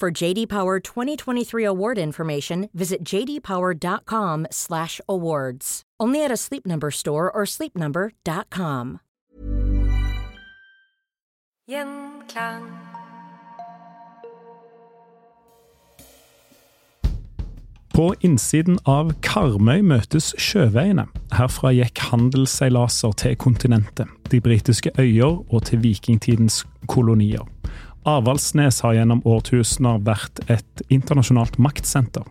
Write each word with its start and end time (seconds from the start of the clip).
For 0.00 0.10
JD 0.10 0.48
Power 0.48 0.80
2023 0.80 1.64
award 1.64 1.98
information, 1.98 2.68
visit 2.74 3.04
jdpower.com/awards. 3.04 5.82
Only 6.00 6.24
at 6.24 6.32
a 6.32 6.36
Sleep 6.36 6.66
Number 6.66 6.90
store 6.90 7.30
or 7.30 7.46
sleepnumber.com. 7.46 8.98
Gjenklang. 11.70 12.62
På 17.94 18.10
innsiden 18.20 18.78
av 18.90 19.12
Karmøy 19.22 19.78
møtes 19.86 20.34
sjøveiene. 20.34 21.06
Herfra 21.38 21.70
gikk 21.70 22.02
handelsseilaser 22.10 23.14
til 23.22 23.38
kontinentet, 23.38 24.10
de 24.34 24.42
britiske 24.42 24.90
øyer 24.98 25.46
og 25.46 25.70
til 25.70 25.86
vikingtidens 25.86 26.64
kolonier. 26.90 27.46
Avaldsnes 28.04 28.82
har 28.84 28.98
gjennom 28.98 29.22
årtusener 29.24 30.02
vært 30.04 30.42
et 30.52 30.82
internasjonalt 30.92 31.56
maktsenter. 31.56 32.26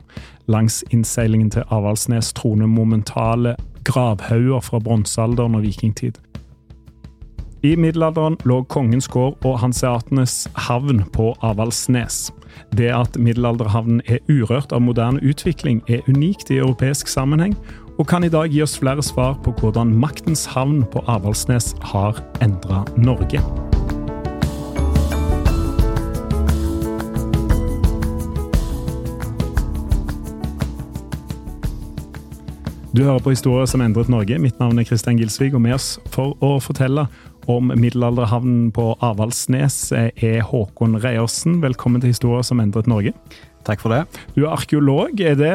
Langs 0.46 0.84
innseilingen 0.94 1.50
til 1.54 1.66
Avaldsnes 1.74 2.30
troner 2.38 2.70
momentale 2.70 3.56
gravhauger 3.88 4.62
fra 4.62 4.80
bronsealderen 4.84 5.58
og 5.58 5.66
vikingtid. 5.66 6.20
I 7.64 7.74
middelalderen 7.80 8.36
lå 8.44 8.59
kongens 8.68 9.08
gård 9.08 9.40
og 9.47 9.62
hanseatenes 9.64 10.44
havn 10.68 11.00
på 11.16 11.31
Avaldsnes. 11.42 12.28
Det 12.76 12.92
at 12.94 13.18
middelalderhavnen 13.18 14.03
er 14.06 14.20
urørt 14.30 14.76
av 14.76 14.84
moderne 14.84 15.24
utvikling, 15.24 15.81
er 15.88 16.03
unikt 16.12 16.52
i 16.52 16.59
europeisk 16.59 17.08
sammenheng, 17.08 17.56
og 17.97 18.09
kan 18.12 18.28
i 18.28 18.30
dag 18.30 18.52
gi 18.52 18.62
oss 18.66 18.78
flere 18.78 19.02
svar 19.06 19.40
på 19.46 19.56
hvordan 19.58 19.96
maktens 19.96 20.46
havn 20.53 20.84
på 20.92 21.02
Avaldsnes 21.08 21.74
har 21.94 22.20
endra 22.44 22.84
Norge. 22.97 23.62
Du 32.94 33.02
hører 33.02 33.24
på 33.26 33.31
Historier 33.34 33.66
som 33.66 33.81
endret 33.81 34.09
Norge. 34.14 34.36
Mitt 34.38 34.59
navn 34.62 34.78
er 34.78 34.86
Kristian 34.86 35.18
Gilsvig, 35.18 35.48
og 35.58 35.64
med 35.66 35.74
oss 35.74 35.96
for 36.14 36.36
å 36.46 36.59
fortelle 36.62 37.08
om 37.50 37.72
middelalderhavnen 37.74 38.68
på 38.76 38.92
Avaldsnes 39.02 39.78
er 39.98 40.44
Håkon 40.46 41.00
Reiersen. 41.02 41.58
Velkommen 41.64 42.03
til 42.03 42.14
Historier 42.14 42.46
som 42.46 42.62
endret 42.62 42.86
Norge. 42.86 43.16
Takk 43.63 43.79
for 43.79 43.94
det. 43.96 44.01
Du 44.35 44.41
er 44.44 44.51
arkeolog. 44.57 45.19
Er 45.24 45.38
det 45.40 45.51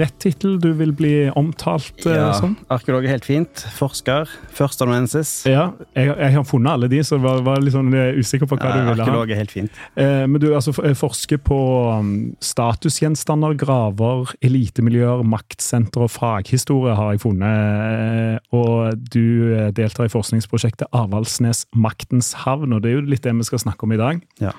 rett 0.00 0.16
tittel 0.22 0.56
du 0.62 0.72
vil 0.74 0.90
bli 0.98 1.12
omtalt 1.38 2.02
eh, 2.08 2.16
Ja, 2.16 2.32
som? 2.34 2.56
arkeolog 2.74 3.04
er 3.06 3.12
helt 3.14 3.26
fint. 3.28 3.62
Forsker. 3.78 4.26
Førsteamanuensis. 4.56 5.44
Ja, 5.46 5.68
jeg, 5.94 6.08
jeg 6.10 6.34
har 6.34 6.46
funnet 6.48 6.72
alle 6.74 6.88
de, 6.90 6.98
så 7.06 7.16
jeg 7.20 7.24
var, 7.24 7.42
var 7.46 7.62
litt 7.62 7.76
sånn 7.76 7.92
eh, 7.94 8.18
usikker 8.18 8.50
på 8.50 8.58
hva 8.58 8.72
Ja, 8.72 8.74
du 8.80 8.90
ville 8.90 8.96
ha. 8.96 9.06
arkeolog 9.06 9.30
er 9.34 9.40
helt 9.44 9.54
fint. 9.54 9.78
Eh, 9.94 10.24
men 10.26 10.42
du 10.42 10.48
altså 10.56 10.74
forsker 10.74 11.38
på 11.46 11.58
um, 12.00 12.10
statusgjenstander, 12.42 13.54
graver, 13.60 14.32
elitemiljøer, 14.42 15.22
maktsentre 15.28 16.06
og 16.08 16.12
faghistorie, 16.14 16.96
har 16.98 17.14
jeg 17.14 17.22
funnet. 17.26 17.60
Eh, 17.92 18.38
Og 18.52 18.98
du 19.12 19.54
eh, 19.54 19.70
deltar 19.76 20.08
i 20.08 20.12
forskningsprosjektet 20.12 20.90
Avaldsnes 20.92 21.64
maktens 21.78 22.32
havn, 22.42 22.74
og 22.74 22.82
det 22.82 22.90
er 22.92 22.98
jo 22.98 23.06
litt 23.08 23.22
det 23.24 23.32
vi 23.38 23.46
skal 23.48 23.62
snakke 23.62 23.86
om 23.86 23.94
i 23.94 24.00
dag. 24.00 24.20
Ja. 24.42 24.52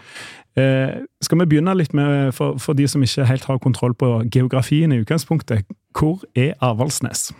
Eh, 0.60 1.00
skal 1.24 1.40
vi 1.42 1.48
begynne 1.50 1.74
litt 1.80 1.94
med, 1.98 2.30
for, 2.38 2.60
for 2.62 2.78
de 2.78 2.86
som 2.88 3.02
ikke 3.02 3.26
helt 3.26 3.48
har 3.50 3.58
kontroll 3.64 3.96
på 3.98 4.10
geografien 4.34 4.92
i 4.94 5.00
utgangspunktet, 5.02 5.66
hvor 5.98 6.22
er 6.38 6.54
Avaldsnes? 6.62 7.32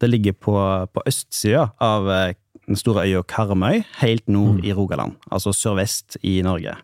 Det 0.00 0.10
ligger 0.10 0.34
på, 0.36 0.54
på 0.92 1.04
østsida 1.08 1.70
av 1.80 2.08
eh, 2.12 2.34
den 2.68 2.76
store 2.78 3.06
øya 3.08 3.22
Karmøy, 3.28 3.80
helt 4.02 4.28
nord 4.28 4.60
i 4.66 4.72
Rogaland. 4.76 5.16
Altså 5.32 5.54
sørvest 5.56 6.18
i 6.22 6.40
Norge. 6.44 6.76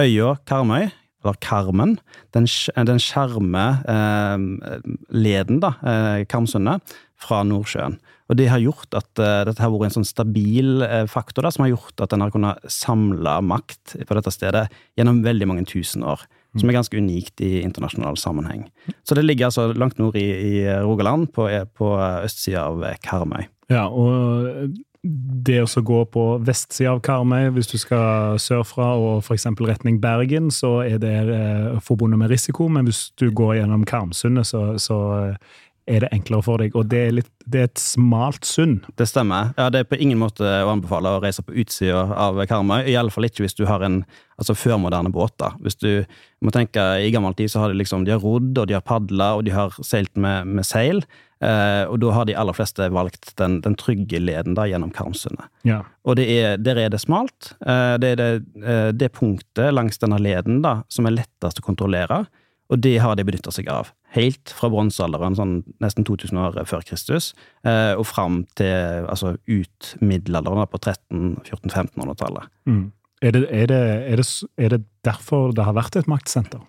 Øya 0.00 0.34
Karmøy, 0.46 0.86
eller 1.24 1.36
Karmen, 1.42 1.96
den, 2.36 2.46
sk- 2.50 2.74
den 2.86 3.00
skjermer 3.02 3.82
eh, 3.90 4.80
leden, 5.10 5.58
da, 5.64 5.74
eh, 5.82 6.24
Karmsundet, 6.30 6.94
fra 7.24 7.42
Nordsjøen. 7.46 7.98
Og 8.30 8.38
det 8.38 8.48
har 8.48 8.62
gjort 8.62 8.96
at 8.96 9.10
uh, 9.20 9.42
dette 9.48 9.60
har 9.60 9.72
vært 9.72 9.90
en 9.90 9.98
sånn 9.98 10.08
stabil 10.08 10.84
uh, 10.84 11.02
faktor 11.10 11.44
da, 11.44 11.52
som 11.52 11.66
har 11.66 11.74
gjort 11.74 12.04
at 12.06 12.14
en 12.14 12.24
har 12.24 12.32
kunnet 12.32 12.72
samle 12.72 13.36
makt 13.44 13.98
på 14.08 14.16
dette 14.18 14.32
stedet 14.32 14.64
gjennom 14.98 15.20
veldig 15.26 15.50
mange 15.50 15.66
tusen 15.68 16.06
år. 16.06 16.24
Som 16.54 16.70
er 16.70 16.76
ganske 16.76 16.94
unikt 16.94 17.42
i 17.42 17.64
internasjonal 17.64 18.14
sammenheng. 18.20 18.68
Så 19.02 19.16
det 19.18 19.24
ligger 19.24 19.48
altså 19.48 19.72
langt 19.74 19.98
nord 19.98 20.14
i, 20.14 20.22
i 20.22 20.52
Rogaland, 20.86 21.32
på, 21.34 21.48
på 21.74 21.88
østsida 21.98 22.68
av 22.70 22.84
Karmøy. 23.02 23.48
Ja, 23.72 23.88
og 23.90 24.76
det 25.04 25.58
å 25.60 25.82
gå 25.84 25.98
på 26.08 26.22
vestsida 26.44 26.94
av 26.94 27.02
Karmøy, 27.04 27.50
hvis 27.52 27.68
du 27.68 27.76
skal 27.80 28.38
sørfra 28.40 28.94
og 28.96 29.18
f.eks. 29.20 29.44
retning 29.60 29.98
Bergen, 30.00 30.48
så 30.54 30.78
er 30.86 30.96
det 31.02 31.12
eh, 31.34 31.74
forbundet 31.84 32.22
med 32.22 32.32
risiko, 32.32 32.70
men 32.72 32.88
hvis 32.88 33.10
du 33.20 33.28
går 33.28 33.58
gjennom 33.58 33.84
Karmsundet, 33.88 34.48
så, 34.48 34.62
så 34.80 34.98
eh, 35.18 35.58
er 35.86 36.04
det 36.04 36.10
enklere 36.16 36.44
for 36.44 36.62
deg. 36.62 36.76
Og 36.78 36.86
det 36.88 37.00
er, 37.08 37.14
litt, 37.18 37.30
det 37.44 37.60
er 37.60 37.68
et 37.68 37.80
smalt 37.80 38.46
sund. 38.48 38.86
Det 38.96 39.06
stemmer. 39.08 39.52
Ja, 39.58 39.68
Det 39.72 39.82
er 39.82 39.90
på 39.90 39.98
ingen 40.00 40.20
måte 40.20 40.44
å 40.44 40.70
anbefale 40.72 41.12
å 41.12 41.20
reise 41.24 41.44
på 41.44 41.56
utsida 41.60 42.06
av 42.16 42.40
Karmøy. 42.48 42.86
Iallfall 42.88 43.28
ikke 43.28 43.44
hvis 43.44 43.58
du 43.58 43.66
har 43.68 43.84
en 43.84 44.02
altså 44.40 44.56
førmoderne 44.56 45.12
båt. 45.14 45.36
da. 45.38 45.52
Hvis 45.60 45.76
du 45.80 46.04
må 46.44 46.54
tenke, 46.54 46.80
I 47.04 47.12
gammel 47.14 47.36
tid 47.36 47.52
så 47.52 47.62
har 47.62 47.72
de 47.72 47.78
liksom, 47.78 48.06
de 48.06 48.14
har 48.16 48.24
rodd 48.24 48.56
og 48.58 48.66
de 48.68 48.76
har 48.76 48.84
padla 48.84 49.34
og 49.36 49.44
de 49.44 49.54
har 49.54 49.76
seilt 49.84 50.16
med, 50.16 50.48
med 50.48 50.66
seil. 50.66 51.04
Eh, 51.44 51.84
og 51.90 51.98
da 52.00 52.12
har 52.14 52.28
de 52.28 52.36
aller 52.38 52.56
fleste 52.56 52.86
valgt 52.94 53.34
den, 53.40 53.58
den 53.64 53.76
trygge 53.76 54.20
leden 54.22 54.56
da 54.56 54.64
gjennom 54.70 54.92
Karmsundet. 54.94 55.50
Ja. 55.68 55.82
Og 56.06 56.16
det 56.16 56.28
er, 56.32 56.56
der 56.56 56.80
er 56.80 56.94
det 56.94 57.02
smalt. 57.02 57.52
Eh, 57.60 57.96
det 58.00 58.14
er 58.14 58.20
det, 58.20 58.30
eh, 58.62 58.88
det 58.96 59.12
punktet 59.18 59.74
langs 59.74 60.00
denne 60.00 60.20
leden 60.22 60.62
da, 60.64 60.78
som 60.88 61.08
er 61.08 61.18
lettest 61.18 61.60
å 61.60 61.66
kontrollere, 61.66 62.24
og 62.72 62.80
det 62.80 62.96
har 63.02 63.16
de 63.16 63.24
benytta 63.26 63.52
seg 63.52 63.68
av. 63.72 63.90
Helt 64.14 64.52
fra 64.56 64.70
bronsealderen, 64.72 65.36
sånn 65.36 65.54
nesten 65.84 66.06
2000 66.06 66.40
år 66.40 66.60
før 66.70 66.84
Kristus, 66.88 67.32
eh, 67.66 67.92
og 67.92 68.06
fram 68.08 68.42
til 68.58 69.08
altså 69.10 69.34
ut 69.50 69.94
middelalderen 70.00 70.70
på 70.70 70.80
1300-1400-1500-tallet. 70.80 72.52
Mm. 72.70 72.84
Er, 73.24 73.36
er, 73.48 73.72
er, 73.72 74.22
er 74.60 74.74
det 74.74 74.80
derfor 75.06 75.52
det 75.56 75.64
har 75.64 75.76
vært 75.76 75.96
et 75.96 76.08
maktsenter? 76.10 76.62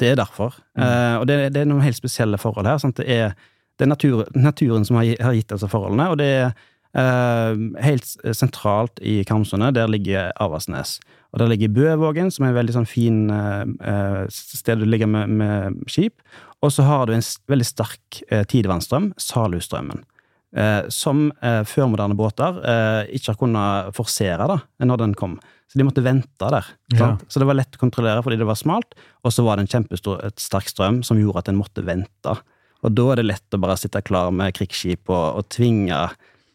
Det 0.00 0.12
er 0.12 0.18
derfor. 0.18 0.56
Eh, 0.78 1.16
og 1.20 1.26
det, 1.30 1.52
det 1.54 1.62
er 1.62 1.70
noen 1.70 1.84
helt 1.84 1.98
spesielle 1.98 2.38
forhold 2.40 2.66
her. 2.66 2.80
Sant? 2.82 2.98
Det 2.98 3.06
er, 3.10 3.34
det 3.80 3.88
natur, 3.88 4.24
naturen 4.36 4.84
som 4.86 4.98
har, 5.00 5.10
har 5.22 5.36
gitt 5.36 5.52
disse 5.52 5.68
forholdene, 5.70 6.10
og 6.12 6.20
det 6.20 6.30
er 6.40 6.50
helt 6.94 8.08
sentralt 8.34 8.98
i 9.06 9.20
Karmsundet, 9.22 9.76
der 9.76 9.90
ligger 9.90 10.32
Avaldsnes. 10.42 10.96
Og 11.30 11.38
der 11.38 11.50
ligger 11.52 11.70
Bøvågen, 11.70 12.30
som 12.34 12.44
er 12.44 12.52
en 12.52 12.58
veldig 12.58 12.74
sånn 12.74 12.88
fin 12.90 13.18
eh, 13.30 13.62
eh, 13.86 14.22
sted 14.34 14.82
du 14.82 14.86
ligger 14.88 15.10
med, 15.10 15.30
med 15.30 15.82
skip. 15.90 16.18
Og 16.60 16.72
så 16.74 16.84
har 16.88 17.06
du 17.06 17.14
en 17.14 17.26
veldig 17.50 17.66
sterk 17.66 18.22
eh, 18.28 18.42
tidevannsstrøm, 18.50 19.12
Salustrømmen. 19.20 20.02
Eh, 20.50 20.88
som 20.90 21.28
eh, 21.46 21.62
førmoderne 21.62 22.16
båter 22.18 22.58
eh, 22.66 23.12
ikke 23.14 23.30
har 23.30 23.38
kunnet 23.38 23.94
forsere 23.94 24.48
da, 24.50 24.58
når 24.82 25.04
den 25.04 25.14
kom. 25.18 25.38
Så 25.70 25.78
de 25.78 25.86
måtte 25.86 26.02
vente 26.02 26.48
der. 26.50 26.66
Ja. 26.98 27.12
Så 27.30 27.38
det 27.38 27.46
var 27.46 27.60
lett 27.60 27.78
å 27.78 27.82
kontrollere 27.84 28.24
fordi 28.26 28.40
det 28.40 28.48
var 28.48 28.58
smalt, 28.58 28.96
og 29.22 29.30
så 29.30 29.44
var 29.46 29.56
det 29.56 29.68
en 29.68 29.74
kjempestor 29.76 30.24
et 30.26 30.42
sterk 30.42 30.66
strøm 30.72 31.04
som 31.06 31.20
gjorde 31.20 31.44
at 31.44 31.52
en 31.52 31.60
måtte 31.60 31.86
vente. 31.86 32.34
Og 32.82 32.96
da 32.96 33.04
er 33.12 33.20
det 33.20 33.28
lett 33.28 33.54
å 33.54 33.60
bare 33.62 33.78
sitte 33.78 34.02
klar 34.02 34.34
med 34.34 34.56
krigsskip 34.56 35.12
og, 35.12 35.38
og 35.38 35.46
tvinge, 35.54 36.00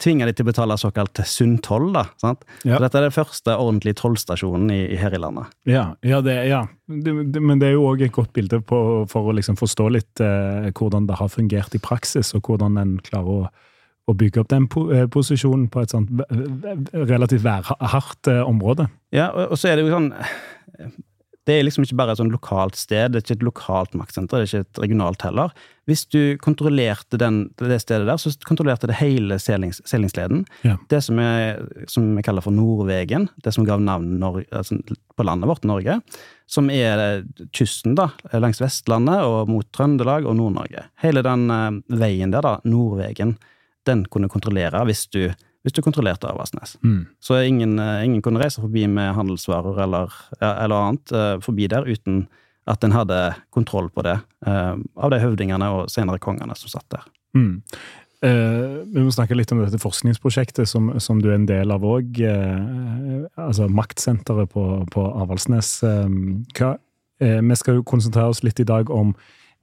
tvinge 0.06 0.28
de 0.28 0.34
til 0.36 0.46
å 0.46 0.50
betale 0.52 0.78
såkalt 0.80 1.18
da, 1.18 2.04
sant? 2.22 2.46
Ja. 2.64 2.78
Så 2.78 2.82
dette 2.86 3.00
er 3.00 3.08
den 3.08 3.16
første 3.16 3.56
ordentlige 3.58 3.98
tollstasjonen 4.00 4.72
i, 4.74 4.82
i 4.94 5.00
her 5.02 5.16
i 5.16 5.22
landet. 5.22 5.52
Ja, 5.70 5.88
ja, 6.06 6.22
det, 6.26 6.36
ja. 6.50 6.64
Det, 6.86 7.14
det, 7.34 7.42
men 7.42 7.62
det 7.62 7.72
er 7.72 7.78
jo 7.80 7.88
òg 7.90 8.06
et 8.06 8.14
godt 8.16 8.34
bilde 8.36 8.62
på, 8.62 8.80
for 9.12 9.32
å 9.32 9.36
liksom 9.36 9.58
forstå 9.60 9.90
litt 9.96 10.24
eh, 10.24 10.70
hvordan 10.76 11.10
det 11.10 11.18
har 11.20 11.32
fungert 11.34 11.76
i 11.76 11.82
praksis, 11.82 12.34
og 12.38 12.46
hvordan 12.46 12.78
en 12.82 12.96
klarer 13.06 13.42
å, 13.46 13.50
å 14.06 14.16
bygge 14.18 14.44
opp 14.44 14.54
den 14.54 14.70
po 14.72 14.86
eh, 14.94 15.08
posisjonen 15.12 15.68
på 15.74 15.82
et 15.82 15.96
sånt 15.96 16.14
relativt 16.94 17.46
værhardt 17.46 18.32
eh, 18.32 18.44
område. 18.46 18.88
Ja, 19.16 19.32
og, 19.34 19.56
og 19.56 19.62
så 19.62 19.72
er 19.72 19.80
det 19.80 19.88
jo 19.88 19.96
sånn 19.98 20.14
Det 21.46 21.54
er 21.56 21.66
liksom 21.66 21.86
ikke 21.86 21.98
bare 22.00 22.16
et 22.16 22.20
sånn 22.20 22.34
lokalt 22.34 22.78
sted, 22.80 23.14
det 23.14 23.20
er 23.20 23.26
ikke 23.26 23.38
et 23.38 23.46
lokalt 23.46 23.98
maktsenter, 23.98 24.42
det 24.42 24.48
er 24.48 24.50
ikke 24.50 24.66
et 24.66 24.82
regionalt 24.82 25.26
heller. 25.28 25.54
Hvis 25.86 26.02
du 26.10 26.20
kontrollerte 26.42 27.20
den, 27.22 27.44
det 27.62 27.78
stedet 27.84 28.08
der, 28.10 28.18
så 28.18 28.32
kontrollerte 28.48 28.90
det 28.90 28.98
hele 28.98 29.38
seilings, 29.42 29.84
seilingsleden. 29.86 30.42
Ja. 30.66 30.80
Det 30.90 31.04
som, 31.06 31.22
som 31.92 32.08
vi 32.18 32.24
kaller 32.26 32.42
for 32.42 32.56
Nordvegen, 32.56 33.28
det 33.46 33.54
som 33.54 33.68
gav 33.68 33.84
navn 33.86 34.18
altså, 34.26 34.80
på 35.14 35.28
landet 35.28 35.52
vårt, 35.52 35.68
Norge, 35.70 36.00
som 36.50 36.72
er 36.74 37.24
kysten 37.54 37.94
da, 37.98 38.10
langs 38.34 38.62
Vestlandet 38.64 39.22
og 39.26 39.52
mot 39.52 39.70
Trøndelag 39.74 40.26
og 40.26 40.40
Nord-Norge. 40.40 40.88
Hele 41.06 41.22
den 41.26 41.46
eh, 41.54 41.82
veien 42.02 42.34
der, 42.34 42.46
da, 42.46 42.58
Nordvegen, 42.66 43.38
den 43.86 44.08
kunne 44.10 44.32
kontrollere 44.34 44.82
hvis 44.90 45.06
du, 45.14 45.28
hvis 45.66 45.74
du 45.74 45.82
kontrollerte 45.82 46.30
Avaldsnes. 46.30 46.78
Mm. 46.86 47.08
Så 47.20 47.40
ingen, 47.42 47.80
eh, 47.82 48.06
ingen 48.06 48.22
kunne 48.22 48.42
reise 48.42 48.62
forbi 48.62 48.86
med 48.88 49.16
handelsvarer 49.18 49.82
eller, 49.88 50.14
eller 50.40 50.76
annet 50.78 51.12
eh, 51.12 51.36
forbi 51.42 51.68
der 51.72 51.90
uten 51.90 52.28
at 52.70 52.86
en 52.86 52.94
hadde 52.94 53.20
kontroll 53.54 53.90
på 53.94 54.06
det 54.06 54.20
eh, 54.46 54.74
av 54.78 55.14
de 55.14 55.22
høvdingene 55.22 55.70
og 55.74 55.92
senere 55.94 56.22
kongene 56.22 56.58
som 56.58 56.72
satt 56.72 56.86
der. 56.94 57.06
Mm. 57.38 57.62
Eh, 58.26 58.82
vi 58.94 59.04
må 59.04 59.12
snakke 59.14 59.36
litt 59.38 59.52
om 59.54 59.62
dette 59.62 59.82
forskningsprosjektet 59.82 60.70
som, 60.70 60.94
som 61.04 61.20
du 61.22 61.30
er 61.30 61.38
en 61.40 61.48
del 61.50 61.74
av 61.74 61.86
òg. 61.86 62.22
Eh, 62.22 63.26
altså 63.42 63.68
maktsenteret 63.70 64.54
på, 64.54 64.66
på 64.94 65.08
Avaldsnes. 65.24 65.78
Eh, 65.86 66.20
hva, 66.58 66.76
vi 67.20 67.58
skal 67.58 67.80
jo 67.80 67.88
konsentrere 67.88 68.34
oss 68.34 68.44
litt 68.44 68.60
i 68.60 68.68
dag 68.68 68.90
om 68.92 69.14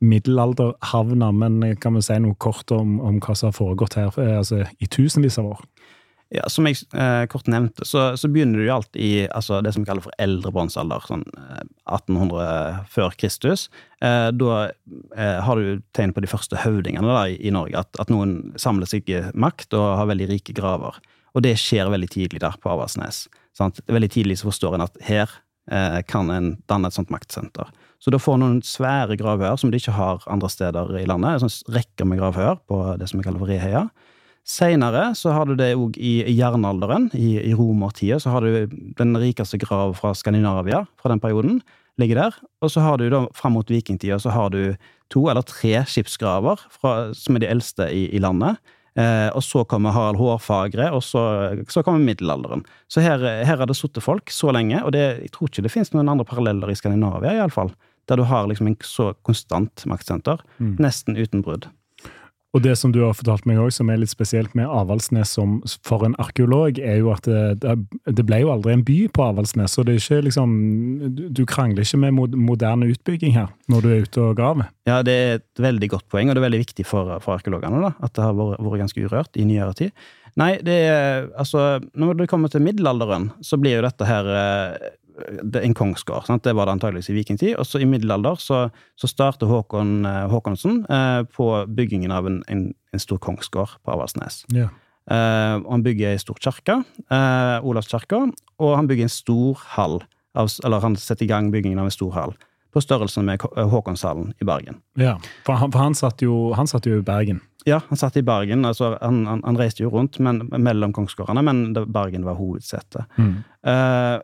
middelalderhavna, 0.02 1.31
men 1.32 1.60
kan 1.82 1.96
vi 1.96 2.04
si 2.04 2.19
noe 2.22 2.38
kort 2.43 2.70
om, 2.75 2.99
om 3.00 3.20
hva 3.22 3.37
som 3.38 3.50
har 3.50 3.56
foregått 3.56 3.99
her 4.00 4.10
eh, 4.20 4.38
altså, 4.40 4.64
i 4.82 4.88
tusenvis 4.90 5.38
av 5.40 5.54
år? 5.54 5.62
Ja, 6.32 6.46
Som 6.49 6.64
jeg 6.64 6.78
eh, 6.96 7.26
kort 7.28 7.49
nevnte, 7.50 7.84
så, 7.84 8.14
så 8.16 8.28
begynner 8.32 8.58
du 8.58 8.64
jo 8.64 8.76
alt 8.78 8.96
i 8.96 9.26
altså, 9.28 9.58
det 9.60 9.75
som 9.75 9.84
vi 9.84 9.88
kaller 9.90 10.04
for 10.04 10.16
eldre 10.22 10.52
bronsealder, 10.54 11.04
sånn 11.04 11.26
eh, 11.37 11.64
1800 11.93 12.87
før 12.94 13.12
Kristus. 13.20 13.66
Eh, 14.00 14.31
da 14.32 14.54
eh, 14.64 15.40
har 15.44 15.60
du 15.60 15.82
tegn 15.93 16.14
på 16.16 16.25
de 16.25 16.31
første 16.32 16.56
høvdingene 16.62 17.05
da, 17.05 17.26
i, 17.28 17.37
i 17.37 17.52
Norge, 17.52 17.84
at, 17.84 18.00
at 18.00 18.12
noen 18.12 18.55
samler 18.60 18.88
seg 18.88 19.12
i 19.12 19.20
makt 19.37 19.76
og 19.76 19.90
har 20.00 20.08
veldig 20.08 20.31
rike 20.32 20.56
graver. 20.56 20.96
Og 21.37 21.44
det 21.44 21.58
skjer 21.60 21.93
veldig 21.93 22.08
tidlig 22.12 22.40
der 22.40 22.56
på 22.60 22.72
Avaldsnes. 22.72 23.26
Veldig 23.60 24.10
tidlig 24.12 24.40
så 24.40 24.48
forstår 24.48 24.78
en 24.78 24.87
at 24.87 24.96
her 25.05 25.28
eh, 25.70 26.00
kan 26.08 26.32
en 26.32 26.55
danne 26.70 26.88
et 26.88 26.96
sånt 26.96 27.12
maktsenter. 27.12 27.69
Så 28.02 28.10
da 28.10 28.19
får 28.19 28.40
noen 28.43 28.62
svære 28.66 29.14
gravhøyer 29.20 29.60
som 29.60 29.70
de 29.70 29.78
ikke 29.78 29.94
har 29.94 30.25
andre 30.31 30.50
steder 30.50 30.96
i 30.99 31.06
landet. 31.06 31.44
Sånn 31.44 31.76
rekker 31.76 32.08
med 32.08 32.19
gravhøyer 32.19 32.58
på 32.66 32.81
det 32.99 33.06
som 33.10 33.20
vi 33.20 33.26
kaller 33.26 33.43
for 33.43 33.52
Reheia. 33.52 33.87
Seinere 34.43 35.12
så 35.14 35.31
har 35.37 35.46
du 35.46 35.54
det 35.54 35.76
òg 35.78 35.94
i 36.02 36.25
jernalderen, 36.34 37.12
i, 37.14 37.37
i 37.38 37.52
romertida, 37.54 38.19
så 38.19 38.32
har 38.34 38.43
du 38.43 38.66
den 38.99 39.14
rikeste 39.22 39.60
grav 39.62 39.94
fra 40.00 40.10
Skandinavia 40.19 40.82
fra 40.99 41.12
den 41.12 41.22
perioden, 41.22 41.60
ligger 42.00 42.25
der. 42.25 42.40
Og 42.58 42.72
så 42.75 42.82
har 42.82 42.99
du 42.99 43.06
da 43.12 43.22
fram 43.38 43.54
mot 43.54 43.70
vikingtida 43.70 44.19
så 44.19 44.34
har 44.34 44.50
du 44.50 44.75
to 45.12 45.28
eller 45.31 45.46
tre 45.46 45.84
skipsgraver 45.87 46.58
fra, 46.75 47.12
som 47.14 47.38
er 47.38 47.44
de 47.44 47.52
eldste 47.55 47.87
i, 47.94 48.08
i 48.10 48.22
landet. 48.22 48.58
Eh, 48.98 49.28
og 49.31 49.44
så 49.46 49.62
kommer 49.64 49.94
Harald 49.94 50.19
Hårfagre, 50.19 50.90
og 50.93 51.05
så, 51.06 51.22
så 51.70 51.84
kommer 51.87 52.02
middelalderen. 52.02 52.66
Så 52.90 53.05
her, 53.05 53.22
har 53.46 53.62
det 53.69 53.78
sittet 53.78 54.05
folk 54.05 54.32
så 54.34 54.50
lenge, 54.52 54.82
og 54.82 54.90
det, 54.96 55.06
jeg 55.22 55.32
tror 55.37 55.52
ikke 55.52 55.64
det 55.64 55.72
finnes 55.72 55.94
noen 55.94 56.10
andre 56.12 56.26
paralleller 56.28 56.72
i 56.72 56.76
Skandinavia, 56.76 57.38
iallfall. 57.38 57.70
Der 58.10 58.19
du 58.19 58.26
har 58.26 58.49
liksom 58.50 58.66
en 58.70 58.78
så 58.82 59.12
konstant 59.22 59.84
maktsenter, 59.87 60.43
nesten 60.58 61.16
uten 61.16 61.44
brudd. 61.44 61.69
Og 62.52 62.60
det 62.60 62.75
som 62.76 62.93
du 62.93 62.99
har 63.00 63.14
fortalt 63.16 63.46
meg 63.49 63.56
også, 63.60 63.81
som 63.81 63.90
er 63.90 64.02
litt 64.02 64.12
spesielt 64.12 64.52
med 64.58 64.69
Avaldsnes 64.69 65.31
som, 65.38 65.54
for 65.88 66.04
en 66.04 66.16
arkeolog, 66.20 66.76
er 66.84 66.99
jo 67.00 67.08
at 67.14 67.25
det, 67.25 67.76
det, 68.04 68.25
ble 68.28 68.43
jo 68.43 68.50
aldri 68.52 68.75
en 68.75 68.84
by 68.84 68.99
på 69.08 69.25
Avaldsnes. 69.25 69.72
Så 69.72 69.84
det 69.88 69.94
er 69.94 70.02
ikke 70.02 70.26
liksom 70.28 70.52
Du, 71.16 71.25
du 71.32 71.43
krangler 71.49 71.87
ikke 71.87 72.02
med 72.02 72.37
moderne 72.37 72.90
utbygging 72.93 73.32
her, 73.38 73.49
når 73.72 73.84
du 73.84 73.88
er 73.88 74.05
ute 74.05 74.25
og 74.26 74.37
graver. 74.37 74.69
Ja, 74.88 75.00
det 75.06 75.14
er 75.16 75.38
et 75.40 75.64
veldig 75.64 75.88
godt 75.94 76.08
poeng, 76.12 76.28
og 76.28 76.37
det 76.37 76.43
er 76.43 76.48
veldig 76.50 76.64
viktig 76.66 76.87
for, 76.88 77.14
for 77.25 77.38
arkeologene, 77.38 77.81
da, 77.87 77.94
at 78.05 78.12
det 78.19 78.26
har 78.26 78.37
vært, 78.37 78.60
vært 78.69 78.84
ganske 78.84 79.06
urørt 79.06 79.40
i 79.40 79.48
nyere 79.48 79.78
tid. 79.78 80.05
Nei, 80.40 80.55
det 80.64 80.76
er 80.88 81.26
altså 81.37 81.76
Når 81.93 82.22
det 82.22 82.28
kommer 82.31 82.48
til 82.48 82.62
middelalderen, 82.64 83.31
så 83.44 83.58
blir 83.60 83.76
jo 83.76 83.84
dette 83.84 84.06
her 84.08 84.28
eh, 84.32 84.76
er 84.76 84.93
en 85.62 85.75
kongsgård. 85.75 86.26
Sant? 86.26 86.44
Det 86.44 86.55
var 86.56 86.69
det 86.69 86.76
antageligvis 86.76 87.11
i 87.12 87.17
vikingtid. 87.17 87.56
Og 87.61 87.67
så 87.69 87.81
i 87.82 87.88
middelalder 87.88 88.38
så, 88.41 88.62
så 88.99 89.11
starter 89.11 89.50
Håkon 89.50 90.06
eh, 90.09 90.29
Håkonsen 90.32 90.85
eh, 90.88 91.23
på 91.37 91.49
byggingen 91.69 92.14
av 92.14 92.29
en, 92.31 92.41
en, 92.49 92.69
en 92.93 93.03
stor 93.03 93.20
kongsgård 93.23 93.76
på 93.85 93.94
Avaldsnes. 93.94 94.43
Ja. 94.55 94.70
Eh, 95.11 95.59
han 95.67 95.82
bygger 95.82 96.12
ei 96.12 96.23
stor 96.23 96.38
kirke, 96.41 96.81
eh, 97.11 97.59
Olavskirka, 97.67 98.23
og 98.62 98.75
han 98.79 98.88
bygger 98.91 99.09
en 99.09 99.14
stor 99.17 99.62
hall. 99.76 100.00
Av, 100.38 100.49
eller 100.64 100.81
han 100.81 100.97
setter 100.97 101.26
i 101.26 101.29
gang 101.29 101.50
byggingen 101.53 101.82
av 101.82 101.91
en 101.91 101.94
stor 101.94 102.12
hall, 102.17 102.37
på 102.73 102.81
størrelse 102.81 103.20
med 103.20 103.43
Håkonshallen 103.43 104.31
i 104.41 104.47
Bergen. 104.49 104.79
Ja, 104.97 105.19
for 105.44 105.61
han, 105.61 105.73
for 105.75 105.82
han, 105.82 105.97
satt 105.99 106.23
jo, 106.25 106.55
han 106.56 106.70
satt 106.70 106.88
jo 106.88 107.03
i 107.03 107.05
Bergen. 107.05 107.43
Ja, 107.69 107.82
han 107.91 108.00
satt 108.00 108.17
i 108.17 108.25
Bergen. 108.26 108.65
altså 108.65 108.97
Han, 109.03 109.26
han, 109.29 109.43
han 109.44 109.58
reiste 109.61 109.85
jo 109.85 109.91
rundt 109.93 110.17
men, 110.19 110.47
mellom 110.56 110.94
kongsgårdene, 110.97 111.44
men 111.44 111.61
Bergen 111.75 112.25
var 112.25 112.38
hovedsetet. 112.41 113.05
Eh, 113.20 114.17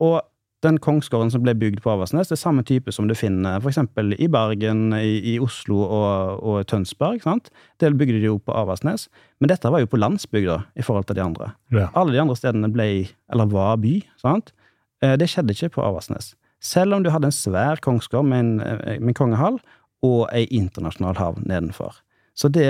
og 0.00 0.16
den 0.62 0.76
kongsgården 0.82 1.30
som 1.32 1.40
ble 1.44 1.54
bygd 1.56 1.80
på 1.80 1.90
Aversnes, 1.94 2.28
det 2.28 2.36
er 2.36 2.40
samme 2.42 2.62
type 2.68 2.92
som 2.92 3.06
du 3.08 3.14
finner 3.16 3.62
f.eks. 3.64 3.78
i 4.20 4.28
Bergen, 4.28 4.92
i, 4.92 5.14
i 5.32 5.38
Oslo 5.40 5.78
og, 5.86 6.42
og 6.44 6.66
Tønsberg. 6.68 7.22
sant? 7.24 7.48
Det 7.80 7.88
bygde 7.96 8.18
de 8.20 8.26
jo 8.28 8.38
på 8.44 8.52
Aversnes. 8.52 9.08
Men 9.40 9.48
dette 9.54 9.70
var 9.72 9.80
jo 9.80 9.88
på 9.88 10.00
landsbygda 10.00 10.58
i 10.76 10.84
forhold 10.84 11.08
til 11.08 11.16
de 11.16 11.24
andre. 11.24 11.52
Ja. 11.72 11.88
Alle 11.96 12.12
de 12.12 12.20
andre 12.20 12.36
stedene 12.36 12.68
ble, 12.74 12.90
eller 13.32 13.48
var 13.48 13.80
by. 13.80 13.94
sant? 14.20 14.52
Eh, 15.02 15.16
Det 15.16 15.30
skjedde 15.32 15.56
ikke 15.56 15.72
på 15.78 15.86
Aversnes. 15.86 16.34
Selv 16.60 16.92
om 16.92 17.02
du 17.02 17.08
hadde 17.08 17.30
en 17.30 17.32
svær 17.32 17.80
kongsgård 17.80 18.28
med 18.28 18.38
en, 18.44 18.52
eh, 18.60 18.98
med 19.00 19.14
en 19.14 19.20
kongehall 19.22 19.56
og 20.04 20.28
ei 20.32 20.44
internasjonal 20.52 21.16
havn 21.16 21.48
nedenfor. 21.48 22.02
Så 22.36 22.48
det, 22.52 22.68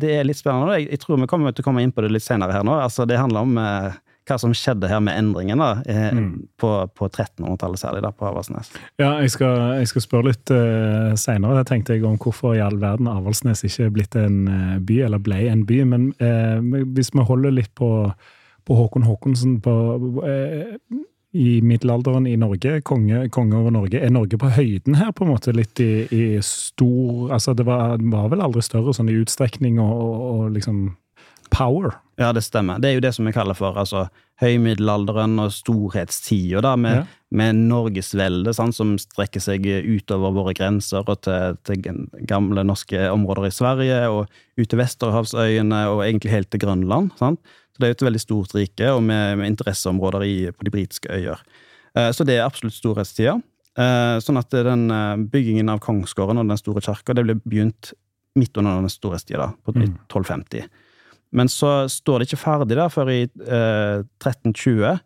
det 0.00 0.12
er 0.20 0.24
litt 0.24 0.36
spennende. 0.38 0.76
Jeg, 0.78 0.90
jeg 0.92 1.00
tror 1.02 1.18
vi 1.20 1.26
kommer 1.28 1.52
til 1.52 1.64
å 1.64 1.66
komme 1.66 1.82
inn 1.84 1.92
på 1.92 2.04
det 2.04 2.12
litt 2.12 2.24
senere 2.24 2.52
her 2.52 2.64
nå. 2.64 2.76
Altså, 2.80 3.04
det 3.08 3.18
handler 3.20 3.40
om 3.48 3.56
eh, 3.60 3.96
hva 4.28 4.38
som 4.38 4.54
skjedde 4.54 4.90
her 4.90 5.00
med 5.02 5.18
endringen 5.18 5.62
da, 5.62 5.70
eh, 5.90 6.18
på, 6.60 6.70
på 6.94 7.08
1300-tallet, 7.08 7.80
særlig 7.80 8.02
da, 8.04 8.12
på 8.14 8.28
Avaldsnes. 8.28 8.70
Ja, 9.00 9.16
jeg 9.22 9.32
skal, 9.34 9.80
jeg 9.80 9.90
skal 9.90 10.04
spørre 10.04 10.30
litt 10.30 10.52
uh, 10.54 11.14
seinere, 11.18 11.64
tenkte 11.68 11.96
jeg, 11.96 12.04
om 12.06 12.18
hvorfor 12.22 12.56
i 12.56 12.62
all 12.62 12.78
verden 12.82 13.10
Avaldsnes 13.10 13.64
ikke 13.66 13.88
er 13.88 13.96
blitt 13.96 14.18
en 14.18 14.44
uh, 14.46 14.76
by, 14.78 15.00
eller 15.08 15.22
ble 15.22 15.42
en 15.50 15.66
by. 15.66 15.80
Men 15.90 16.10
uh, 16.22 16.84
hvis 16.94 17.12
vi 17.14 17.26
holder 17.26 17.58
litt 17.58 17.72
på, 17.78 17.90
på 18.68 18.78
Håkon 18.78 19.08
Håkonsen 19.08 19.58
på, 19.64 19.78
uh, 20.22 21.02
i 21.32 21.62
middelalderen 21.64 22.26
i 22.28 22.36
Norge, 22.36 22.80
konge, 22.84 23.24
konge 23.32 23.56
over 23.56 23.72
Norge, 23.72 24.00
er 24.00 24.12
Norge 24.12 24.36
på 24.38 24.50
høyden 24.52 24.98
her, 25.00 25.14
på 25.16 25.24
en 25.24 25.32
måte? 25.32 25.54
Litt 25.56 25.80
i, 25.80 26.04
i 26.12 26.24
stor 26.44 27.32
Altså, 27.32 27.54
det 27.56 27.64
var, 27.64 27.96
var 28.12 28.28
vel 28.28 28.44
aldri 28.44 28.60
større 28.64 28.92
sånn 28.92 29.08
i 29.08 29.16
utstrekning 29.16 29.80
og, 29.80 29.92
og, 29.96 30.18
og 30.28 30.50
liksom 30.58 30.82
power? 31.52 31.94
Ja, 32.20 32.32
det 32.32 32.42
stemmer. 32.44 32.78
Det 32.80 32.90
er 32.90 32.94
jo 32.98 33.02
det 33.04 33.14
som 33.16 33.26
vi 33.28 33.32
kaller 33.34 33.56
for 33.56 33.76
altså, 33.80 34.06
høymiddelalderen 34.42 35.38
og 35.42 35.52
storhetstida, 35.54 36.60
da, 36.64 36.74
med, 36.76 36.96
Ja. 36.96 37.04
med 37.30 37.54
Norgesveldet, 37.68 38.54
som 38.74 38.96
strekker 39.00 39.40
seg 39.40 39.64
utover 39.64 40.32
våre 40.34 40.54
grenser 40.54 41.04
og 41.08 41.20
til, 41.24 41.56
til 41.64 41.82
gamle 42.28 42.64
norske 42.64 42.98
områder 43.12 43.46
i 43.48 43.54
Sverige, 43.54 44.00
og 44.10 44.26
ut 44.58 44.68
til 44.68 44.78
Vesterhavsøyene 44.82 45.86
og 45.92 46.02
egentlig 46.04 46.30
helt 46.34 46.50
til 46.52 46.60
Grønland. 46.60 47.12
Sant? 47.18 47.40
Så 47.72 47.80
det 47.80 47.86
er 47.88 47.92
jo 47.94 47.98
et 48.00 48.06
veldig 48.10 48.20
stort 48.20 48.54
rike, 48.54 48.90
og 48.92 49.02
med, 49.02 49.38
med 49.38 49.46
interesseområder 49.54 50.22
i, 50.28 50.36
på 50.52 50.64
de 50.68 50.70
britiske 50.74 51.08
øyer. 51.08 51.40
Eh, 51.96 52.10
Så 52.12 52.24
det 52.28 52.36
er 52.38 52.44
absolutt 52.46 52.74
storhetstida. 52.76 53.38
Eh, 53.78 54.18
Sånn 54.20 54.36
at 54.38 54.50
den 54.52 54.90
eh, 54.90 55.16
byggingen 55.32 55.70
av 55.72 55.80
kongsgården 55.80 56.38
og 56.42 56.48
den 56.48 56.58
store 56.60 56.82
kirka, 56.84 57.14
det 57.16 57.24
ble 57.24 57.38
begynt 57.40 57.94
midt 58.36 58.56
under 58.56 58.80
den 58.80 58.88
storhetstida, 58.92 59.38
da, 59.38 59.52
på 59.64 59.72
Mm. 59.74 59.96
1250. 60.08 60.68
Men 61.32 61.48
så 61.48 61.88
står 61.88 62.20
det 62.20 62.28
ikke 62.28 62.42
ferdig 62.44 62.76
da 62.76 62.88
før 62.92 63.10
i 63.12 63.22
eh, 63.24 64.04
1320, 64.20 65.00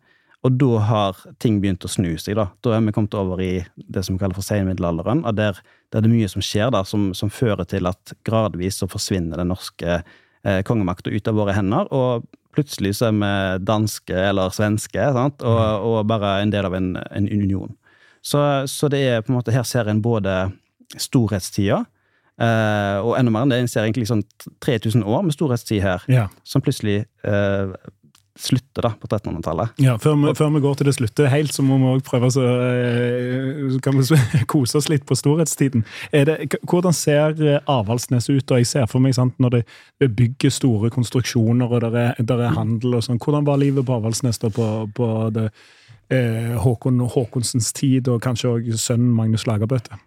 og 0.45 0.57
da 0.61 0.81
har 0.85 1.21
ting 1.41 1.57
begynt 1.63 1.85
å 1.87 1.91
snu 1.91 2.13
seg. 2.19 2.37
Da 2.37 2.49
Da 2.63 2.75
er 2.75 2.83
vi 2.85 2.93
kommet 2.95 3.15
over 3.17 3.41
i 3.41 3.65
det 3.75 4.03
som 4.05 4.15
vi 4.15 4.21
kaller 4.21 4.37
for 4.37 4.45
senmiddelalderen, 4.45 5.23
og 5.25 5.35
der, 5.39 5.59
der 5.91 6.03
det 6.03 6.11
er 6.11 6.13
mye 6.13 6.31
som 6.31 6.43
skjer 6.45 6.71
da, 6.75 6.83
som, 6.87 7.09
som 7.17 7.31
fører 7.33 7.65
til 7.67 7.89
at 7.89 8.13
gradvis 8.27 8.81
så 8.81 8.89
forsvinner 8.91 9.39
den 9.39 9.51
norske 9.53 10.01
eh, 10.01 10.61
kongemakta 10.67 11.11
ut 11.11 11.31
av 11.31 11.39
våre 11.39 11.55
hender, 11.57 11.89
og 11.95 12.27
plutselig 12.57 12.97
så 12.97 13.09
er 13.09 13.17
vi 13.17 13.33
danske 13.65 14.21
eller 14.29 14.53
svenske, 14.53 15.09
sant? 15.13 15.43
Og, 15.45 15.89
og 15.89 15.99
bare 16.09 16.39
en 16.41 16.53
del 16.53 16.67
av 16.67 16.75
en, 16.77 16.95
en 16.97 17.27
union. 17.29 17.75
Så, 18.25 18.39
så 18.67 18.89
det 18.91 19.03
er 19.05 19.21
på 19.23 19.31
en 19.31 19.37
måte, 19.39 19.53
her 19.55 19.67
ser 19.67 19.87
en 19.87 20.01
både 20.03 20.49
storhetstida, 20.99 21.83
eh, 22.39 22.97
og 23.03 23.15
enda 23.19 23.33
mer 23.33 23.45
enn 23.45 23.53
det, 23.53 23.61
en 23.63 23.71
ser 23.71 23.85
egentlig 23.87 24.09
sånn 24.09 24.25
3000 24.63 25.05
år 25.05 25.23
med 25.27 25.35
storhetstid 25.37 25.81
her, 25.83 26.03
Ja. 26.11 26.27
som 26.43 26.61
plutselig 26.61 27.05
uh, 27.27 27.73
slutter 28.37 28.85
da 28.85 28.91
på 28.93 29.07
1300-tallet. 29.07 29.79
Ja, 29.81 29.95
før 29.97 30.13
vi, 30.21 30.33
før 30.37 30.51
vi 30.53 30.59
går 30.61 30.75
til 30.77 30.85
det 30.89 30.93
slutter 30.93 31.29
helt, 31.31 31.53
så 31.55 31.63
må 31.65 31.79
vi 31.81 31.87
også 31.89 32.05
prøve 32.05 32.29
så, 32.35 32.43
eh, 32.45 33.79
kan 33.81 33.97
vi 33.97 34.19
kose 34.53 34.77
oss 34.77 34.89
litt 34.93 35.07
på 35.09 35.17
storhetstiden. 35.17 35.85
Det, 36.13 36.35
hvordan 36.61 36.93
ser 36.93 37.33
Avaldsnes 37.65 38.29
ut? 38.29 38.51
Og 38.51 38.61
jeg 38.61 38.69
ser 38.69 38.85
for 38.91 39.01
meg 39.01 39.17
sant, 39.17 39.33
når 39.41 39.57
det, 39.57 39.63
bygger 40.13 40.53
store 40.53 40.91
konstruksjoner 40.93 41.65
og 41.71 41.81
der 41.81 41.97
er, 41.97 42.21
der 42.21 42.45
er 42.45 42.53
handel 42.53 42.99
og 42.99 43.07
sånn. 43.07 43.17
Hvordan 43.17 43.47
var 43.47 43.57
livet 43.57 43.85
på 43.87 43.97
Avaldsnes 43.97 44.37
da 44.43 44.53
på, 44.53 44.67
på 44.93 45.09
det, 45.33 45.49
eh, 46.13 46.53
Håkon 46.61 46.99
Håkonsens 46.99 47.73
tid, 47.73 48.07
og 48.07 48.21
kanskje 48.21 48.53
òg 48.53 48.69
sønnen 48.77 49.15
Magnus 49.17 49.47
Lagerbøte? 49.49 49.97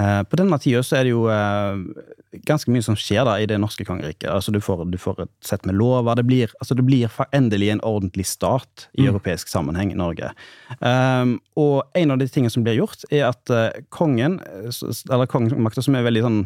Eh, 0.00 0.22
på 0.24 0.38
denne 0.40 0.56
tida 0.56 0.80
så 0.80 0.96
er 0.96 1.04
det 1.04 1.12
jo 1.12 1.26
eh, 1.28 2.38
ganske 2.48 2.72
mye 2.72 2.84
som 2.84 2.96
skjer 2.96 3.26
da 3.28 3.34
i 3.40 3.48
det 3.48 3.58
norske 3.60 3.84
kongeriket. 3.84 4.30
Altså 4.32 4.54
du 4.54 4.60
får, 4.64 4.86
du 4.88 4.96
får 5.00 5.26
et 5.26 5.32
sett 5.44 5.66
med 5.68 5.76
lover. 5.76 6.16
Det 6.16 6.24
blir, 6.28 6.54
altså 6.64 6.76
det 6.78 6.86
blir 6.86 7.12
endelig 7.36 7.68
en 7.74 7.84
ordentlig 7.84 8.26
stat 8.30 8.86
i 8.96 9.06
europeisk 9.10 9.52
sammenheng 9.52 9.92
i 9.92 10.00
Norge. 10.00 10.32
Um, 10.80 11.36
og 11.60 11.92
en 11.98 12.14
av 12.14 12.22
de 12.22 12.28
tingene 12.30 12.52
som 12.52 12.64
blir 12.64 12.80
gjort, 12.80 13.04
er 13.12 13.28
at 13.28 13.52
eh, 13.52 13.84
kongen, 13.92 14.40
eller 14.72 15.28
kongemakta 15.28 15.84
som 15.84 15.98
er 15.98 16.08
veldig 16.08 16.24
sånn 16.24 16.42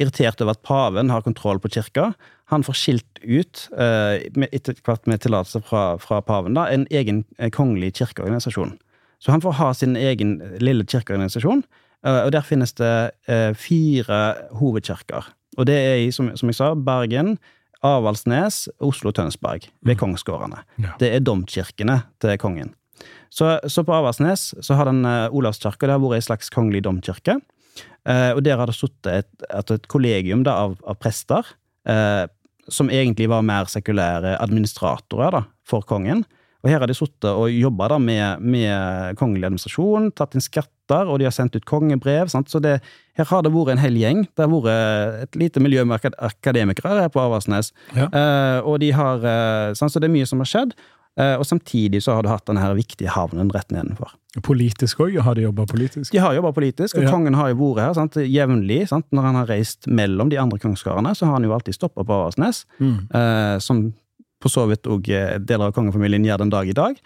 irritert 0.00 0.40
over 0.40 0.54
at 0.56 0.64
paven 0.64 1.12
har 1.12 1.24
kontroll 1.24 1.60
på 1.60 1.72
kirka, 1.72 2.12
han 2.52 2.64
får 2.64 2.76
skilt 2.76 3.20
ut, 3.24 3.66
etter 3.76 4.76
hvert 4.84 5.08
med 5.08 5.20
tillatelse 5.20 5.60
fra, 5.68 5.82
fra 6.00 6.20
paven, 6.24 6.56
da, 6.56 6.64
en 6.72 6.86
egen 6.92 7.22
kongelig 7.52 7.94
kirkeorganisasjon. 8.00 8.72
Så 9.20 9.32
han 9.32 9.44
får 9.44 9.56
ha 9.60 9.68
sin 9.76 9.96
egen 10.00 10.38
lille 10.64 10.84
kirkeorganisasjon, 10.88 11.60
og 12.02 12.32
der 12.34 12.42
finnes 12.46 12.74
det 12.78 12.92
eh, 13.30 13.52
fire 13.54 14.20
hovedkirker. 14.58 15.28
Og 15.58 15.68
det 15.68 15.76
er 15.76 15.96
i, 16.02 16.10
som, 16.14 16.32
som 16.38 16.50
jeg 16.50 16.58
sa, 16.58 16.72
Bergen, 16.74 17.36
Avaldsnes, 17.86 18.68
Oslo 18.82 19.10
og 19.10 19.18
Tønsberg, 19.18 19.66
ved 19.86 19.98
kongsgårdene. 20.00 20.62
Ja. 20.82 20.94
Det 21.00 21.10
er 21.14 21.24
domkirkene 21.24 22.00
til 22.22 22.38
kongen. 22.42 22.72
Så, 23.32 23.56
så 23.70 23.82
på 23.86 23.94
Avaldsnes 23.96 24.52
så 24.62 24.76
har 24.78 24.90
den 24.90 25.02
uh, 25.08 25.32
Olavskirka 25.34 25.88
det 25.88 25.96
har 25.96 26.02
vært 26.02 26.20
ei 26.20 26.26
slags 26.28 26.52
kongelig 26.52 26.84
domkirke. 26.86 27.40
Eh, 28.08 28.30
og 28.34 28.42
der 28.42 28.58
har 28.58 28.66
det 28.66 28.74
sittet 28.76 29.22
et, 29.22 29.48
et, 29.70 29.88
kollegium 29.90 30.42
da, 30.46 30.56
av, 30.66 30.76
av 30.88 30.98
prester, 30.98 31.46
eh, 31.88 32.24
som 32.72 32.90
egentlig 32.90 33.28
var 33.30 33.44
mer 33.46 33.70
sekulære 33.70 34.34
administratorer 34.42 35.36
da, 35.38 35.42
for 35.66 35.86
kongen. 35.86 36.24
Og 36.62 36.70
her 36.70 36.82
har 36.82 36.90
de 36.90 36.96
sittet 36.96 37.30
og 37.30 37.50
jobba 37.50 37.98
med, 38.02 38.42
med 38.42 39.18
kongelig 39.18 39.48
administrasjon, 39.48 40.12
tatt 40.18 40.36
inn 40.36 40.44
skatter, 40.92 41.10
og 41.10 41.18
de 41.20 41.24
har 41.28 41.32
sendt 41.34 41.56
ut 41.56 41.64
kongebrev. 41.68 42.28
Sant? 42.30 42.48
Så 42.50 42.60
det, 42.62 42.80
her 43.18 43.24
har 43.28 43.42
det 43.42 43.52
vært 43.52 43.72
en 43.74 43.82
hel 43.82 43.94
gjeng. 43.98 44.24
Det 44.36 44.44
har 44.44 44.52
vært 44.52 45.22
et 45.26 45.36
lite 45.36 45.60
miljø 45.60 45.84
med 45.84 46.00
akademikere 46.18 47.00
her 47.02 47.08
på 47.12 47.20
Aversnes. 47.22 47.72
Ja. 47.96 48.08
Eh, 48.08 48.60
og 48.64 48.80
de 48.80 48.90
har, 48.92 49.18
eh, 49.24 49.74
sant? 49.74 49.92
Så 49.92 50.00
det 50.00 50.08
er 50.10 50.16
mye 50.16 50.26
som 50.26 50.38
har 50.40 50.46
skjedd. 50.46 50.74
Eh, 51.20 51.36
og 51.36 51.44
samtidig 51.44 52.00
så 52.02 52.14
har 52.16 52.22
du 52.22 52.30
hatt 52.30 52.46
denne 52.46 52.60
her 52.62 52.74
viktige 52.74 53.10
havnen 53.12 53.50
rett 53.52 53.68
nedenfor. 53.68 54.14
Politisk 54.42 55.02
òg? 55.04 55.18
Har 55.20 55.34
de 55.34 55.42
jobba 55.44 55.66
politisk? 55.68 56.10
De 56.10 56.18
har 56.18 56.32
jobba 56.32 56.52
politisk, 56.56 56.96
og 56.96 57.02
Ja. 57.04 57.10
kongen 57.10 57.34
har 57.34 57.50
jo 57.52 57.56
vært 57.74 57.84
her 57.84 57.92
sant, 57.94 58.14
jevnlig. 58.14 58.88
Sant? 58.88 59.04
Når 59.12 59.22
han 59.22 59.34
har 59.34 59.46
reist 59.46 59.86
mellom 59.86 60.30
de 60.30 60.38
andre 60.38 60.58
kongskarene, 60.58 61.12
så 61.14 61.26
har 61.26 61.32
han 61.34 61.42
jo 61.44 61.52
alltid 61.52 61.74
stoppa 61.74 62.02
på 62.02 62.08
Aversnes. 62.16 62.64
Mm. 62.80 63.10
Eh, 63.12 63.58
som 63.58 63.92
på 64.42 64.50
så 64.52 64.66
vidt 64.70 64.88
òg 64.90 65.06
deler 65.46 65.68
av 65.68 65.76
kongefamilien 65.76 66.26
gjør 66.26 66.42
den 66.42 66.52
dag 66.52 66.68
i 66.68 66.76
dag. 66.76 66.98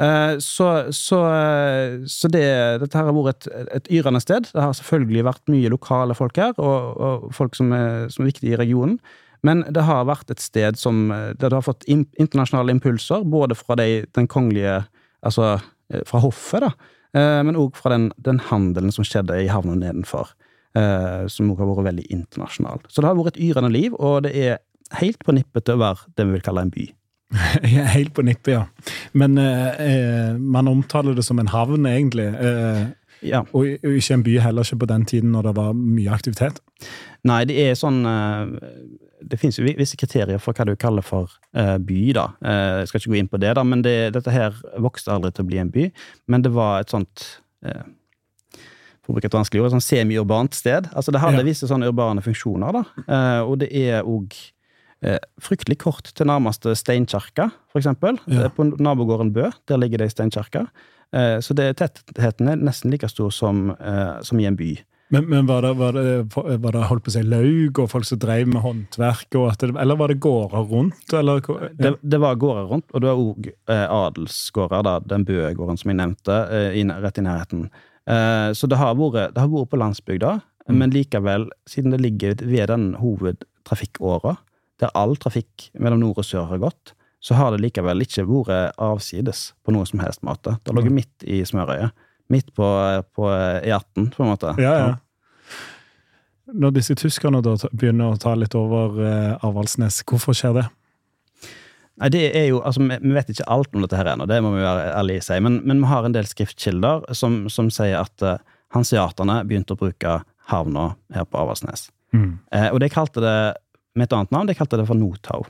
Eh, 0.00 0.36
så 0.42 0.70
så, 0.94 1.18
eh, 1.34 1.98
så 2.06 2.30
det, 2.32 2.46
dette 2.84 2.96
her 2.98 3.10
har 3.10 3.16
vært 3.16 3.48
et, 3.50 3.68
et 3.80 3.92
yrende 3.98 4.22
sted. 4.22 4.48
Det 4.54 4.62
har 4.62 4.72
selvfølgelig 4.78 5.26
vært 5.26 5.52
mye 5.52 5.72
lokale 5.74 6.16
folk 6.18 6.38
her, 6.40 6.54
og, 6.58 6.96
og 6.96 7.28
folk 7.36 7.58
som 7.58 7.74
er, 7.76 8.08
som 8.14 8.24
er 8.24 8.32
viktige 8.32 8.54
i 8.54 8.60
regionen. 8.62 8.98
Men 9.44 9.60
det 9.76 9.82
har 9.84 10.06
vært 10.08 10.30
et 10.32 10.40
sted 10.40 10.78
som, 10.80 11.10
eh, 11.12 11.32
der 11.36 11.52
du 11.52 11.58
har 11.58 11.66
fått 11.66 11.84
internasjonale 11.90 12.72
impulser, 12.78 13.26
både 13.28 13.58
fra 13.58 13.76
de, 13.80 14.04
den 14.16 14.30
kongelige 14.30 14.84
Altså 15.24 15.54
eh, 15.88 16.02
fra 16.04 16.18
hoffet, 16.20 16.60
da, 16.66 16.68
eh, 17.16 17.38
men 17.48 17.56
òg 17.56 17.78
fra 17.80 17.94
den, 17.94 18.10
den 18.20 18.42
handelen 18.50 18.92
som 18.92 19.06
skjedde 19.08 19.38
i 19.40 19.46
havna 19.48 19.72
nedenfor. 19.80 20.34
eh, 20.76 21.24
Som 21.32 21.48
òg 21.54 21.62
har 21.62 21.70
vært 21.70 21.86
veldig 21.86 22.04
internasjonal. 22.12 22.82
Så 22.92 23.00
det 23.00 23.08
har 23.08 23.16
vært 23.16 23.38
et 23.38 23.44
yrende 23.46 23.70
liv, 23.72 23.94
og 23.96 24.26
det 24.26 24.34
er 24.36 24.58
helt 24.92 25.18
på 25.24 25.32
nippet 25.32 25.64
til 25.64 25.74
å 25.74 25.78
være 25.78 25.98
det 26.16 26.26
vi 26.26 26.32
vil 26.32 26.42
kalle 26.42 26.60
en 26.66 26.70
by. 26.70 26.88
Helt 27.94 28.12
på 28.14 28.22
nippet, 28.22 28.52
ja. 28.52 28.64
Men 29.12 29.38
eh, 29.38 29.80
eh, 29.80 30.36
man 30.38 30.68
omtaler 30.70 31.14
det 31.16 31.24
som 31.26 31.38
en 31.42 31.48
havn, 31.50 31.86
egentlig. 31.86 32.28
Eh, 32.34 32.86
Ja. 33.24 33.40
og 33.56 33.64
ikke 33.64 34.12
en 34.14 34.22
by 34.22 34.38
heller, 34.38 34.62
ikke 34.62 34.78
på 34.82 34.86
den 34.86 35.04
tiden 35.08 35.30
når 35.32 35.42
det 35.48 35.52
var 35.56 35.72
mye 35.72 36.10
aktivitet. 36.12 36.58
Nei, 37.24 37.44
det 37.48 37.56
er 37.56 37.74
sånn 37.74 38.04
eh, 38.04 38.50
Det 39.24 39.38
finnes 39.40 39.56
jo 39.56 39.64
visse 39.64 39.96
kriterier 39.96 40.38
for 40.38 40.52
hva 40.52 40.66
du 40.68 40.74
kaller 40.76 41.00
for 41.02 41.30
eh, 41.56 41.78
by, 41.78 42.12
da. 42.12 42.26
Eh, 42.44 42.80
Jeg 42.82 42.88
skal 42.90 43.00
ikke 43.00 43.10
gå 43.14 43.18
inn 43.22 43.30
på 43.32 43.40
det, 43.40 43.54
da, 43.56 43.64
men 43.64 43.80
det, 43.82 44.12
dette 44.12 44.30
her 44.30 44.52
vokste 44.84 45.10
aldri 45.14 45.32
til 45.32 45.44
å 45.46 45.48
bli 45.48 45.58
en 45.62 45.70
by. 45.72 45.86
Men 46.28 46.42
det 46.44 46.52
var 46.52 46.80
et 46.84 46.90
sånt 46.92 47.24
eh, 47.64 47.80
for 49.02 49.12
å 49.12 49.16
bruke 49.16 49.26
et 49.32 49.34
vanskelig 49.40 49.62
ord, 49.62 49.70
et 49.72 49.78
sånn 49.78 49.88
semi-urbant 49.88 50.54
sted. 50.54 50.90
Altså 50.92 51.10
Det 51.12 51.20
hadde 51.24 51.40
Ja. 51.40 51.48
visse 51.48 51.66
sånne 51.70 51.88
urbane 51.88 52.20
funksjoner, 52.24 52.72
da. 52.76 52.84
Eh, 53.08 53.40
og 53.48 53.58
det 53.64 53.72
er 53.72 54.02
òg 54.04 54.36
fryktelig 55.42 55.78
kort 55.82 56.10
til 56.16 56.28
nærmeste 56.30 56.74
steinkirke, 56.78 57.50
eksempel. 57.76 58.18
Ja. 58.30 58.46
Eh, 58.46 58.52
På 58.54 58.64
nabogården 58.64 59.32
Bø, 59.34 59.50
der 59.68 59.80
ligger 59.80 60.00
det 60.00 60.08
ei 60.08 60.14
steinkirke. 60.14 60.66
Eh, 61.14 61.38
så 61.44 61.54
det, 61.54 61.76
tettheten 61.78 62.50
er 62.50 62.58
nesten 62.62 62.90
like 62.92 63.08
stor 63.10 63.30
som, 63.34 63.70
eh, 63.78 64.20
som 64.26 64.40
i 64.40 64.48
en 64.48 64.58
by. 64.58 64.72
Men, 65.12 65.26
men 65.28 65.46
var, 65.46 65.62
det, 65.62 65.74
var, 65.78 65.92
det, 65.92 66.56
var 66.64 66.74
det 66.74 66.86
holdt 66.88 67.04
på 67.06 67.12
å 67.12 67.14
si 67.14 67.22
laug 67.22 67.78
og 67.82 67.90
folk 67.92 68.06
som 68.08 68.18
drev 68.22 68.48
med 68.50 68.64
håndverk, 68.64 69.36
eller 69.36 69.98
var 70.00 70.10
det 70.10 70.16
gårder 70.24 70.64
rundt? 70.70 71.12
Eller, 71.14 71.42
ja. 71.44 71.68
Det, 71.78 71.92
det 72.02 72.20
var 72.22 72.40
gårder 72.40 72.70
rundt, 72.72 72.88
og 72.90 73.04
det 73.04 73.10
var 73.10 73.20
òg 73.22 73.50
eh, 73.52 73.84
adelsgårder, 73.84 74.86
da, 74.88 74.96
den 75.12 75.26
Bø-gården 75.28 75.78
som 75.78 75.92
jeg 75.92 76.00
nevnte, 76.00 76.38
eh, 76.56 76.80
i, 76.80 76.86
rett 77.04 77.20
i 77.20 77.26
nærheten. 77.26 77.68
Eh, 78.10 78.48
så 78.56 78.70
det 78.70 78.80
har 78.80 78.96
vært, 78.98 79.36
det 79.36 79.44
har 79.44 79.52
vært 79.52 79.70
på 79.74 79.80
landsbygda, 79.84 80.34
men 80.72 80.94
likevel, 80.96 81.50
siden 81.68 81.92
det 81.92 82.00
ligger 82.00 82.40
ved 82.40 82.72
den 82.72 82.94
hovedtrafikkåra, 82.96 84.38
der 84.84 84.92
all 84.98 85.16
trafikk 85.20 85.70
mellom 85.80 86.02
nord 86.04 86.20
og 86.22 86.28
sør 86.28 86.48
har 86.52 86.62
gått, 86.62 86.94
så 87.24 87.38
har 87.38 87.54
det 87.54 87.62
likevel 87.64 88.04
ikke 88.04 88.26
vært 88.28 88.76
avsides 88.82 89.54
på 89.64 89.72
noen 89.72 89.88
som 89.88 90.02
helst 90.04 90.24
måte. 90.26 90.58
Det 90.60 90.72
har 90.72 90.76
ligget 90.76 90.98
midt 90.98 91.24
i 91.24 91.40
smørøyet. 91.48 91.94
Midt 92.32 92.50
på, 92.56 92.66
på 93.16 93.28
E18, 93.32 94.10
på 94.12 94.24
en 94.24 94.30
måte. 94.30 94.52
Ja, 94.60 94.74
ja. 94.80 94.92
Når 96.52 96.74
disse 96.76 96.96
tyskerne 97.00 97.40
da 97.44 97.54
begynner 97.72 98.12
å 98.12 98.20
ta 98.20 98.34
litt 98.36 98.52
over 98.58 98.98
eh, 99.00 99.46
Avaldsnes, 99.46 100.02
hvorfor 100.08 100.36
skjer 100.36 100.58
det? 100.58 100.64
Nei, 102.02 102.10
det 102.12 102.24
er 102.36 102.48
jo, 102.50 102.60
altså, 102.66 102.82
vi, 102.84 102.98
vi 103.00 103.14
vet 103.16 103.30
ikke 103.32 103.48
alt 103.54 103.72
om 103.72 103.84
dette 103.84 103.96
her 103.96 104.10
ennå, 104.12 104.26
det 104.28 104.40
må 104.44 104.52
vi 104.56 104.64
være 104.64 104.90
ærlige 104.92 105.24
si, 105.24 105.38
men, 105.44 105.60
men 105.64 105.80
vi 105.80 105.90
har 105.92 106.04
en 106.04 106.16
del 106.16 106.28
skriftkilder 106.28 107.06
som, 107.16 107.44
som 107.52 107.70
sier 107.72 108.00
at 108.02 108.24
eh, 108.26 108.40
hanseaterne 108.76 109.40
begynte 109.48 109.76
å 109.76 109.80
bruke 109.80 110.18
havna 110.50 110.90
her 111.14 111.28
på 111.28 111.40
Avaldsnes. 111.40 111.88
Mm. 112.12 112.32
Eh, 112.52 112.68
og 112.68 112.82
de 112.82 112.90
kalte 112.92 113.22
det 113.24 113.36
med 113.94 114.08
et 114.08 114.16
annet 114.16 114.30
navn, 114.34 114.48
de 114.50 114.54
kalte 114.58 114.78
det 114.80 114.86
for 114.88 114.98
Notau. 114.98 115.44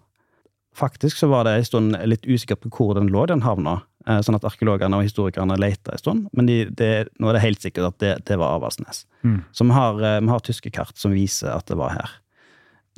Faktisk 0.75 1.21
så 1.21 1.29
var 1.31 1.45
det 1.47 1.53
en 1.59 1.65
stund 1.69 1.97
litt 2.11 2.27
usikkert 2.27 2.65
på 2.65 2.71
hvor 2.75 2.95
den 2.99 3.09
lå, 3.15 3.27
den 3.31 3.45
havna, 3.47 3.77
eh, 4.09 4.19
sånn 4.27 4.35
at 4.35 4.45
arkeologene 4.49 4.99
og 4.99 5.07
historikerne 5.07 5.57
leita 5.61 5.95
en 5.95 6.03
stund, 6.03 6.27
men 6.35 6.47
de, 6.51 6.65
det, 6.67 7.09
nå 7.23 7.31
er 7.31 7.39
det 7.39 7.45
helt 7.45 7.63
sikkert 7.63 7.93
at 7.93 7.99
det, 8.03 8.13
det 8.27 8.39
var 8.41 8.57
Avaldsnes. 8.59 9.05
Mm. 9.23 9.39
Så 9.55 9.65
vi 9.69 9.77
har, 9.77 10.03
eh, 10.03 10.21
vi 10.21 10.33
har 10.35 10.43
tyske 10.45 10.73
kart 10.75 10.99
som 10.99 11.15
viser 11.15 11.53
at 11.55 11.67
det 11.71 11.79
var 11.79 11.95
her. 11.95 12.17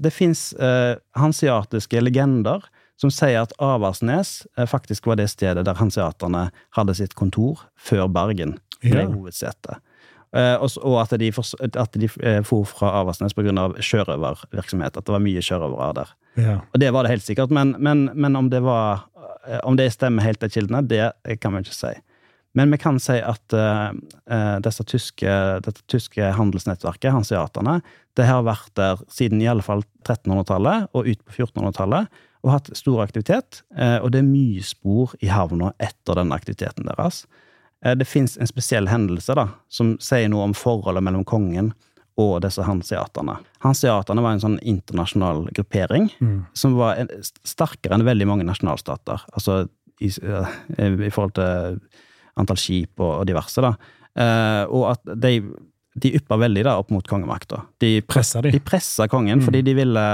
Det 0.01 0.13
fins 0.13 0.51
eh, 0.61 0.97
hansiatiske 1.17 2.01
legender 2.03 2.65
som 3.01 3.13
sier 3.13 3.43
at 3.45 3.53
Avaldsnes 3.61 4.47
eh, 4.57 4.67
faktisk 4.69 5.07
var 5.09 5.21
det 5.21 5.29
stedet 5.33 5.65
der 5.69 5.77
hansiaterne 5.77 6.49
hadde 6.77 6.95
sitt 6.97 7.15
kontor 7.17 7.67
før 7.77 8.09
Bergen 8.09 8.57
ble 8.81 9.05
Ja. 9.05 9.09
hovedsetet. 9.09 9.81
Eh, 10.35 10.57
og, 10.59 10.73
og 10.83 10.97
at 11.05 11.15
de, 11.21 11.31
fors- 11.33 11.55
at 11.63 11.93
de 11.95 12.09
eh, 12.23 12.41
for 12.47 12.67
fra 12.69 12.91
Avaldsnes 13.01 13.35
pga. 13.37 13.69
sjørøvervirksomhet. 13.79 14.97
At 14.97 15.07
det 15.07 15.15
var 15.15 15.23
mye 15.23 15.45
sjørøvere 15.45 15.93
der. 16.01 16.11
Ja. 16.37 16.57
Og 16.73 16.81
det 16.83 16.91
var 16.93 17.07
det 17.07 17.15
helt 17.15 17.27
sikkert, 17.27 17.55
men, 17.55 17.75
men, 17.79 18.09
men 18.15 18.37
om 18.37 18.51
det 18.53 18.61
var 18.67 19.07
eh, 19.47 19.61
Om 19.65 19.79
det 19.79 19.93
stemmer 19.95 20.27
helt 20.27 20.41
til 20.43 20.51
kildene, 20.51 20.83
det 20.87 21.13
kan 21.41 21.55
vi 21.55 21.65
ikke 21.65 21.77
si. 21.77 21.95
Men 22.57 22.73
vi 22.73 22.79
kan 22.81 22.97
si 22.99 23.19
at 23.21 23.53
disse 24.65 24.85
tyske, 24.89 25.33
dette 25.61 25.83
tyske 25.93 26.31
handelsnettverket, 26.39 27.13
hanseaterne, 27.13 27.83
det 28.17 28.25
har 28.25 28.47
vært 28.47 28.71
der 28.81 29.03
siden 29.13 29.43
i 29.45 29.49
alle 29.51 29.61
fall 29.61 29.83
1300-tallet 30.07 30.87
og 30.97 31.05
ut 31.05 31.21
på 31.29 31.35
1400-tallet, 31.45 32.09
og 32.47 32.53
hatt 32.55 32.71
stor 32.79 33.03
aktivitet. 33.05 33.61
Uh, 33.77 33.99
Og 34.05 34.13
det 34.15 34.23
er 34.23 34.29
mye 34.29 34.65
spor 34.65 35.13
i 35.21 35.29
havna 35.29 35.73
etter 35.83 36.17
den 36.17 36.33
aktiviteten 36.33 36.89
deres. 36.89 37.25
Eh, 37.87 37.95
Det 37.97 38.09
fins 38.09 38.37
en 38.39 38.49
spesiell 38.51 38.89
hendelse 38.91 39.37
da, 39.39 39.49
som 39.71 39.95
sier 40.03 40.29
noe 40.33 40.49
om 40.49 40.55
forholdet 40.57 41.05
mellom 41.07 41.25
kongen 41.25 41.73
og 42.17 42.41
disse 42.41 42.65
hanseaterne. 42.65 43.37
Hanseaterne 43.61 44.23
var 44.25 44.35
en 44.35 44.41
sånn 44.41 44.59
internasjonal 44.65 45.51
gruppering 45.53 46.09
som 46.57 46.75
var 46.79 47.03
sterkere 47.45 47.99
enn 47.99 48.07
veldig 48.09 48.27
mange 48.31 48.47
nasjonalstater. 48.49 49.21
Altså 49.37 49.67
i, 50.01 50.09
eh, 50.09 50.49
i 51.09 51.11
forhold 51.13 51.35
til 51.37 51.79
antall 52.37 52.57
skip 52.61 53.01
og, 53.01 53.21
og 53.21 53.27
diverse, 53.29 53.61
da. 53.65 53.75
Eh, 54.17 54.65
og 54.73 54.91
at 54.95 55.13
de, 55.21 55.35
de 55.97 56.15
yppa 56.17 56.39
veldig 56.41 56.65
da 56.65 56.79
opp 56.81 56.91
mot 56.91 57.07
kongemakta. 57.07 57.63
De, 57.85 58.01
Pressa 58.09 58.41
de? 58.45 58.51
de 58.57 58.61
pressa 58.65 59.09
kongen 59.13 59.45
fordi 59.45 59.63
de 59.63 59.77
ville 59.77 60.07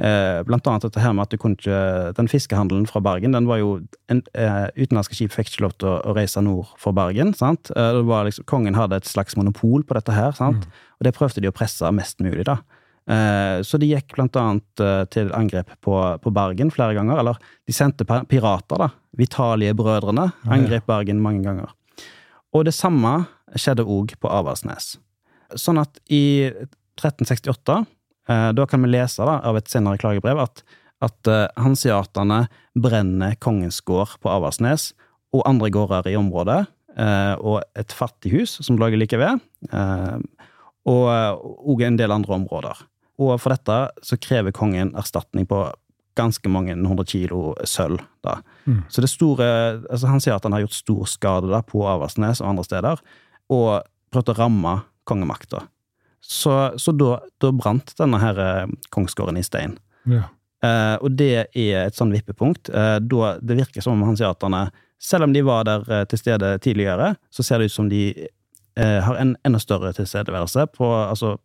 Blant 0.00 0.64
annet 0.64 0.86
dette 0.86 1.02
her 1.02 1.12
med 1.12 1.26
at 1.26 1.34
du 1.34 1.36
kunne 1.36 1.58
ikke 1.58 2.14
Den 2.16 2.28
fiskehandelen 2.30 2.86
fra 2.88 3.02
Bergen, 3.04 3.34
den 3.36 3.44
var 3.50 3.58
jo 3.60 3.74
en, 4.08 4.22
eh, 4.32 4.70
Utenlandske 4.78 5.18
skip 5.18 5.34
fikk 5.34 5.50
ikke 5.50 5.64
lov 5.66 5.74
til 5.76 5.90
å, 5.92 6.14
reise 6.16 6.40
nord 6.40 6.70
for 6.80 6.96
Bergen. 6.96 7.34
sant? 7.36 7.68
Eh, 7.76 7.92
det 7.98 8.06
var 8.08 8.24
liksom, 8.24 8.46
kongen 8.48 8.78
hadde 8.78 8.96
et 8.96 9.10
slags 9.10 9.36
monopol 9.36 9.84
på 9.84 9.98
dette 9.98 10.16
her, 10.16 10.32
sant? 10.32 10.64
og 10.64 11.04
det 11.04 11.12
prøvde 11.16 11.44
de 11.44 11.52
å 11.52 11.56
presse 11.56 11.84
mest 11.92 12.24
mulig, 12.24 12.46
da. 12.48 12.62
Eh, 13.10 13.62
så 13.66 13.78
de 13.80 13.88
gikk 13.90 14.14
blant 14.14 14.36
annet 14.38 14.82
eh, 14.84 15.02
til 15.10 15.32
angrep 15.34 15.72
på, 15.82 15.96
på 16.22 16.32
Bergen 16.34 16.70
flere 16.74 16.94
ganger. 16.98 17.22
Eller 17.22 17.38
de 17.66 17.74
sendte 17.74 18.06
pirater, 18.06 18.78
da. 18.78 18.90
Vitalie-brødrene 19.18 20.28
Angrep 20.54 20.86
Bergen 20.86 21.22
mange 21.22 21.42
ganger. 21.46 21.72
Og 22.54 22.66
det 22.68 22.74
samme 22.76 23.24
skjedde 23.58 23.86
òg 23.86 24.14
på 24.22 24.30
Avaldsnes. 24.30 24.94
Sånn 25.58 25.80
at 25.82 25.98
i 26.06 26.50
1368, 27.00 27.80
eh, 27.80 27.88
da 28.30 28.64
kan 28.70 28.84
vi 28.84 28.92
lese 28.92 29.24
da, 29.26 29.40
av 29.42 29.56
et 29.58 29.66
senere 29.70 29.98
klagebrev 29.98 30.38
at, 30.38 30.60
at 31.02 31.30
hanseatene 31.58 32.44
brenner 32.78 33.34
kongens 33.42 33.80
gård 33.82 34.12
på 34.22 34.30
Avaldsnes 34.30 34.92
og 35.34 35.46
andre 35.46 35.70
gårder 35.72 36.08
i 36.10 36.16
området, 36.18 36.64
eh, 36.98 37.34
og 37.38 37.62
et 37.78 37.92
fattighus 37.94 38.58
som 38.64 38.78
lå 38.78 38.90
like 38.96 39.18
ved, 39.18 39.42
eh, 39.72 40.18
og, 40.90 41.04
òg 41.70 41.84
en 41.86 41.98
del 42.00 42.12
andre 42.14 42.34
områder. 42.40 42.82
Og 43.20 43.36
for 43.38 43.52
dette 43.52 43.78
så 44.02 44.18
krever 44.18 44.54
kongen 44.56 44.94
erstatning 44.96 45.46
på 45.46 45.68
ganske 46.18 46.48
mange 46.50 46.74
hundre 46.74 47.04
kilo 47.04 47.54
sølv. 47.64 48.00
da. 48.22 48.40
Mm. 48.66 48.84
Så 48.88 49.00
det 49.00 49.10
store, 49.10 49.80
altså 49.90 50.06
Han 50.06 50.20
sier 50.20 50.34
at 50.34 50.44
han 50.44 50.52
har 50.52 50.60
gjort 50.60 50.72
stor 50.72 51.06
skade 51.06 51.48
da 51.48 51.62
på 51.62 51.86
Avaldsnes 51.86 52.40
og 52.40 52.48
andre 52.48 52.64
steder, 52.64 53.00
og 53.48 53.82
prøvd 54.10 54.32
å 54.32 54.38
ramme 54.38 54.82
kongemakta. 55.04 55.68
Så, 56.20 56.52
så 56.76 56.92
da, 56.92 57.16
da 57.40 57.50
brant 57.56 57.94
denne 57.98 58.20
her 58.22 58.38
eh, 58.44 58.76
kongsgården 58.94 59.40
i 59.40 59.46
stein. 59.46 59.78
Ja. 60.08 60.28
Eh, 60.64 60.96
og 61.00 61.16
det 61.16 61.32
er 61.56 61.86
et 61.86 61.96
sånn 61.96 62.12
vippepunkt. 62.12 62.68
Eh, 62.68 62.98
da 63.00 63.34
det 63.40 63.56
virker 63.62 63.84
som 63.84 63.96
om 63.96 64.08
hanseaterne, 64.10 64.68
selv 65.00 65.24
om 65.24 65.32
de 65.32 65.42
var 65.46 65.64
der 65.68 65.86
eh, 65.88 66.04
til 66.10 66.20
stede 66.20 66.52
tidligere, 66.64 67.14
så 67.32 67.44
ser 67.46 67.60
det 67.60 67.70
ut 67.70 67.76
som 67.76 67.88
de 67.88 68.04
eh, 68.20 68.98
har 69.06 69.16
en 69.16 69.34
enda 69.46 69.60
større 69.62 69.94
tilstedeværelse 69.96 70.66
på, 70.76 70.86
altså, 70.86 71.38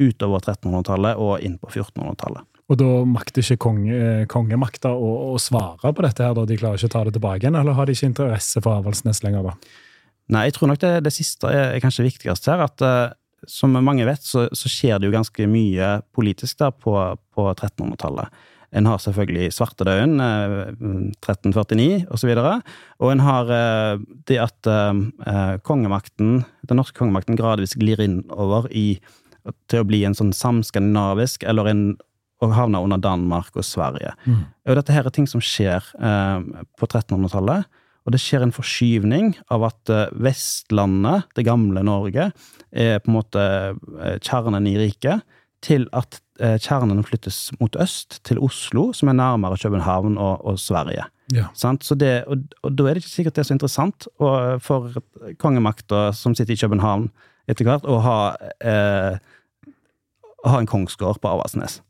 utover 0.00 0.40
1300-tallet 0.40 1.20
og 1.20 1.44
inn 1.44 1.58
på 1.60 1.70
1400-tallet. 1.70 2.48
Og 2.72 2.78
da 2.80 2.86
makter 3.04 3.44
ikke 3.44 3.60
konge, 3.66 3.92
eh, 3.94 4.22
kongemakta 4.30 4.94
å, 4.96 5.10
å 5.34 5.40
svare 5.42 5.92
på 5.92 6.06
dette, 6.06 6.24
her, 6.24 6.36
da 6.36 6.46
de 6.48 6.56
klarer 6.58 6.80
ikke 6.80 6.88
å 6.88 6.94
ta 6.96 7.04
det 7.04 7.18
tilbake 7.18 7.44
igjen, 7.44 7.58
eller 7.60 7.76
har 7.76 7.86
de 7.86 7.96
ikke 7.96 8.08
interesse 8.08 8.64
for 8.64 8.80
Avaldsnes 8.80 9.20
lenger, 9.26 9.50
da? 9.50 9.82
Nei, 10.32 10.46
jeg 10.48 10.56
tror 10.56 10.70
nok 10.72 10.80
det, 10.80 10.94
det 11.04 11.12
siste 11.12 11.50
er, 11.52 11.76
kanskje 11.84 12.06
viktigst 12.06 12.48
her. 12.48 12.64
at 12.64 12.80
Som 13.50 13.76
mange 13.84 14.06
vet, 14.08 14.24
så, 14.24 14.48
så 14.52 14.70
skjer 14.70 14.98
det 14.98 15.08
jo 15.08 15.14
ganske 15.14 15.48
mye 15.50 15.98
politisk 16.14 16.60
da 16.62 16.70
på, 16.72 16.94
på 17.34 17.48
1300-tallet. 17.52 18.44
En 18.74 18.88
har 18.90 18.98
selvfølgelig 18.98 19.52
svartedauden, 19.54 20.18
eh, 20.20 20.54
1349 21.22 22.06
osv. 22.10 22.32
Og 22.98 23.12
en 23.12 23.22
har 23.22 23.52
eh, 23.54 24.00
det 24.26 24.40
at 24.42 24.70
eh, 24.70 25.54
kongemakten, 25.62 26.40
den 26.66 26.80
norske 26.80 26.98
kongemakten 26.98 27.38
gradvis 27.38 27.76
glir 27.78 28.02
innover 28.02 28.66
i, 28.74 28.98
til 29.70 29.84
å 29.84 29.86
bli 29.86 30.02
en 30.08 30.18
sånn 30.18 30.34
samskandinavisk, 30.34 31.46
eller 31.46 31.70
en 31.70 31.86
og 32.42 32.52
havner 32.52 32.84
under 32.84 33.00
Danmark 33.00 33.54
og 33.56 33.64
Sverige. 33.66 34.10
Og 34.66 34.76
dette 34.78 34.92
her 34.92 35.06
er 35.06 35.14
ting 35.14 35.28
som 35.30 35.42
skjer 35.44 35.84
eh, 35.96 36.64
på 36.78 36.88
1300-tallet. 36.90 37.68
Og 38.04 38.12
det 38.12 38.20
skjer 38.20 38.44
en 38.44 38.52
forskyvning 38.52 39.32
av 39.54 39.64
at 39.70 39.92
eh, 39.92 40.12
Vestlandet, 40.26 41.30
det 41.36 41.46
gamle 41.48 41.84
Norge, 41.86 42.30
er 42.70 43.00
på 43.00 43.10
en 43.10 43.16
måte 43.16 43.44
eh, 43.44 44.18
kjernen 44.20 44.68
i 44.68 44.76
riket, 44.80 45.24
til 45.64 45.86
at 45.96 46.20
eh, 46.44 46.58
kjernen 46.60 47.00
flyttes 47.06 47.48
mot 47.60 47.76
øst, 47.80 48.20
til 48.28 48.40
Oslo, 48.44 48.90
som 48.96 49.08
er 49.08 49.16
nærmere 49.16 49.58
København 49.60 50.18
og, 50.20 50.44
og 50.44 50.60
Sverige. 50.60 51.06
Ja. 51.32 51.48
Så 51.56 51.96
det, 51.96 52.24
og, 52.28 52.44
og 52.62 52.74
da 52.76 52.88
er 52.88 52.96
det 52.96 53.04
ikke 53.04 53.14
sikkert 53.14 53.38
det 53.38 53.44
er 53.44 53.48
så 53.48 53.54
interessant 53.56 54.06
og, 54.20 54.60
for 54.60 54.92
kongemakta 55.40 56.10
som 56.12 56.34
sitter 56.36 56.52
i 56.52 56.60
København 56.60 57.08
etter 57.48 57.64
hvert, 57.68 57.86
å 57.88 57.96
ha, 58.04 58.18
eh, 58.64 59.16
ha 60.44 60.60
en 60.60 60.68
kongsgård 60.68 61.20
på 61.20 61.32
Avaldsnes. 61.32 61.80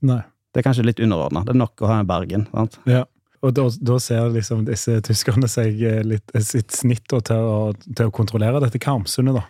Det 0.54 0.62
er 0.62 0.66
kanskje 0.68 0.86
litt 0.86 1.02
underordna. 1.02 1.42
Det 1.46 1.54
er 1.54 1.58
nok 1.58 1.82
å 1.82 1.90
ha 1.90 1.98
en 1.98 2.10
Bergen. 2.10 2.46
sant? 2.52 2.78
Ja. 2.90 3.04
Og 3.44 3.52
da, 3.52 3.66
da 3.84 3.98
ser 4.00 4.32
liksom 4.32 4.64
disse 4.68 4.96
tyskerne 5.04 5.48
seg 5.50 5.80
eh, 5.84 6.00
litt, 6.06 6.32
sitt 6.46 6.72
snitt 6.74 7.04
da, 7.12 7.20
til, 7.24 7.44
å, 7.44 7.72
til 7.84 8.08
å 8.08 8.14
kontrollere 8.14 8.62
dette 8.64 8.80
Karmsundet, 8.82 9.36
da. 9.40 9.44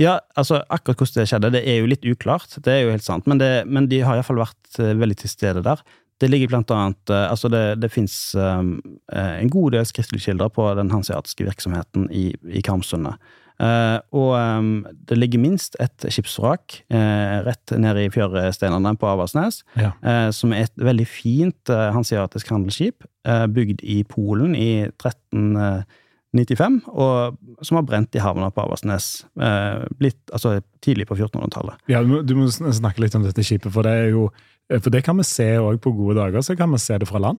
Ja, 0.00 0.18
altså 0.36 0.60
akkurat 0.72 0.98
hvordan 1.00 1.22
det 1.22 1.30
skjedde, 1.30 1.52
det 1.54 1.60
er 1.68 1.78
jo 1.78 1.88
litt 1.88 2.04
uklart, 2.04 2.56
det 2.64 2.72
er 2.72 2.80
jo 2.84 2.94
helt 2.94 3.06
sant, 3.06 3.28
men, 3.30 3.38
det, 3.40 3.50
men 3.70 3.86
de 3.88 4.02
har 4.04 4.18
iallfall 4.18 4.42
vært 4.42 4.80
eh, 4.80 4.96
veldig 4.98 5.18
til 5.22 5.32
stede 5.32 5.64
der. 5.66 5.82
Det 6.20 6.28
ligger 6.28 6.50
blant 6.52 6.72
annet 6.76 7.12
eh, 7.12 7.26
Altså, 7.30 7.48
det, 7.52 7.62
det 7.80 7.92
fins 7.92 8.16
en 8.36 9.52
god 9.52 9.76
del 9.76 9.86
skriftlige 9.88 10.26
kilder 10.28 10.50
på 10.52 10.66
den 10.76 10.92
hanseatiske 10.92 11.46
virksomheten 11.48 12.08
i, 12.12 12.30
i 12.48 12.64
Karmsundet. 12.64 13.20
Eh, 13.60 13.98
og 14.16 14.30
um, 14.40 14.68
det 15.08 15.18
ligger 15.18 15.42
minst 15.42 15.76
et 15.82 16.06
skipsvrak 16.08 16.78
uh, 16.94 17.44
rett 17.44 17.74
nede 17.76 18.06
i 18.06 18.12
fjøresteinene 18.12 18.94
på 19.00 19.08
Avaldsnes, 19.10 19.60
Ja. 19.76 19.92
uh, 20.00 20.30
som 20.32 20.54
er 20.56 20.68
et 20.68 20.76
veldig 20.80 21.06
fint 21.08 21.68
hanseatisk 21.68 22.48
handelsskip, 22.50 23.04
bygd 23.52 23.82
i 23.84 24.00
Polen 24.08 24.54
i 24.56 24.86
1395, 24.96 26.78
og 26.88 27.36
som 27.66 27.76
har 27.76 27.84
brent 27.84 28.16
i 28.16 28.22
havna 28.22 28.48
på 28.54 28.62
Avaldsnes 28.64 29.26
altså 29.36 30.54
tidlig 30.80 31.06
på 31.10 31.18
1400-tallet. 31.18 31.76
Ja, 31.92 32.00
du 32.00 32.08
må, 32.08 32.22
du 32.24 32.32
må 32.38 32.48
snakke 32.48 33.04
litt 33.04 33.16
om 33.18 33.26
dette 33.26 33.44
skipet, 33.44 33.68
for 33.74 33.84
det 33.84 33.92
er 33.92 34.08
jo 34.14 34.30
For 34.70 34.88
det 34.94 35.02
kan 35.02 35.18
vi 35.18 35.24
se 35.26 35.58
òg 35.58 35.80
på 35.82 35.90
gode 35.92 36.14
dager, 36.16 36.40
så 36.46 36.54
kan 36.56 36.70
vi 36.70 36.78
se 36.78 36.96
det 37.02 37.08
fra 37.10 37.18
land. 37.18 37.38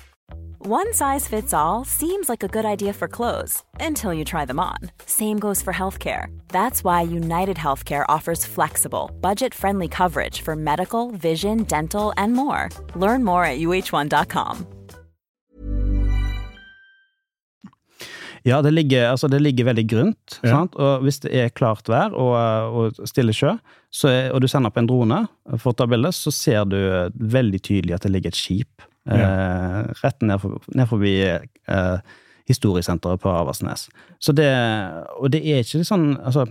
One 0.63 0.93
size 0.93 1.27
fits 1.27 1.53
all 1.53 1.85
seems 1.85 2.29
like 2.29 2.43
a 2.43 2.47
good 2.47 2.65
idea 2.65 2.93
for 2.93 3.07
clothes 3.07 3.63
until 3.79 4.13
you 4.13 4.23
try 4.23 4.45
them 4.45 4.59
on. 4.59 4.77
Same 5.07 5.39
goes 5.39 5.63
for 5.63 5.73
healthcare. 5.73 6.27
That's 6.49 6.83
why 6.83 7.01
United 7.01 7.57
Healthcare 7.57 8.05
offers 8.07 8.45
flexible, 8.45 9.09
budget 9.21 9.55
friendly 9.55 9.87
coverage 9.87 10.41
for 10.41 10.55
medical, 10.55 11.09
vision, 11.17 11.63
dental, 11.63 12.13
and 12.15 12.33
more. 12.33 12.69
Learn 12.95 13.23
more 13.23 13.43
at 13.43 13.57
uh1.com. 13.57 14.67
Ja, 18.43 18.61
det 18.61 18.71
ligger, 18.71 19.09
altså 19.09 19.27
det 19.27 19.41
ligger 19.41 19.65
veldig 19.65 19.89
grunt. 19.89 20.39
Ja. 20.43 20.49
Sant? 20.49 20.75
Og 20.75 21.01
hvis 21.01 21.19
det 21.25 21.33
er 21.33 21.49
klart 21.49 21.89
vær 21.89 22.13
og, 22.13 22.37
og 22.77 23.09
stille 23.09 23.33
sjø, 23.33 23.55
så 23.89 24.13
er, 24.13 24.31
og 24.31 24.41
du 24.41 24.47
sender 24.47 24.69
opp 24.69 24.77
en 24.77 24.89
drone 24.89 25.23
for 25.57 25.73
å 25.73 25.77
ta 25.77 25.89
bilde, 25.89 26.13
så 26.13 26.29
ser 26.29 26.69
du 26.69 26.77
veldig 27.17 27.61
tydelig 27.65 27.97
at 27.97 28.05
det 28.05 28.13
ligger 28.13 28.29
et 28.29 28.37
skip 28.37 28.90
eh, 29.09 29.79
rett 30.03 30.21
ned, 30.21 30.41
for, 30.41 30.59
ned 30.75 30.89
forbi 30.89 31.13
eh, 31.25 31.97
historiesenteret 32.49 33.21
på 33.21 33.31
Avaldsnes. 33.31 33.87
Så 34.19 34.33
det, 34.35 34.49
og 35.17 35.31
det 35.33 35.41
er 35.45 35.63
ikke 35.63 35.83
sånn 35.87 36.17
altså, 36.19 36.45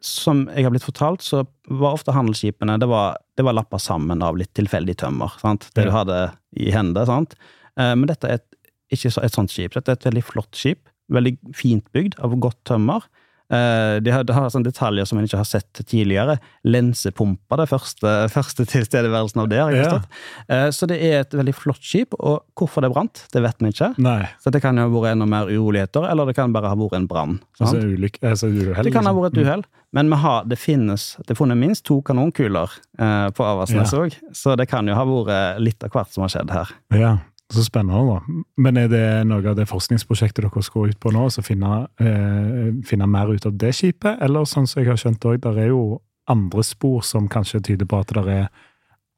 Som 0.00 0.44
jeg 0.54 0.62
har 0.62 0.70
blitt 0.70 0.86
fortalt, 0.86 1.24
så 1.26 1.42
var 1.66 1.96
ofte 1.96 2.14
handelsskipene 2.14 2.76
det 2.78 2.86
var, 2.86 3.16
det 3.36 3.42
var 3.44 3.56
lappa 3.58 3.80
sammen 3.82 4.22
av 4.22 4.36
litt 4.38 4.52
tilfeldig 4.54 4.94
tømmer. 5.02 5.32
Sant? 5.42 5.70
Det 5.74 5.82
Ja. 5.84 5.90
du 5.90 5.96
hadde 5.96 6.18
i 6.54 6.70
hendene. 6.70 7.06
Sant? 7.06 7.34
Eh, 7.76 7.94
men 7.94 8.06
dette 8.06 8.28
er 8.28 8.38
et, 8.38 8.46
ikke 8.94 9.10
så, 9.10 9.24
et 9.24 9.34
sånt 9.34 9.50
skip. 9.50 9.74
Dette 9.74 9.90
er 9.90 9.98
et 9.98 10.06
veldig 10.06 10.22
flott 10.24 10.54
skip. 10.54 10.86
Veldig 11.10 11.36
fint 11.56 11.84
bygd, 11.92 12.14
av 12.22 12.36
godt 12.38 12.62
tømmer. 12.64 13.02
Eh, 13.48 13.96
de 14.04 14.12
har, 14.12 14.24
det 14.28 14.34
har 14.36 14.50
sånne 14.52 14.68
detaljer 14.68 15.06
som 15.08 15.18
en 15.18 15.24
ikke 15.28 15.40
har 15.40 15.48
sett 15.48 15.80
tidligere. 15.88 16.36
Lensepumpa, 16.68 17.56
det 17.60 17.68
første, 17.70 18.12
første 18.32 18.66
tilstedeværelsen 18.68 19.42
av 19.42 19.48
det. 19.48 19.60
har 19.62 19.72
jeg 19.72 19.86
forstått. 19.86 20.18
Eh, 20.48 20.68
så 20.74 20.88
det 20.90 20.98
er 21.04 21.20
et 21.22 21.36
veldig 21.40 21.54
flott 21.56 21.82
skip, 21.84 22.16
og 22.18 22.42
hvorfor 22.58 22.84
det 22.84 22.92
brant, 22.92 23.24
det 23.32 23.42
vet 23.44 23.64
vi 23.64 23.72
ikke. 23.72 23.92
Nei. 24.04 24.20
Så 24.42 24.52
det 24.54 24.62
kan 24.64 24.76
jo 24.76 24.86
ha 24.86 24.92
vært 24.92 25.16
enda 25.16 25.28
mer 25.30 25.50
uroligheter, 25.50 26.08
eller 26.10 26.28
det 26.28 26.36
kan 26.38 26.52
bare 26.54 26.72
ha 26.72 26.78
vært 26.78 26.98
en 27.00 27.08
brann. 27.10 27.38
Altså 27.58 27.80
altså, 27.80 28.50
Det 28.52 28.92
kan 28.92 29.06
ha 29.08 29.12
liksom. 29.12 29.22
vært 29.22 29.38
et 29.38 29.42
uhell, 29.46 29.64
men 29.96 30.12
har, 30.12 30.44
det 30.44 30.58
finnes 30.60 31.16
Det 31.24 31.32
er 31.32 31.38
funnet 31.38 31.56
minst 31.56 31.84
to 31.88 32.02
kanonkuler 32.04 32.68
eh, 33.00 33.30
på 33.32 33.44
Avaldsnes 33.44 33.92
Ja. 33.92 34.08
så 34.36 34.56
det 34.56 34.68
kan 34.68 34.86
jo 34.86 34.94
ha 34.94 35.04
vært 35.08 35.60
litt 35.64 35.82
av 35.84 35.90
hvert 35.94 36.12
som 36.12 36.26
har 36.26 36.32
skjedd 36.34 36.52
her. 36.52 36.72
Ja, 36.92 37.16
så 37.52 37.64
spennende 37.64 38.02
da. 38.04 38.42
Men 38.60 38.76
er 38.76 38.88
det 38.92 39.04
noe 39.28 39.44
av 39.48 39.56
det 39.56 39.68
forskningsprosjektet 39.70 40.44
dere 40.44 40.62
skal 40.64 40.90
ut 40.90 40.98
på 41.00 41.12
nå, 41.14 41.28
så 41.32 41.44
finne, 41.44 41.86
eh, 42.00 42.72
finne 42.84 43.08
mer 43.08 43.32
ut 43.32 43.46
av 43.48 43.56
det 43.56 43.72
skipet? 43.76 44.20
Eller 44.24 44.44
sånn 44.44 44.68
som 44.68 44.82
jeg 44.82 44.90
har 44.90 45.00
skjønt 45.00 45.24
òg, 45.24 45.40
der 45.46 45.62
er 45.64 45.70
jo 45.72 46.00
andre 46.28 46.64
spor 46.66 47.00
som 47.02 47.28
kanskje 47.28 47.62
tyder 47.70 47.88
på 47.88 48.02
at 48.02 48.12
det 48.12 48.26
er 48.34 48.50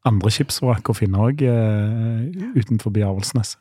andre 0.07 0.31
skipsvrak 0.31 0.89
å 0.89 0.95
finne 0.95 1.19
òg 1.19 1.43
eh, 1.43 2.55
utenfor 2.55 2.95
Avaldsnes? 3.03 3.57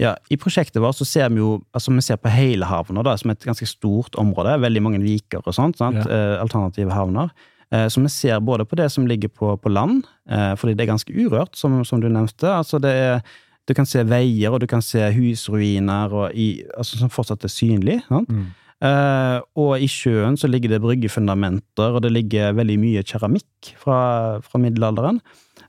Ja, 0.00 0.14
I 0.32 0.38
prosjektet 0.40 0.80
vårt 0.80 0.96
så 0.96 1.04
ser 1.04 1.28
vi 1.32 1.42
jo 1.42 1.58
altså 1.76 1.92
vi 1.92 2.04
ser 2.04 2.16
på 2.20 2.32
hele 2.32 2.68
havna 2.68 3.02
da, 3.04 3.16
som 3.20 3.32
et 3.32 3.44
ganske 3.44 3.66
stort 3.68 4.16
område. 4.20 4.56
Veldig 4.62 4.82
mange 4.84 5.00
viker 5.02 5.44
og 5.44 5.56
sånt. 5.56 5.80
sant? 5.80 5.98
Ja. 6.00 6.06
Eh, 6.08 6.36
alternative 6.40 6.94
havner. 6.96 7.32
Eh, 7.70 7.86
så 7.88 8.00
vi 8.00 8.08
ser 8.08 8.40
både 8.40 8.64
på 8.64 8.78
det 8.80 8.88
som 8.92 9.06
ligger 9.06 9.28
på, 9.28 9.52
på 9.60 9.72
land, 9.72 10.04
eh, 10.30 10.54
fordi 10.56 10.74
det 10.74 10.86
er 10.86 10.92
ganske 10.94 11.12
urørt, 11.12 11.56
som, 11.56 11.82
som 11.84 12.00
du 12.00 12.08
nevnte. 12.08 12.48
altså 12.48 12.80
det 12.80 12.90
er 12.90 13.20
du 13.68 13.74
kan 13.76 13.86
se 13.88 14.02
veier, 14.08 14.50
og 14.50 14.62
du 14.62 14.66
kan 14.70 14.82
se 14.84 15.02
husruiner 15.14 16.16
i, 16.32 16.48
altså, 16.76 16.98
som 17.00 17.12
fortsatt 17.12 17.44
er 17.46 17.52
synlig. 17.52 18.00
Sant? 18.08 18.30
Mm. 18.32 18.48
Uh, 18.80 19.44
og 19.60 19.82
i 19.84 19.88
sjøen 19.92 20.38
så 20.40 20.48
ligger 20.48 20.72
det 20.72 20.80
bryggefundamenter, 20.80 21.92
og 21.92 22.00
det 22.04 22.14
ligger 22.14 22.54
veldig 22.56 22.78
mye 22.80 23.04
keramikk 23.04 23.74
fra, 23.76 24.40
fra 24.40 24.60
middelalderen. 24.62 25.20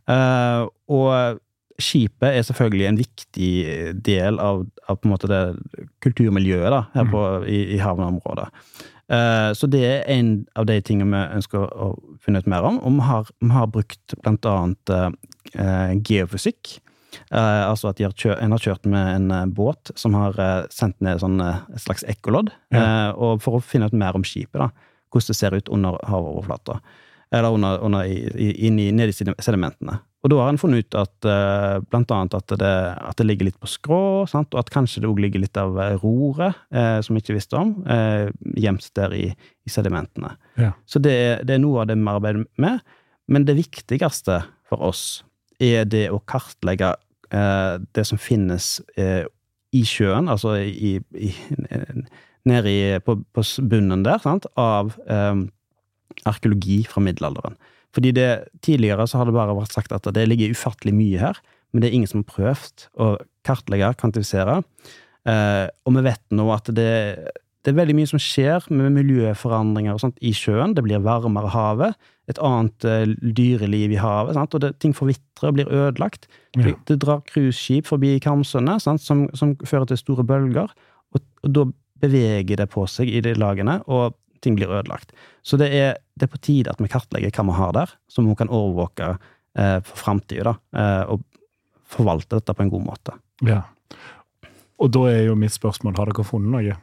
Uh, 0.08 0.70
og 0.92 1.42
skipet 1.82 2.30
er 2.30 2.46
selvfølgelig 2.46 2.88
en 2.88 3.00
viktig 3.02 3.52
del 4.06 4.40
av, 4.40 4.64
av 4.88 5.28
det 5.28 5.42
kulturmiljøet 6.06 6.72
da, 6.72 6.82
her 6.94 7.10
på, 7.12 7.24
i, 7.50 7.62
i 7.76 7.82
havneområdet. 7.82 8.48
Eh, 9.12 9.50
så 9.58 9.68
det 9.68 9.82
er 9.84 10.06
en 10.14 10.30
av 10.56 10.68
de 10.70 10.78
tingene 10.86 11.10
vi 11.10 11.40
ønsker 11.40 11.66
å 11.74 11.90
finne 12.22 12.40
ut 12.40 12.48
mer 12.52 12.68
om. 12.70 12.78
Og 12.86 12.96
vi 13.00 13.08
har, 13.10 13.32
vi 13.42 13.50
har 13.56 13.72
brukt 13.74 14.16
blant 14.22 14.46
annet 14.48 14.94
geofysikk. 16.08 16.78
Eh, 17.30 17.64
altså 17.68 17.92
at 17.92 18.02
har 18.04 18.16
kjørt, 18.16 18.40
en 18.42 18.56
har 18.56 18.64
kjørt 18.64 18.88
med 18.90 19.16
en 19.16 19.32
eh, 19.36 19.48
båt 19.52 19.94
som 20.00 20.16
har 20.18 20.38
eh, 20.40 20.68
sendt 20.74 21.00
ned 21.04 21.22
sånn, 21.24 21.40
et 21.42 21.84
slags 21.84 22.06
ekkolodd, 22.10 22.54
eh, 22.76 23.10
og 23.16 23.42
for 23.44 23.60
å 23.60 23.64
finne 23.64 23.90
ut 23.90 23.98
mer 23.98 24.18
om 24.18 24.26
skipet. 24.28 24.60
da, 24.62 24.72
Hvordan 25.12 25.34
det 25.34 25.40
ser 25.40 25.58
ut 25.58 25.74
under 25.74 26.00
havoverflata. 26.08 26.80
Eller 27.32 27.56
under, 27.56 27.82
under, 27.84 28.08
i, 28.08 28.24
i, 28.36 28.54
inn 28.68 28.80
i, 28.80 28.92
ned 28.96 29.12
i 29.12 29.16
sedimentene. 29.16 30.00
Og 30.22 30.30
da 30.30 30.38
har 30.44 30.52
en 30.52 30.60
funnet 30.62 30.86
ut 30.86 30.98
at 31.00 31.26
uh, 31.26 31.82
blant 31.90 32.12
annet 32.14 32.36
at 32.38 32.54
det, 32.62 32.74
at 32.94 33.18
det 33.18 33.26
ligger 33.26 33.48
litt 33.48 33.58
på 33.62 33.70
skrå, 33.70 34.02
sant? 34.30 34.54
og 34.54 34.62
at 34.62 34.70
kanskje 34.74 35.02
det 35.02 35.10
òg 35.10 35.22
ligger 35.24 35.42
litt 35.42 35.58
av 35.58 35.80
roret, 36.04 36.60
eh, 36.70 37.00
som 37.02 37.18
vi 37.18 37.24
ikke 37.24 37.38
visste 37.40 37.58
om, 37.58 37.74
eh, 37.90 38.30
gjemt 38.62 38.86
der 38.98 39.16
i, 39.18 39.32
i 39.32 39.74
sedimentene. 39.74 40.36
Ja. 40.62 40.76
Så 40.86 41.02
det, 41.02 41.16
det 41.50 41.58
er 41.58 41.64
noe 41.64 41.82
av 41.82 41.90
det 41.90 41.98
vi 41.98 42.12
arbeider 42.14 42.46
med. 42.62 42.86
Men 43.32 43.48
det 43.48 43.58
viktigste 43.58 44.44
for 44.70 44.86
oss 44.92 45.24
er 45.62 45.88
det 45.90 46.08
å 46.14 46.22
kartlegge 46.28 46.96
eh, 47.32 47.76
det 47.96 48.06
som 48.08 48.22
finnes 48.22 48.80
eh, 49.00 49.24
i 49.72 49.84
sjøen, 49.88 50.30
altså 50.32 50.58
i, 50.60 50.98
i, 51.16 51.32
nede 52.50 53.02
på, 53.06 53.18
på 53.36 53.46
bunnen 53.72 54.06
der, 54.08 54.22
sant? 54.24 54.48
av 54.60 54.96
eh, 55.06 55.46
arkeologi 56.28 56.82
fra 56.90 57.04
middelalderen. 57.04 57.58
Fordi 57.96 58.14
det, 58.16 58.30
tidligere 58.64 59.08
så 59.10 59.20
har 59.20 59.28
det 59.28 59.36
bare 59.36 59.56
vært 59.58 59.76
sagt 59.76 59.94
at 59.96 60.08
det 60.16 60.28
ligger 60.30 60.56
ufattelig 60.56 60.94
mye 60.96 61.22
her, 61.22 61.40
men 61.72 61.84
det 61.84 61.90
er 61.90 61.98
ingen 62.00 62.12
som 62.12 62.24
har 62.24 62.32
prøvd 62.32 62.88
å 63.00 63.14
kartlegge, 63.48 63.94
kvantifisere. 64.00 64.62
Eh, 65.28 65.68
og 65.86 65.96
vi 65.98 66.04
vet 66.08 66.24
nå 66.36 66.48
at 66.54 66.72
det, 66.76 66.92
det 67.62 67.72
er 67.72 67.78
veldig 67.78 67.96
mye 68.00 68.10
som 68.10 68.22
skjer 68.22 68.68
med 68.74 68.96
miljøforandringer 68.96 69.96
og 69.96 70.04
sånt 70.04 70.20
i 70.24 70.34
sjøen. 70.36 70.76
Det 70.76 70.84
blir 70.86 71.04
varmere 71.04 71.52
havet, 71.54 72.10
et 72.32 72.42
annet 72.46 72.88
eh, 72.88 73.14
dyreliv 73.22 73.96
i 73.96 74.00
havet, 74.02 74.38
sant? 74.38 74.56
og 74.56 74.64
det, 74.64 74.74
ting 74.84 74.96
forvitrer 74.98 75.52
og 75.52 75.58
blir 75.58 75.72
ødelagt. 75.72 76.28
Ja. 76.58 76.74
Det, 76.88 77.00
drar 77.04 77.24
cruiseskip 77.30 77.90
forbi 77.90 78.16
Karmsundet, 78.24 78.84
sant? 78.86 79.04
Som, 79.04 79.28
som 79.38 79.54
fører 79.66 79.90
til 79.92 80.02
store 80.02 80.26
bølger, 80.28 80.72
og, 81.12 81.24
og 81.46 81.56
da 81.58 81.68
beveger 82.02 82.64
det 82.64 82.70
på 82.74 82.88
seg 82.90 83.12
i 83.12 83.22
de 83.24 83.36
lagene, 83.38 83.80
og 83.92 84.18
ting 84.42 84.56
blir 84.58 84.72
ødelagt. 84.74 85.14
Så 85.46 85.60
det 85.62 85.70
er, 85.78 86.00
det 86.18 86.26
er 86.26 86.34
på 86.34 86.42
tide 86.42 86.74
at 86.74 86.82
vi 86.82 86.90
kartlegger 86.90 87.34
hva 87.36 87.46
vi 87.52 87.58
har 87.60 87.76
der, 87.78 87.92
som 88.10 88.30
vi 88.30 88.38
kan 88.40 88.50
overvåke 88.50 89.12
eh, 89.14 89.78
for 89.86 90.02
framtida, 90.02 90.56
eh, 90.74 91.04
og 91.14 91.22
forvalte 91.92 92.40
dette 92.40 92.56
på 92.56 92.66
en 92.66 92.72
god 92.74 92.88
måte. 92.88 93.18
Ja. 93.46 93.62
Og 94.82 94.90
da 94.94 95.06
er 95.12 95.28
jo 95.28 95.38
mitt 95.38 95.54
spørsmål, 95.54 95.98
har 96.00 96.10
dere 96.10 96.26
funnet 96.26 96.56
noe? 96.56 96.78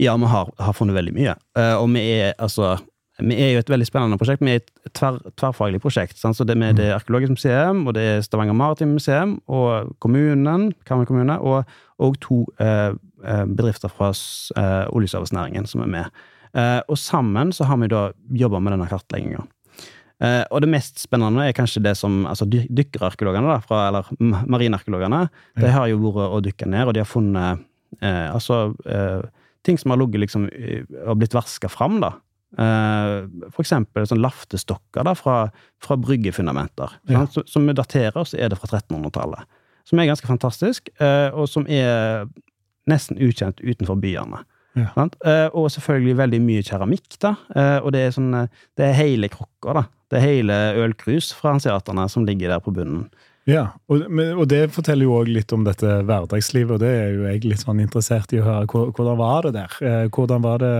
Ja, 0.00 0.16
vi 0.16 0.30
har, 0.32 0.48
har 0.56 0.72
funnet 0.74 0.96
veldig 0.96 1.12
mye. 1.12 1.34
Uh, 1.58 1.76
og 1.82 1.90
vi 1.92 2.02
er 2.16 2.32
altså 2.40 2.78
vi 3.22 3.36
er 3.36 3.52
jo 3.54 3.60
et 3.62 3.70
veldig 3.70 3.86
spennende 3.88 4.18
prosjekt. 4.20 4.42
Vi 4.44 4.54
er 4.54 4.62
et 4.62 4.72
tver, 4.96 5.20
tverrfaglig 5.40 5.80
prosjekt. 5.82 6.18
Sant? 6.20 6.38
Så 6.38 6.46
det 6.48 6.56
med 6.58 6.78
det 6.80 6.90
Arkeologisk 6.94 7.36
museum, 7.36 7.84
og 7.86 7.94
det 7.96 8.06
er 8.06 8.24
Stavanger 8.26 8.56
Maritime 8.56 8.96
Museum, 8.96 9.38
og 9.48 9.94
kommunen, 10.02 10.70
Karmøy 10.88 11.08
kommune, 11.08 11.38
og, 11.40 11.64
og 11.98 12.18
to 12.24 12.42
eh, 12.62 12.92
eh, 13.24 13.46
bedrifter 13.46 13.92
fra 13.92 14.10
eh, 14.10 14.84
oljeservicenæringen 14.94 15.68
som 15.70 15.84
er 15.86 15.94
med. 15.96 16.20
Eh, 16.56 16.80
og 16.88 16.98
sammen 16.98 17.52
så 17.54 17.68
har 17.70 17.80
vi 17.80 17.90
da 17.92 18.10
jobba 18.42 18.60
med 18.60 18.76
denne 18.76 18.90
kartlegginga. 18.90 19.46
Eh, 20.20 20.42
og 20.52 20.60
det 20.60 20.68
mest 20.68 21.00
spennende 21.00 21.46
er 21.48 21.56
kanskje 21.56 21.82
det 21.84 21.94
som 21.96 22.24
altså 22.28 22.44
dy 22.48 22.66
dykkerarkeologene, 22.68 23.56
eller 23.72 24.08
marinarkeologene, 24.20 25.26
ja. 25.30 25.60
de 25.62 25.70
har 25.72 25.88
jo 25.88 26.00
vært 26.04 26.26
og 26.26 26.42
dykka 26.44 26.68
ned, 26.68 26.88
og 26.88 26.96
de 26.96 27.00
har 27.00 27.08
funnet 27.08 27.62
eh, 28.02 28.26
altså 28.28 28.74
eh, 28.84 29.22
ting 29.64 29.80
som 29.80 29.94
har 29.94 30.00
ligget 30.00 30.24
liksom 30.26 30.48
og 31.06 31.20
blitt 31.20 31.36
vaska 31.36 31.70
fram, 31.72 32.00
da. 32.04 32.14
Eh, 32.58 33.16
for 33.54 33.62
eksempel 33.62 34.06
sånn 34.10 34.22
laftestokker 34.24 35.06
da, 35.06 35.14
fra, 35.18 35.36
fra 35.82 35.96
bryggefundamenter. 36.00 36.96
Ja. 37.10 37.24
sant? 37.26 37.50
Som 37.50 37.68
vi 37.70 37.76
daterer, 37.78 38.22
så 38.26 38.38
er 38.38 38.50
det 38.50 38.58
fra 38.60 38.72
1300-tallet. 38.80 39.46
Som 39.88 40.00
er 40.00 40.10
ganske 40.10 40.28
fantastisk, 40.28 40.90
eh, 41.00 41.28
og 41.30 41.48
som 41.50 41.66
er 41.70 42.26
nesten 42.90 43.20
ukjent 43.22 43.62
utenfor 43.62 44.00
byene. 44.02 44.42
Ja. 44.78 44.90
Sant? 44.94 45.16
Eh, 45.26 45.48
og 45.54 45.70
selvfølgelig 45.74 46.18
veldig 46.18 46.42
mye 46.44 46.66
keramikk, 46.66 47.16
da. 47.22 47.34
Og 47.82 47.90
det 47.94 48.04
er 48.06 48.12
sånn 48.14 48.34
eh, 48.38 48.60
Det 48.78 48.86
er 48.86 48.98
hele 48.98 49.30
krukker, 49.32 49.80
da. 49.80 49.86
Det 50.10 50.18
er 50.18 50.26
hele 50.26 50.58
ølkrus 50.82 51.30
fra 51.38 51.54
hanseaterne 51.54 52.06
som 52.10 52.26
ligger 52.26 52.54
der 52.54 52.62
på 52.62 52.74
bunnen. 52.74 53.08
Ja, 53.48 53.62
og, 53.88 54.04
og 54.12 54.44
det 54.50 54.66
forteller 54.74 55.08
jo 55.08 55.14
òg 55.16 55.30
litt 55.32 55.52
om 55.56 55.64
dette 55.64 56.00
hverdagslivet, 56.06 56.76
og 56.76 56.82
det 56.82 56.90
er 56.92 57.08
jo 57.14 57.24
jeg 57.24 57.46
litt 57.48 57.62
sånn 57.62 57.80
interessert 57.82 58.34
i 58.36 58.40
å 58.42 58.44
høre. 58.46 58.68
Hvordan 58.68 59.16
var 59.18 59.48
det 59.48 59.54
der? 59.56 59.76
Eh, 59.80 60.06
Hvordan 60.12 60.44
var 60.44 60.60
det 60.62 60.74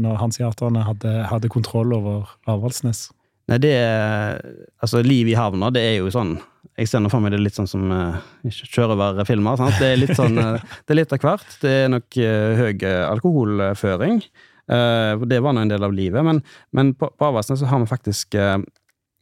når 0.00 0.16
hanseaterne 0.22 0.86
hadde, 0.88 1.14
hadde 1.28 1.52
kontroll 1.52 1.92
over 1.94 2.32
Avaldsnes? 2.48 3.10
Nei, 3.48 3.60
det 3.64 3.74
er 3.76 4.42
Altså, 4.82 5.00
liv 5.04 5.28
i 5.30 5.36
havna, 5.36 5.70
det 5.72 5.80
er 5.80 5.94
jo 6.02 6.10
sånn 6.12 6.34
Jeg 6.76 6.90
ser 6.90 7.00
nå 7.00 7.08
for 7.08 7.24
meg 7.24 7.32
det 7.32 7.40
litt 7.40 7.56
sånn 7.56 7.68
som 7.70 7.86
uh, 7.90 8.18
sjørøverfilmer. 8.44 9.56
sant? 9.58 9.78
Det 9.80 9.88
er 9.88 10.02
litt 10.02 10.12
sånn 10.18 10.36
eh, 10.38 10.66
Det 10.84 10.94
er 10.94 11.00
litt 11.00 11.14
av 11.16 11.22
hvert. 11.24 11.56
Det 11.62 11.72
er 11.84 11.88
nok 11.92 12.18
uh, 12.20 12.60
høy 12.60 12.72
eh, 12.76 13.04
alkoholføring. 13.08 14.20
Uh, 14.68 15.24
det 15.24 15.40
var 15.40 15.56
nå 15.56 15.64
en 15.64 15.72
del 15.72 15.84
av 15.86 15.94
livet. 15.96 16.24
Men, 16.24 16.42
men 16.76 16.92
på, 16.98 17.08
på 17.16 17.30
Avaldsnes 17.30 17.62
så 17.62 17.70
har 17.70 17.80
vi 17.82 17.88
faktisk 17.88 18.36
eh, 18.36 18.58
eh, 18.58 18.66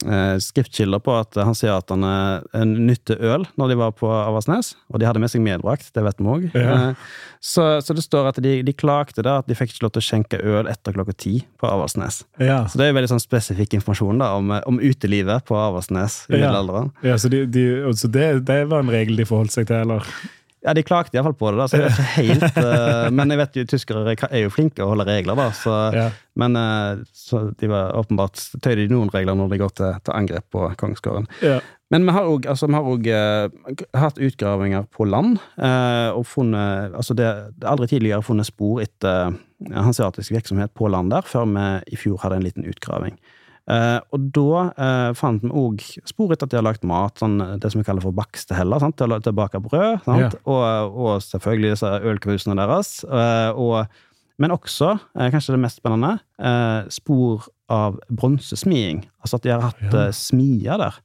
skriftkilder 0.04 1.00
på 1.00 1.14
at 1.16 1.38
han 1.40 1.54
sier 1.56 1.72
at 1.78 1.88
han 1.90 2.04
nytte 2.86 3.16
øl 3.16 3.46
når 3.56 3.70
de 3.72 3.76
var 3.80 3.94
på 3.96 4.10
Avaldsnes. 4.12 4.74
Og 4.92 5.00
de 5.00 5.06
hadde 5.08 5.22
med 5.22 5.32
seg 5.32 5.40
medbrakt, 5.44 5.88
det 5.96 6.04
vet 6.04 6.20
vi 6.20 6.28
òg. 6.34 6.44
Ja. 6.54 6.76
så, 7.40 7.78
så 7.84 7.96
det 7.96 8.04
står 8.04 8.28
at 8.28 8.40
de, 8.44 8.58
de 8.66 8.74
klagde 8.76 9.24
da 9.24 9.38
at 9.40 9.48
de 9.48 9.56
fikk 9.56 9.72
ikke 9.74 9.86
lov 9.86 9.94
til 9.96 10.04
å 10.04 10.06
skjenke 10.08 10.40
øl 10.42 10.68
etter 10.70 10.92
klokka 10.96 11.16
ti 11.16 11.34
på 11.60 11.70
Avaldsnes. 11.70 12.22
Ja, 12.42 12.64
Så 12.68 12.80
det 12.80 12.90
er 12.90 12.96
veldig 12.98 13.14
sånn 13.14 13.24
spesifikk 13.24 13.78
informasjon 13.78 14.20
da, 14.20 14.32
om, 14.36 14.52
om 14.68 14.80
utelivet 14.84 15.46
på 15.48 15.56
Avaldsnes 15.58 16.24
i 16.28 16.36
Ja. 16.36 16.44
middelalderen. 16.46 16.92
ja 17.06 17.16
så, 17.18 17.32
de, 17.32 17.44
de, 17.48 17.66
så 17.96 18.10
det, 18.12 18.28
det 18.48 18.60
var 18.70 18.84
en 18.84 18.92
regel 18.92 19.16
de 19.16 19.24
forholdt 19.28 19.56
seg 19.56 19.68
til, 19.70 19.80
eller? 19.86 20.04
Ja, 20.66 20.74
de 20.74 20.82
klagde 20.82 21.14
iallfall 21.14 21.36
på 21.38 21.52
det, 21.52 21.60
da, 21.60 21.68
så 21.70 21.78
jeg 21.78 21.86
vet 21.86 21.98
ikke 22.00 22.24
helt 22.26 22.56
uh, 22.58 23.06
Men 23.16 23.30
jeg 23.30 23.38
vet 23.38 23.58
jo 23.60 23.64
tyskere 23.70 24.16
er 24.26 24.42
jo 24.42 24.50
flinke 24.50 24.82
å 24.82 24.90
holde 24.90 25.06
regler, 25.06 25.38
da. 25.38 25.50
Så, 25.54 25.74
Ja. 25.94 26.10
Men 26.36 26.58
uh, 26.58 27.04
så 27.16 27.46
de 27.56 27.70
var 27.70 27.94
åpenbart 27.96 28.40
tøyde 28.58 28.82
de 28.82 28.90
noen 28.92 29.12
regler 29.14 29.38
når 29.38 29.54
de 29.54 29.60
går 29.62 29.72
til, 29.78 29.94
til 30.04 30.16
angrep 30.16 30.48
på 30.52 30.66
kongsgården. 30.80 31.30
Ja. 31.46 31.60
Men 31.94 32.02
vi 32.02 32.16
har 32.16 32.26
òg 32.26 32.48
altså, 32.50 32.66
eh, 32.66 33.82
hatt 33.94 34.16
utgravinger 34.18 34.88
på 34.90 35.06
land, 35.06 35.36
og 36.18 36.24
funnet 36.26 36.96
Altså, 36.98 37.14
det, 37.14 37.28
det 37.62 37.68
aldri 37.70 37.86
tidligere 37.86 38.26
funnet 38.26 38.48
spor 38.48 38.80
etter 38.82 39.36
hanseatisk 39.70 40.34
virksomhet 40.34 40.74
på 40.74 40.90
land 40.90 41.14
der, 41.14 41.22
før 41.22 41.46
vi 41.46 41.94
i 41.94 42.00
fjor 42.00 42.18
hadde 42.24 42.40
en 42.40 42.48
liten 42.48 42.66
utgraving. 42.66 43.14
Eh, 43.66 43.98
og 44.14 44.26
da 44.30 44.60
eh, 44.78 45.12
fant 45.18 45.42
vi 45.42 45.48
òg 45.50 45.80
spor 46.06 46.30
etter 46.32 46.46
at 46.46 46.52
de 46.52 46.58
har 46.60 46.66
lagd 46.68 46.84
mat, 46.86 47.16
sånn, 47.18 47.38
det 47.58 47.72
som 47.72 47.80
vi 47.80 47.86
kaller 47.88 48.04
for 48.04 48.14
baksteheller, 48.14 48.78
sant? 48.78 48.94
til 49.00 49.10
å 49.10 49.18
bake 49.34 49.58
brød, 49.64 50.04
sant? 50.04 50.36
Og, 50.46 50.94
og 50.94 51.16
selvfølgelig 51.26 51.72
disse 51.74 51.90
ølkrusene 52.12 52.54
deres. 52.60 52.92
eh, 53.10 53.50
og, 53.58 53.88
men 54.38 54.52
også, 54.54 54.92
eh, 55.18 55.30
kanskje 55.34 55.56
det 55.56 55.62
mest 55.64 55.80
spennende, 55.82 56.18
eh, 56.38 56.86
spor 56.94 57.48
av 57.72 57.98
bronsesmiding. 58.12 59.02
Altså 59.24 59.40
at 59.40 59.42
de 59.48 59.50
har 59.56 59.64
hatt 59.66 59.82
Ja. 59.90 60.04
eh, 60.06 60.12
smier 60.14 60.78
der. 60.78 61.00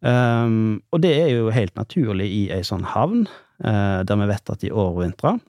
Um, 0.00 0.80
og 0.94 1.00
det 1.02 1.10
er 1.18 1.30
jo 1.34 1.48
helt 1.50 1.74
naturlig 1.74 2.28
i 2.30 2.42
ei 2.54 2.60
sånn 2.62 2.84
havn, 2.86 3.24
eh, 3.64 4.02
der 4.06 4.16
vi 4.20 4.28
vet 4.30 4.50
at 4.54 4.60
de 4.62 4.70
overvintrer. 4.70 5.40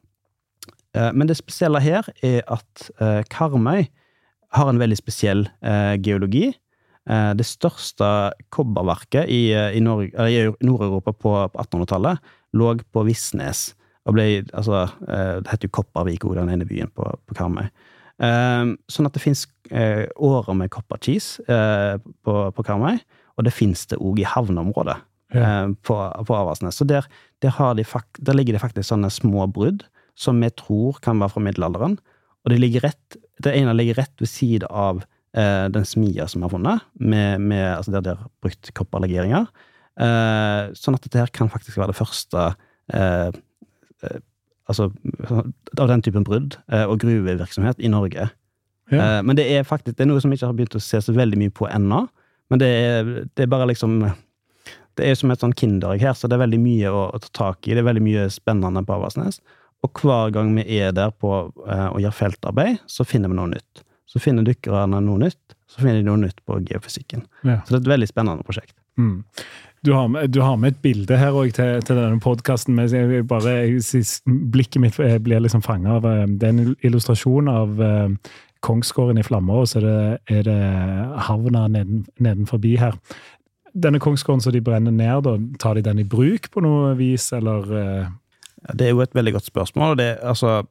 Eh, 0.97 1.11
men 1.13 1.27
det 1.29 1.37
spesielle 1.37 1.79
her 1.85 2.07
er 2.25 2.41
at 2.49 2.89
eh, 2.99 3.21
Karmøy 3.29 3.85
har 4.55 4.69
en 4.69 4.81
veldig 4.81 4.97
spesiell 4.97 5.45
eh, 5.61 5.95
geologi. 6.01 6.49
Eh, 7.09 7.31
det 7.37 7.45
største 7.47 8.07
kobberverket 8.53 9.29
i, 9.29 9.49
eh, 9.53 9.75
i, 9.77 9.81
i 9.81 10.65
Nord-Europa 10.65 11.13
på, 11.13 11.35
på 11.53 11.63
1800-tallet 11.65 12.21
lå 12.57 12.73
på 12.93 13.05
Visnes. 13.07 13.69
Og 14.09 14.15
ble, 14.17 14.25
altså, 14.57 14.87
eh, 15.05 15.37
det 15.43 15.51
heter 15.51 15.69
jo 15.69 15.75
Kopervik, 15.79 16.25
den 16.37 16.51
ene 16.53 16.67
byen 16.67 16.91
på, 16.95 17.05
på 17.29 17.37
Karmøy. 17.37 17.67
Eh, 18.19 18.73
sånn 18.91 19.07
at 19.07 19.15
det 19.15 19.23
fins 19.23 19.45
eh, 19.71 20.07
årer 20.17 20.57
med 20.57 20.71
kopperkis 20.73 21.37
eh, 21.47 21.99
på, 22.25 22.39
på 22.55 22.65
Karmøy, 22.67 22.99
og 23.37 23.45
det 23.47 23.55
fins 23.55 23.85
det 23.91 24.01
òg 24.01 24.19
i 24.19 24.27
havneområdet 24.27 24.97
Ja. 25.29 25.41
eh, 25.45 25.67
på, 25.85 25.95
på 26.25 26.35
Avaldsnes. 26.35 26.79
Så 26.79 26.87
der, 26.89 27.05
der, 27.45 27.53
har 27.59 27.75
de 27.77 27.85
der 28.19 28.33
ligger 28.33 28.57
det 28.57 28.63
faktisk 28.65 28.89
sånne 28.89 29.11
små 29.13 29.45
brudd 29.47 29.85
som 30.19 30.41
vi 30.41 30.49
tror 30.51 30.97
kan 31.05 31.21
være 31.21 31.35
fra 31.35 31.43
middelalderen. 31.45 31.99
Og 32.45 32.53
det, 32.53 32.59
ligger 32.61 32.87
rett, 32.87 33.17
det 33.43 33.55
ene 33.57 33.75
ligger 33.75 33.99
rett 34.01 34.21
ved 34.21 34.31
siden 34.31 34.69
av 34.69 35.01
eh, 35.35 35.65
den 35.73 35.85
smia 35.87 36.27
som 36.27 36.41
vi 36.41 36.47
har 36.47 36.53
funnet, 36.53 36.87
med, 36.93 37.41
med, 37.41 37.65
altså 37.75 37.93
der 37.95 38.05
de 38.05 38.15
har 38.15 38.31
brukt 38.43 38.71
kopperlegeringer. 38.77 39.49
Eh, 39.99 40.71
sånn 40.79 40.95
at 40.95 41.05
dette 41.05 41.19
her 41.19 41.31
kan 41.35 41.51
faktisk 41.51 41.79
være 41.79 41.91
det 41.91 41.99
første 41.99 42.49
eh, 42.95 43.29
eh, 44.07 44.19
Altså 44.69 44.85
av 45.81 45.87
den 45.89 46.03
typen 46.05 46.21
brudd 46.21 46.53
eh, 46.69 46.83
og 46.85 46.99
gruvevirksomhet 47.01 47.79
i 47.81 47.89
Norge. 47.89 48.27
Ja. 48.93 48.99
Eh, 48.99 49.21
men 49.25 49.33
det 49.39 49.47
er 49.49 49.65
faktisk 49.65 49.97
det 49.97 50.05
er 50.05 50.11
noe 50.11 50.21
som 50.21 50.29
vi 50.29 50.37
ikke 50.37 50.49
har 50.51 50.57
begynt 50.59 50.77
å 50.77 50.81
se 50.83 50.99
så 51.01 51.15
veldig 51.15 51.39
mye 51.41 51.53
på 51.57 51.65
ennå. 51.65 52.03
Men 52.53 52.61
det 52.61 52.67
er, 52.69 53.09
det 53.33 53.45
er 53.45 53.49
bare 53.49 53.69
liksom 53.69 54.03
Det 54.97 55.07
er 55.07 55.17
som 55.17 55.31
et 55.31 55.41
sånn 55.41 55.55
kinderegg 55.55 56.03
her, 56.03 56.13
så 56.13 56.27
det 56.27 56.35
er 56.35 56.43
veldig 56.43 56.59
mye 56.61 56.89
å, 56.91 57.05
å 57.15 57.19
ta 57.23 57.29
tak 57.39 57.65
i. 57.65 57.73
Det 57.73 57.81
er 57.81 57.87
veldig 57.87 58.03
mye 58.03 58.27
spennende 58.33 58.83
på 58.85 58.97
Avaldsnes. 58.97 59.39
Og 59.85 60.01
hver 60.03 60.33
gang 60.35 60.51
vi 60.57 60.65
er 60.79 60.91
der 60.95 61.13
på 61.15 61.31
eh, 61.67 61.87
og 61.87 62.01
gjør 62.03 62.17
feltarbeid, 62.17 62.81
så 62.89 63.05
finner 63.07 63.31
vi 63.31 63.39
noe 63.39 63.53
nytt. 63.53 63.85
Så 64.09 64.19
finner 64.21 64.43
dykkerne 64.47 64.99
noe 65.05 65.21
nytt, 65.21 65.55
så 65.69 65.83
finner 65.83 66.01
de 66.01 66.09
noe 66.09 66.19
nytt 66.19 66.41
på 66.47 66.59
geofysikken. 66.65 67.23
Ja. 67.45 67.61
Så 67.63 67.75
det 67.75 67.79
er 67.79 67.83
et 67.85 67.93
veldig 67.93 68.09
spennende 68.09 68.45
prosjekt. 68.47 68.75
Mm. 68.99 69.23
Du, 69.85 69.93
har 69.93 70.07
med, 70.11 70.29
du 70.29 70.41
har 70.41 70.57
med 70.59 70.73
et 70.73 70.81
bilde 70.83 71.17
her 71.17 71.31
også 71.31 71.55
til, 71.55 71.81
til 71.87 72.01
denne 72.01 72.19
podkasten. 72.19 72.75
Blikket 74.51 74.81
mitt 74.83 74.99
blir 75.23 75.43
liksom 75.45 75.63
fanga 75.63 75.95
av 75.99 76.07
eh, 76.09 76.27
Det 76.27 76.49
er 76.49 76.55
en 76.55 76.75
illustrasjon 76.83 77.51
av 77.51 77.83
eh, 77.85 78.31
Kongsgården 78.59 79.21
i 79.21 79.23
flammer, 79.23 79.61
og 79.61 79.69
så 79.71 79.79
er 79.79 79.85
det, 79.85 79.99
er 80.35 80.41
det 80.49 80.61
havna 81.29 81.69
neden, 81.71 82.01
nedenforbi 82.19 82.73
her. 82.81 82.97
Denne 83.71 84.01
kongsgården 84.03 84.43
som 84.43 84.51
de 84.51 84.59
brenner 84.59 84.91
ned, 84.91 85.21
da, 85.23 85.37
tar 85.61 85.77
de 85.77 85.85
den 85.85 86.01
i 86.01 86.03
bruk 86.03 86.49
på 86.51 86.63
noe 86.65 86.91
vis, 86.99 87.29
eller 87.37 87.71
eh, 87.79 88.09
Det 88.73 88.87
er 88.87 88.93
jo 88.93 89.03
et 89.03 89.15
veldig 89.15 89.33
godt 89.37 89.49
spørsmål. 89.49 89.95
og 89.95 89.97
Det, 89.97 90.09
altså, 90.21 90.63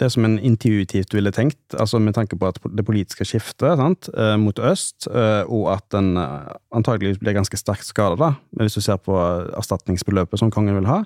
det 0.00 0.08
som 0.14 0.24
en 0.24 0.38
intuitivt 0.38 1.14
ville 1.14 1.32
tenkt, 1.34 1.60
altså 1.76 2.00
med 2.00 2.16
tanke 2.16 2.38
på 2.38 2.48
at 2.48 2.58
det 2.76 2.84
politiske 2.86 3.26
skiftet 3.28 3.76
sant, 3.80 4.08
eh, 4.16 4.36
mot 4.40 4.58
øst, 4.58 5.08
eh, 5.10 5.42
og 5.44 5.68
at 5.74 5.84
den 5.92 6.16
eh, 6.16 6.54
antageligvis 6.72 7.20
blir 7.20 7.36
ganske 7.36 7.60
sterkt 7.60 7.84
skada, 7.88 8.16
da, 8.16 8.30
hvis 8.62 8.78
du 8.78 8.80
ser 8.84 9.00
på 9.02 9.16
erstatningsbeløpet 9.58 10.40
som 10.40 10.52
kongen 10.52 10.80
vil 10.80 10.90
ha, 10.90 11.04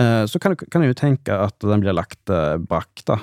så 0.00 0.38
kan, 0.40 0.54
kan 0.70 0.84
jo 0.86 0.94
tenke 0.96 1.34
at 1.34 1.58
den 1.66 1.82
blir 1.82 1.92
lagt 1.92 2.30
brakk, 2.70 3.02
da. 3.04 3.16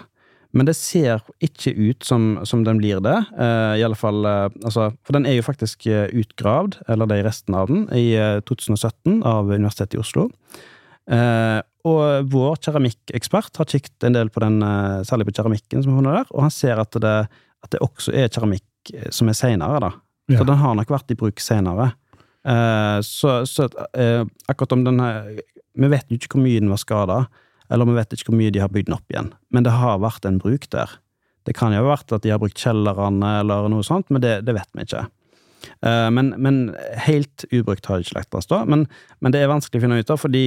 Men 0.53 0.67
det 0.67 0.75
ser 0.77 1.23
ikke 1.41 1.71
ut 1.73 2.05
som, 2.05 2.43
som 2.45 2.65
den 2.67 2.77
blir 2.77 2.99
det. 3.01 3.15
I 3.39 3.81
alle 3.81 3.97
fall, 3.97 4.27
altså, 4.27 4.89
For 5.07 5.15
den 5.15 5.25
er 5.25 5.39
jo 5.39 5.45
faktisk 5.47 5.87
utgravd, 5.87 6.75
eller 6.91 7.09
det 7.09 7.17
er 7.17 7.29
resten 7.29 7.55
av 7.57 7.71
den, 7.71 7.87
i 7.95 8.11
eh, 8.19 8.43
2017 8.45 9.23
av 9.25 9.47
Universitetet 9.47 9.95
i 9.95 10.03
Oslo. 10.03 10.27
Og 11.87 12.29
vår 12.31 12.57
keramikkekspert 12.65 13.59
har 13.61 13.69
kikket 13.69 14.07
en 14.07 14.17
del 14.17 14.31
på 14.33 14.41
den, 14.43 14.59
eh, 14.63 15.03
særlig 15.07 15.29
på 15.29 15.37
keramikken 15.39 15.83
som 15.83 15.93
er 15.93 15.99
funnet 16.01 16.17
der, 16.19 16.33
og 16.33 16.43
han 16.47 16.53
ser 16.53 16.81
at 16.81 16.91
det, 17.03 17.15
at 17.63 17.71
det 17.73 17.83
også 17.85 18.13
er 18.13 18.31
keramikk 18.33 18.93
eh, 18.93 19.09
som 19.13 19.29
er 19.29 19.37
seinere, 19.37 19.79
da. 19.83 19.91
Ja. 20.27 20.41
Så 20.41 20.47
den 20.47 20.59
har 20.59 20.75
nok 20.75 20.91
vært 20.91 21.13
i 21.13 21.19
bruk 21.19 21.39
seinere. 21.39 21.93
Eh, 22.47 22.99
så 23.05 23.41
så 23.47 23.67
eh, 23.93 24.23
akkurat 24.47 24.75
om 24.75 24.83
den 24.83 25.01
Vi 25.77 25.87
vet 25.91 26.07
jo 26.09 26.15
ikke 26.15 26.37
hvor 26.37 26.43
mye 26.43 26.59
den 26.59 26.71
var 26.71 26.81
skada, 26.81 27.17
eller 27.69 27.85
vi 27.85 27.97
vet 27.97 28.13
ikke 28.15 28.31
hvor 28.31 28.39
mye 28.39 28.51
de 28.51 28.63
har 28.63 28.71
bygd 28.73 28.87
den 28.87 28.95
opp 28.97 29.11
igjen, 29.13 29.33
men 29.53 29.63
det 29.63 29.75
har 29.75 29.99
vært 30.01 30.25
en 30.25 30.39
bruk 30.41 30.69
der. 30.73 30.89
Det 31.45 31.53
kan 31.55 31.71
jo 31.71 31.83
ha 31.83 31.91
vært 31.91 32.11
at 32.11 32.23
de 32.23 32.31
har 32.33 32.41
brukt 32.41 32.57
kjellerne 32.57 33.39
eller 33.43 33.69
noe 33.69 33.85
sånt, 33.85 34.09
men 34.09 34.23
det, 34.23 34.41
det 34.47 34.55
vet 34.57 34.67
vi 34.73 34.87
ikke. 34.87 35.05
Eh, 35.81 36.09
Men, 36.11 36.33
men 36.37 36.75
helt 37.05 37.45
ubrukt 37.51 37.85
har 37.89 37.99
det 38.01 38.07
ikke 38.11 38.37
oss 38.39 38.47
da. 38.47 38.63
Men, 38.65 38.87
men 39.21 39.31
det 39.33 39.41
er 39.41 39.51
vanskelig 39.51 39.81
å 39.81 39.85
finne 39.85 39.99
ut 39.99 40.09
av, 40.13 40.19
fordi 40.21 40.43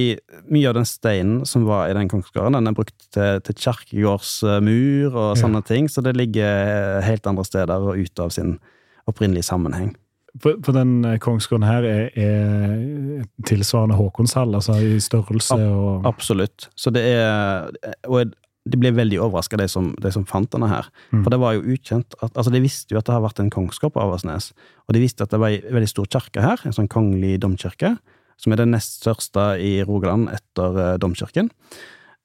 mye 0.51 0.69
av 0.69 0.75
den 0.79 0.85
steinen 0.89 1.45
som 1.45 1.65
var 1.67 1.89
i 1.89 1.93
den 1.97 2.09
kongsgården, 2.11 2.53
den 2.57 2.67
er 2.71 2.77
brukt 2.77 2.95
til, 3.13 3.41
til 3.47 3.55
kirkegårdsmur 3.55 5.15
og 5.15 5.35
Ja. 5.35 5.41
sånne 5.41 5.63
ting, 5.65 5.87
så 5.89 6.01
det 6.03 6.15
ligger 6.17 7.01
helt 7.01 7.27
andre 7.27 7.43
steder 7.45 7.79
og 7.91 7.97
ute 7.97 8.23
av 8.23 8.29
sin 8.29 8.59
opprinnelige 9.07 9.43
sammenheng. 9.47 9.95
For, 10.39 10.55
for 10.63 10.71
den 10.71 11.03
eh, 11.03 11.17
kongsgården 11.19 11.65
her 11.67 11.83
er, 11.83 12.05
er 12.15 13.25
tilsvarende 13.43 13.97
Håkonshall, 13.99 14.53
altså 14.55 14.77
i 14.79 14.95
størrelse 15.03 15.57
og 15.59 16.05
Absolutt. 16.07 16.69
Så 16.79 16.89
det 16.95 17.03
er 17.03 17.67
Og 18.07 18.31
de 18.69 18.77
ble 18.77 18.91
veldig 18.93 19.17
overraska, 19.23 19.57
de, 19.57 19.67
som- 19.67 19.95
de 20.01 20.11
som 20.13 20.25
fant 20.25 20.49
denne 20.53 20.67
her. 20.69 20.89
Mm. 21.11 21.23
For 21.23 21.33
det 21.33 21.39
var 21.41 21.53
jo 21.55 21.63
ukjent 21.73 22.13
at, 22.21 22.35
Altså, 22.37 22.51
de 22.51 22.61
visste 22.61 22.93
jo 22.93 22.99
at 22.99 23.05
det 23.05 23.13
har 23.15 23.23
vært 23.23 23.39
en 23.39 23.49
kongskap 23.49 23.93
på 23.93 24.01
Avaldsnes, 24.01 24.51
og 24.87 24.93
de 24.93 25.01
visste 25.01 25.23
at 25.23 25.31
det 25.31 25.39
var 25.39 25.49
en 25.49 25.73
veldig 25.73 25.89
stor 25.89 26.05
kirke 26.05 26.41
her, 26.41 26.59
en 26.65 26.75
sånn 26.75 26.89
kongelig 26.89 27.39
domkirke, 27.41 27.97
som 28.37 28.53
er 28.53 28.57
den 28.57 28.71
nest 28.71 29.01
største 29.01 29.57
i 29.61 29.81
Rogaland 29.85 30.29
etter 30.29 30.77
uh, 30.77 30.97
domkirken. 30.97 31.49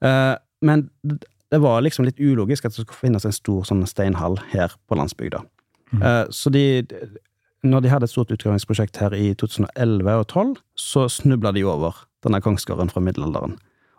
Uh, 0.04 0.36
men 0.62 0.90
det 1.04 1.24
det 1.50 1.60
var 1.62 1.82
liksom 1.84 2.06
litt 2.06 2.18
ulogisk 2.18 2.66
at 2.66 2.74
det 2.74 2.82
skulle 2.82 2.98
finnes 2.98 3.26
en 3.26 3.34
stor 3.34 3.66
sånn 3.68 3.84
steinhall 3.86 4.38
her 4.50 4.74
på 4.90 4.98
landsbygda. 4.98 5.44
Mm. 5.94 6.02
Uh, 6.02 6.24
så 6.34 6.50
de 6.50 6.64
når 7.66 7.82
de 7.82 7.90
hadde 7.90 8.06
et 8.06 8.12
stort 8.12 8.30
utgravingsprosjekt 8.34 8.98
her 9.00 9.14
i 9.16 9.32
2011 9.38 10.10
og 10.20 10.26
2012, 10.30 10.58
så 10.78 11.06
snubla 11.10 11.50
de 11.56 11.64
over 11.66 12.02
denne 12.26 12.38
kongsgården 12.42 12.90
fra 12.92 13.02
middelalderen. 13.02 13.56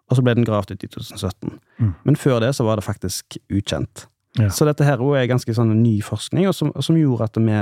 Og 0.09 0.15
så 0.17 0.23
ble 0.23 0.33
den 0.37 0.45
gravd 0.47 0.71
ut 0.71 0.83
i 0.83 0.87
2017. 0.87 1.57
Mm. 1.83 1.93
Men 2.07 2.15
før 2.15 2.39
det 2.39 2.53
så 2.55 2.63
var 2.63 2.79
det 2.79 2.85
faktisk 2.87 3.37
ukjent. 3.51 4.05
Ja. 4.39 4.49
Så 4.53 4.63
dette 4.69 4.85
her 4.87 5.01
er 5.17 5.27
ganske 5.27 5.53
sånn 5.57 5.73
ny 5.81 5.97
forskning, 6.05 6.47
og 6.47 6.53
som, 6.55 6.69
som 6.85 6.95
gjorde 6.99 7.25
at 7.27 7.39
vi, 7.41 7.57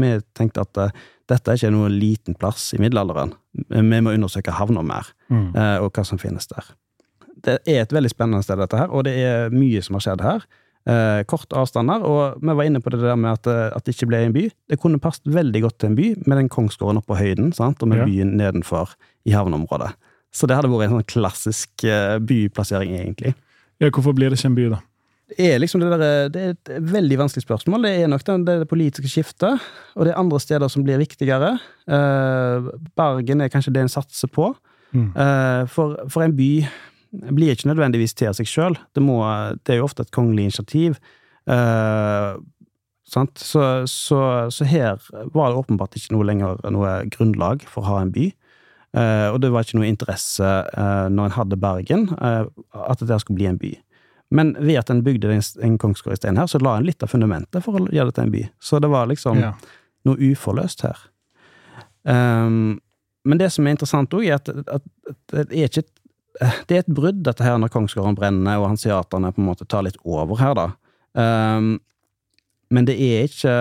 vi 0.00 0.12
tenkte 0.38 0.62
at 0.64 0.78
uh, 0.80 0.90
dette 1.28 1.50
er 1.50 1.58
ikke 1.58 1.72
noe 1.74 1.90
liten 1.92 2.34
plass 2.38 2.70
i 2.76 2.80
middelalderen. 2.80 3.34
Vi 3.68 3.82
må 4.00 4.14
undersøke 4.14 4.54
havna 4.56 4.82
mer, 4.86 5.10
Mm. 5.30 5.52
uh, 5.54 5.76
og 5.84 5.92
hva 5.94 6.02
som 6.06 6.18
finnes 6.18 6.46
der. 6.50 6.64
Det 7.44 7.58
er 7.68 7.82
et 7.84 7.92
veldig 7.94 8.10
spennende 8.10 8.42
sted, 8.42 8.58
dette 8.58 8.76
her, 8.80 8.90
og 8.90 9.04
det 9.06 9.12
er 9.22 9.52
mye 9.54 9.80
som 9.82 9.94
har 9.98 10.02
skjedd 10.06 10.24
her. 10.24 10.42
Uh, 10.88 11.20
kort 11.28 11.52
avstander, 11.52 12.00
og 12.02 12.40
vi 12.40 12.54
var 12.56 12.64
inne 12.66 12.80
på 12.80 12.90
det 12.90 13.02
der 13.02 13.16
med 13.20 13.36
at, 13.36 13.46
at 13.76 13.84
det 13.84 13.92
ikke 13.94 14.08
ble 14.10 14.22
en 14.26 14.32
by. 14.34 14.46
Det 14.72 14.78
kunne 14.80 14.98
passet 15.02 15.28
veldig 15.28 15.62
godt 15.66 15.78
til 15.82 15.90
en 15.92 15.98
by, 15.98 16.08
med 16.26 16.40
den 16.40 16.48
kongsgården 16.52 16.98
oppe 17.02 17.12
på 17.12 17.18
høyden, 17.20 17.52
sant? 17.52 17.82
og 17.84 17.88
med 17.92 18.00
Ja. 18.00 18.06
byen 18.08 18.32
nedenfor 18.40 18.94
i 19.28 19.34
havneområdet. 19.36 19.92
Så 20.34 20.46
det 20.46 20.56
hadde 20.56 20.70
vært 20.70 20.88
en 20.88 20.98
sånn 20.98 21.10
klassisk 21.10 21.84
eh, 21.86 22.18
byplassering, 22.22 22.94
egentlig. 23.00 23.34
Ja, 23.80 23.90
hvorfor 23.90 24.14
blir 24.14 24.30
det 24.30 24.38
ikke 24.38 24.50
en 24.52 24.58
by, 24.58 24.68
da? 24.76 24.80
Det 25.30 25.46
er 25.46 25.60
liksom 25.62 25.82
det 25.82 25.90
der, 25.92 26.30
det 26.32 26.42
er 26.42 26.54
et 26.56 26.70
veldig 26.90 27.20
vanskelig 27.20 27.44
spørsmål. 27.44 27.84
Det 27.86 27.92
er 28.02 28.10
nok 28.10 28.24
det, 28.26 28.36
det, 28.48 28.56
det 28.64 28.70
politiske 28.70 29.10
skiftet, 29.10 29.62
og 29.94 30.06
det 30.06 30.12
er 30.12 30.18
andre 30.18 30.40
steder 30.42 30.70
som 30.72 30.82
blir 30.86 30.98
viktigere. 30.98 31.52
Eh, 31.86 32.70
Bergen 32.98 33.44
er 33.44 33.52
kanskje 33.52 33.74
det 33.74 33.84
en 33.84 33.92
satser 33.92 34.30
på. 34.32 34.50
Mm. 34.90 35.10
Eh, 35.14 35.64
for, 35.70 35.98
for 36.10 36.26
en 36.26 36.34
by 36.34 36.50
blir 37.30 37.54
ikke 37.54 37.70
nødvendigvis 37.70 38.14
til 38.18 38.30
av 38.30 38.38
seg 38.38 38.50
sjøl. 38.50 38.78
Det, 38.94 39.02
det 39.66 39.74
er 39.74 39.80
jo 39.80 39.86
ofte 39.86 40.06
et 40.06 40.14
kongelig 40.14 40.48
initiativ. 40.50 40.98
Eh, 41.50 42.34
sant? 43.10 43.38
Så, 43.38 43.64
så, 43.90 44.20
så 44.50 44.66
her 44.66 44.98
var 45.34 45.50
det 45.50 45.62
åpenbart 45.62 45.98
ikke 45.98 46.14
noe 46.16 46.26
lenger 46.26 46.58
noe 46.74 47.00
grunnlag 47.10 47.66
for 47.70 47.84
å 47.84 47.94
ha 47.94 48.04
en 48.04 48.14
by. 48.14 48.30
Eh, 48.96 49.28
og 49.30 49.38
det 49.42 49.52
var 49.54 49.62
ikke 49.62 49.78
noe 49.78 49.86
interesse 49.90 50.46
eh, 50.46 51.06
når 51.14 51.28
en 51.30 51.36
hadde 51.36 51.58
Bergen, 51.62 52.08
eh, 52.18 52.48
at 52.74 53.04
det 53.06 53.20
skulle 53.22 53.38
bli 53.38 53.46
en 53.50 53.60
by. 53.60 53.70
Men 54.34 54.52
ved 54.58 54.78
at 54.80 54.90
en 54.90 55.02
bygde 55.06 55.30
en, 55.34 55.42
en 55.62 55.78
kongsgård 55.78 56.16
i 56.16 56.20
stein 56.20 56.38
her, 56.38 56.46
så 56.50 56.58
la 56.62 56.76
en 56.78 56.86
litt 56.86 57.02
av 57.02 57.10
fundamentet 57.10 57.64
for 57.64 57.78
å 57.78 57.86
gjøre 57.90 58.10
det 58.10 58.16
til 58.18 58.26
en 58.28 58.34
by. 58.34 58.44
Så 58.62 58.80
det 58.82 58.90
var 58.90 59.10
liksom 59.10 59.38
Ja. 59.42 59.52
noe 60.06 60.30
uforløst 60.30 60.82
her. 60.86 60.98
Um, 62.02 62.80
men 63.24 63.38
det 63.38 63.50
som 63.52 63.66
er 63.66 63.74
interessant 63.74 64.14
òg, 64.16 64.24
er 64.24 64.38
at, 64.38 64.48
at, 64.48 64.86
at 65.10 65.18
det 65.34 65.48
er 65.50 65.68
ikke 65.68 65.84
et 65.84 65.96
det 66.40 66.76
er 66.76 66.84
et 66.84 66.94
brudd, 66.94 67.18
dette 67.26 67.44
her, 67.44 67.58
når 67.60 67.68
kongsgården 67.74 68.14
brenner 68.16 68.62
og 68.62 68.70
hanseaterne 68.70 69.32
på 69.34 69.42
en 69.42 69.48
måte 69.50 69.66
tar 69.68 69.82
litt 69.84 69.98
over 70.08 70.38
her, 70.40 70.54
da. 70.56 70.68
Um, 71.12 71.74
men 72.70 72.86
det 72.88 72.94
er 73.02 73.26
ikke 73.26 73.54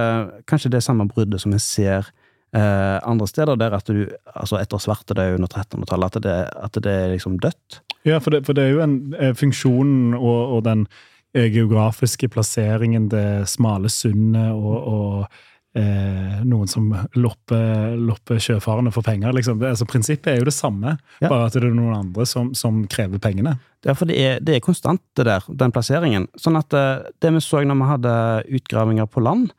kanskje 0.47 0.71
det 0.71 0.83
samme 0.85 1.07
bruddet 1.09 1.41
som 1.41 1.51
en 1.51 1.59
ser 1.59 2.07
eh, 2.53 2.99
andre 3.03 3.27
steder, 3.27 3.55
der 3.59 3.75
at 3.77 3.85
du, 3.89 4.05
altså 4.35 4.57
etter 4.61 4.77
svartedauden 4.81 5.41
under 5.43 5.51
1300-tallet, 5.51 6.15
at, 6.15 6.23
det- 6.23 6.63
at 6.69 6.81
det 6.83 6.95
er 6.95 7.13
liksom 7.15 7.37
dødt. 7.43 7.81
Ja, 8.07 8.17
for 8.23 8.31
det, 8.31 8.45
for 8.47 8.53
det 8.57 8.63
er 8.63 8.73
jo 8.77 8.81
en 8.85 8.97
eh, 9.19 9.33
funksjonen 9.35 10.13
og, 10.15 10.55
og 10.57 10.63
den 10.65 10.87
eh, 11.35 11.49
geografiske 11.53 12.29
plasseringen, 12.31 13.09
det 13.11 13.47
smale 13.51 13.89
sundet 13.91 14.51
og, 14.55 14.77
og 14.87 15.27
eh, 15.77 16.39
noen 16.47 16.67
som 16.71 16.87
lopper, 17.19 17.93
lopper 17.99 18.39
sjøfarende 18.41 18.91
for 18.95 19.05
penger. 19.05 19.35
Liksom. 19.35 19.59
Det, 19.61 19.69
altså, 19.75 19.85
prinsippet 19.85 20.31
er 20.33 20.39
jo 20.41 20.47
det 20.49 20.55
samme, 20.55 20.95
Ja. 21.21 21.27
bare 21.29 21.45
at 21.49 21.53
det 21.59 21.63
er 21.67 21.75
noen 21.75 21.93
andre 21.99 22.25
som, 22.25 22.53
som 22.57 22.85
krever 22.89 23.19
pengene. 23.21 23.57
Ja, 23.85 23.93
for 23.95 24.09
det 24.09 24.17
er, 24.19 24.39
det 24.43 24.55
er 24.57 24.63
konstant, 24.65 25.01
det 25.15 25.27
der, 25.29 25.45
den 25.61 25.71
plasseringen. 25.75 26.25
Sånn 26.39 26.57
at 26.59 26.71
det 26.73 27.29
vi 27.35 27.39
så 27.43 27.61
når 27.63 27.77
vi 27.83 27.91
hadde 27.93 28.15
utgravinger 28.57 29.07
på 29.07 29.21
land, 29.23 29.51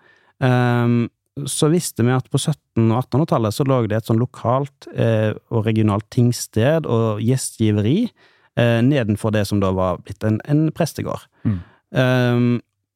ehm, 0.44 1.06
så 1.48 1.70
visste 1.72 2.04
vi 2.06 2.12
at 2.14 2.28
på 2.30 2.40
1700- 2.40 2.90
og 2.90 3.04
1800-tallet 3.04 3.56
så 3.56 3.66
lå 3.68 3.80
det 3.88 4.00
et 4.00 4.08
sånn 4.10 4.20
lokalt 4.20 4.88
eh, 4.94 5.32
og 5.52 5.66
regionalt 5.68 6.08
tingsted 6.12 6.88
og 6.90 7.22
gjestgiveri 7.24 7.98
eh, 8.06 8.80
nedenfor 8.86 9.34
det 9.36 9.46
som 9.48 9.62
da 9.62 9.72
var 9.76 10.02
blitt 10.04 10.24
en, 10.26 10.40
en 10.50 10.68
prestegård. 10.76 11.24
Mm. 11.44 11.60
Um, 11.90 12.50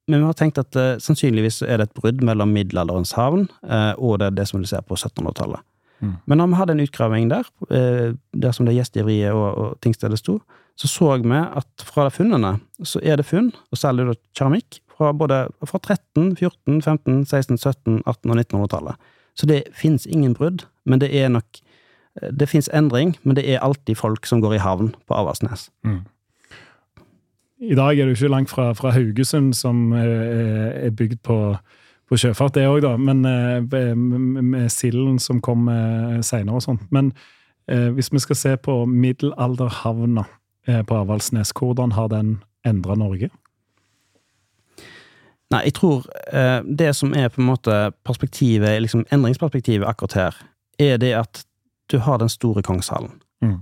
men 0.06 0.20
vi 0.20 0.26
har 0.28 0.36
tenkt 0.36 0.60
at 0.60 0.76
eh, 0.76 0.96
sannsynligvis 1.00 1.62
er 1.64 1.80
det 1.80 1.88
et 1.88 1.96
brudd 1.96 2.24
mellom 2.26 2.52
middelalderens 2.52 3.14
havn 3.16 3.46
eh, 3.64 3.92
og 3.96 4.18
det, 4.20 4.34
det 4.38 4.48
som 4.50 4.60
du 4.60 4.68
ser 4.68 4.84
på 4.84 4.98
1700-tallet. 4.98 5.64
Mm. 6.04 6.12
Men 6.26 6.40
når 6.40 6.50
vi 6.50 6.60
hadde 6.60 6.76
en 6.76 6.84
utgraving 6.84 7.30
der, 7.32 7.48
eh, 7.70 8.12
der 8.36 8.54
som 8.56 8.68
det 8.68 8.76
gjestgiveriet 8.76 9.32
og, 9.32 9.48
og 9.58 9.80
tingstedet 9.84 10.20
sto, 10.20 10.38
så 10.76 10.90
så 10.90 11.10
vi 11.22 11.38
at 11.38 11.84
fra 11.86 12.04
de 12.08 12.14
funnene 12.14 12.56
så 12.82 13.00
er 13.02 13.16
det 13.16 13.26
funn, 13.26 13.52
og 13.70 13.78
særlig 13.78 14.08
da 14.10 14.16
keramikk, 14.36 14.80
fra 14.94 15.12
både 15.12 15.48
fra 15.66 15.78
13, 15.78 16.36
14, 16.36 16.82
15, 16.82 17.24
16, 17.26 17.58
17, 17.58 18.02
18 18.06 18.30
og 18.30 18.36
1900-tallet. 18.36 18.94
Så 19.34 19.46
det 19.46 19.64
finnes 19.74 20.06
ingen 20.06 20.34
brudd, 20.34 20.66
men 20.86 21.00
det 21.00 21.10
er 21.14 21.28
nok 21.28 21.62
Det 22.38 22.46
finnes 22.46 22.68
endring, 22.70 23.16
men 23.24 23.34
det 23.34 23.42
er 23.50 23.58
alltid 23.58 23.96
folk 23.98 24.26
som 24.26 24.38
går 24.40 24.52
i 24.54 24.58
havn 24.62 24.92
på 25.08 25.14
Avaldsnes. 25.18 25.64
I 27.58 27.74
dag 27.74 27.98
er 27.98 28.06
du 28.06 28.12
ikke 28.14 28.28
langt 28.28 28.50
fra, 28.50 28.72
fra 28.72 28.92
Haugesund, 28.94 29.52
som 29.54 29.92
er, 29.92 30.06
er 30.86 30.90
bygd 30.94 31.16
på, 31.26 31.56
på 32.08 32.18
sjøfart, 32.20 32.54
det 32.56 32.66
òg, 32.68 32.82
da. 32.84 32.94
Men 33.00 33.24
eh, 33.28 33.94
med, 33.96 34.42
med 34.42 34.72
silden 34.72 35.18
som 35.22 35.40
kom 35.44 35.68
eh, 35.72 36.20
seinere 36.24 36.60
og 36.60 36.64
sånt. 36.66 36.84
Men 36.94 37.12
eh, 37.70 37.90
hvis 37.94 38.12
vi 38.12 38.22
skal 38.22 38.38
se 38.38 38.56
på 38.56 38.82
middelalderhavna 38.90 40.26
på 40.64 40.96
Avaldsnes, 40.96 41.50
hvordan 41.52 41.92
har 41.92 42.08
den 42.08 42.38
endra 42.64 42.94
Norge? 42.96 43.28
Nei, 45.52 45.58
jeg 45.66 45.74
tror 45.76 46.06
det 46.64 46.94
som 46.96 47.12
er 47.12 47.28
på 47.28 47.42
en 47.42 47.50
måte 47.50 47.74
perspektivet, 48.00 48.78
liksom 48.80 49.02
endringsperspektivet 49.12 49.84
akkurat 49.84 50.16
her, 50.16 50.38
er 50.80 50.96
det 51.02 51.12
at 51.18 51.42
du 51.92 51.98
har 52.00 52.16
den 52.22 52.32
store 52.32 52.64
kongshallen. 52.64 53.12
Mm. 53.44 53.60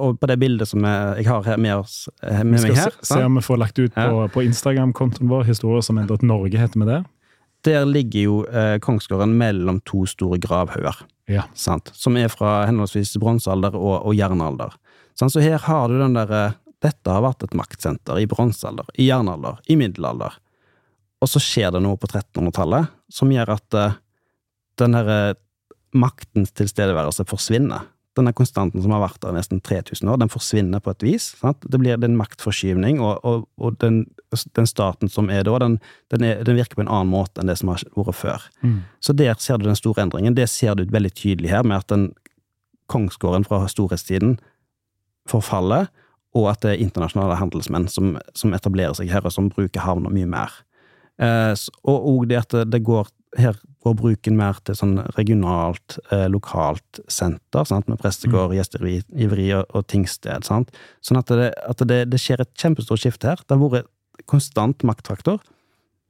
Og 0.00 0.16
på 0.16 0.30
det 0.32 0.38
bildet 0.40 0.72
som 0.72 0.88
jeg, 0.88 1.28
har 1.28 1.44
her 1.44 1.60
med, 1.60 1.84
oss, 1.84 2.08
Vi 2.24 2.48
med 2.48 2.64
skal 2.64 2.72
meg 2.72 2.80
her, 2.80 2.96
se, 2.96 3.12
se 3.12 3.20
om 3.28 3.36
vi 3.36 3.44
får 3.44 3.60
lagt 3.60 3.78
ut 3.78 3.92
på, 3.92 4.26
på 4.32 4.46
Instagram-kontoen 4.48 5.28
vår 5.28 5.52
historier 5.52 5.84
som 5.84 6.00
endret 6.00 6.24
Norge, 6.24 6.56
heter 6.56 6.80
vi 6.80 6.88
det? 6.88 7.02
Der 7.66 7.84
ligger 7.88 8.20
jo 8.20 8.36
eh, 8.46 8.78
kongsgården 8.82 9.32
mellom 9.38 9.80
to 9.88 10.04
store 10.08 10.38
gravhauger. 10.40 11.02
Ja. 11.30 11.44
sant? 11.54 11.92
Som 11.94 12.16
er 12.18 12.30
fra 12.32 12.64
henholdsvis 12.66 13.14
bronsealder 13.22 13.76
og, 13.78 14.00
og 14.08 14.16
jernalder. 14.18 14.74
Sant? 15.18 15.34
Så 15.34 15.44
her 15.44 15.60
har 15.62 15.88
du 15.88 16.00
den 16.00 16.18
derre 16.18 16.50
Dette 16.80 17.12
har 17.12 17.20
vært 17.20 17.44
et 17.44 17.52
maktsenter 17.52 18.16
i 18.22 18.24
bronsealder, 18.24 18.86
i 18.96 19.10
jernalder, 19.10 19.58
i 19.68 19.74
middelalder. 19.76 20.38
Og 21.20 21.28
så 21.28 21.42
skjer 21.44 21.74
det 21.74 21.82
noe 21.84 21.98
på 22.00 22.08
1300-tallet 22.08 22.88
som 23.12 23.32
gjør 23.34 23.52
at 23.52 23.76
eh, 23.76 23.98
den 24.80 24.96
derre 24.96 25.18
maktens 25.92 26.54
tilstedeværelse 26.56 27.26
forsvinner. 27.28 27.84
Denne 28.20 28.34
konstanten 28.36 28.82
som 28.84 28.92
har 28.94 29.02
vært 29.02 29.20
der 29.24 29.34
nesten 29.34 29.62
3000 29.64 30.10
år, 30.12 30.20
den 30.20 30.32
forsvinner 30.32 30.82
på 30.84 30.92
et 30.92 31.04
vis. 31.06 31.30
Sant? 31.40 31.64
Det 31.64 31.80
blir 31.80 31.96
en 31.96 32.18
maktforskyvning, 32.18 33.00
og, 33.00 33.24
og, 33.24 33.46
og 33.56 33.78
den, 33.82 34.02
den 34.58 34.68
staten 34.68 35.10
som 35.12 35.30
er 35.32 35.46
da, 35.48 35.56
den, 35.64 35.78
den, 36.12 36.26
er, 36.28 36.44
den 36.46 36.58
virker 36.60 36.78
på 36.78 36.84
en 36.84 36.92
annen 36.92 37.12
måte 37.12 37.40
enn 37.40 37.50
det 37.50 37.56
som 37.60 37.72
har 37.72 37.84
vært 37.96 38.18
før. 38.18 38.46
Mm. 38.60 38.82
Så 39.00 39.16
der 39.16 39.34
ser 39.40 39.60
du 39.60 39.66
den 39.66 39.78
store 39.78 40.04
endringen. 40.04 40.36
Det 40.36 40.50
ser 40.52 40.76
du 40.76 40.84
veldig 40.84 41.14
tydelig 41.16 41.52
her, 41.54 41.64
med 41.64 41.80
at 41.80 41.90
den 41.92 42.10
kongsgården 42.90 43.46
fra 43.48 43.62
storhetstiden 43.70 44.38
forfaller, 45.30 45.88
og 46.36 46.50
at 46.52 46.62
det 46.62 46.74
er 46.74 46.84
internasjonale 46.84 47.38
handelsmenn 47.40 47.88
som, 47.90 48.14
som 48.38 48.52
etablerer 48.54 48.94
seg 48.98 49.10
her, 49.10 49.24
og 49.26 49.34
som 49.34 49.50
bruker 49.50 49.82
havna 49.82 50.12
mye 50.12 50.28
mer. 50.30 50.60
Eh, 51.20 51.54
og 51.88 52.12
òg 52.12 52.28
det 52.30 52.38
at 52.44 52.60
det 52.70 52.84
går 52.86 53.10
her 53.38 53.56
går 53.84 53.94
bruken 53.96 54.36
mer 54.36 54.58
til 54.66 54.76
sånn 54.76 54.98
regionalt, 55.16 55.98
eh, 56.10 56.26
lokalt 56.32 57.00
senter, 57.10 57.64
sant? 57.68 57.88
med 57.88 58.00
prestegård, 58.02 58.54
gjestgiveri 58.56 59.48
og, 59.56 59.64
og 59.76 59.86
tingsted. 59.90 60.44
Sant? 60.48 60.74
Sånn 61.04 61.20
at, 61.20 61.30
det, 61.38 61.52
at 61.62 61.86
det, 61.88 62.02
det 62.12 62.20
skjer 62.20 62.42
et 62.44 62.52
kjempestort 62.58 63.02
skifte 63.02 63.30
her. 63.30 63.40
Det 63.46 63.56
har 63.56 63.74
vært 63.78 63.90
konstant 64.30 64.84
maktfaktor, 64.86 65.40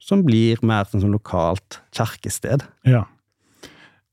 som 0.02 0.24
blir 0.26 0.60
mer 0.66 0.88
til 0.88 1.04
sånn 1.04 1.14
lokalt 1.14 1.80
kjerkested. 1.94 2.64
Ja. 2.88 3.06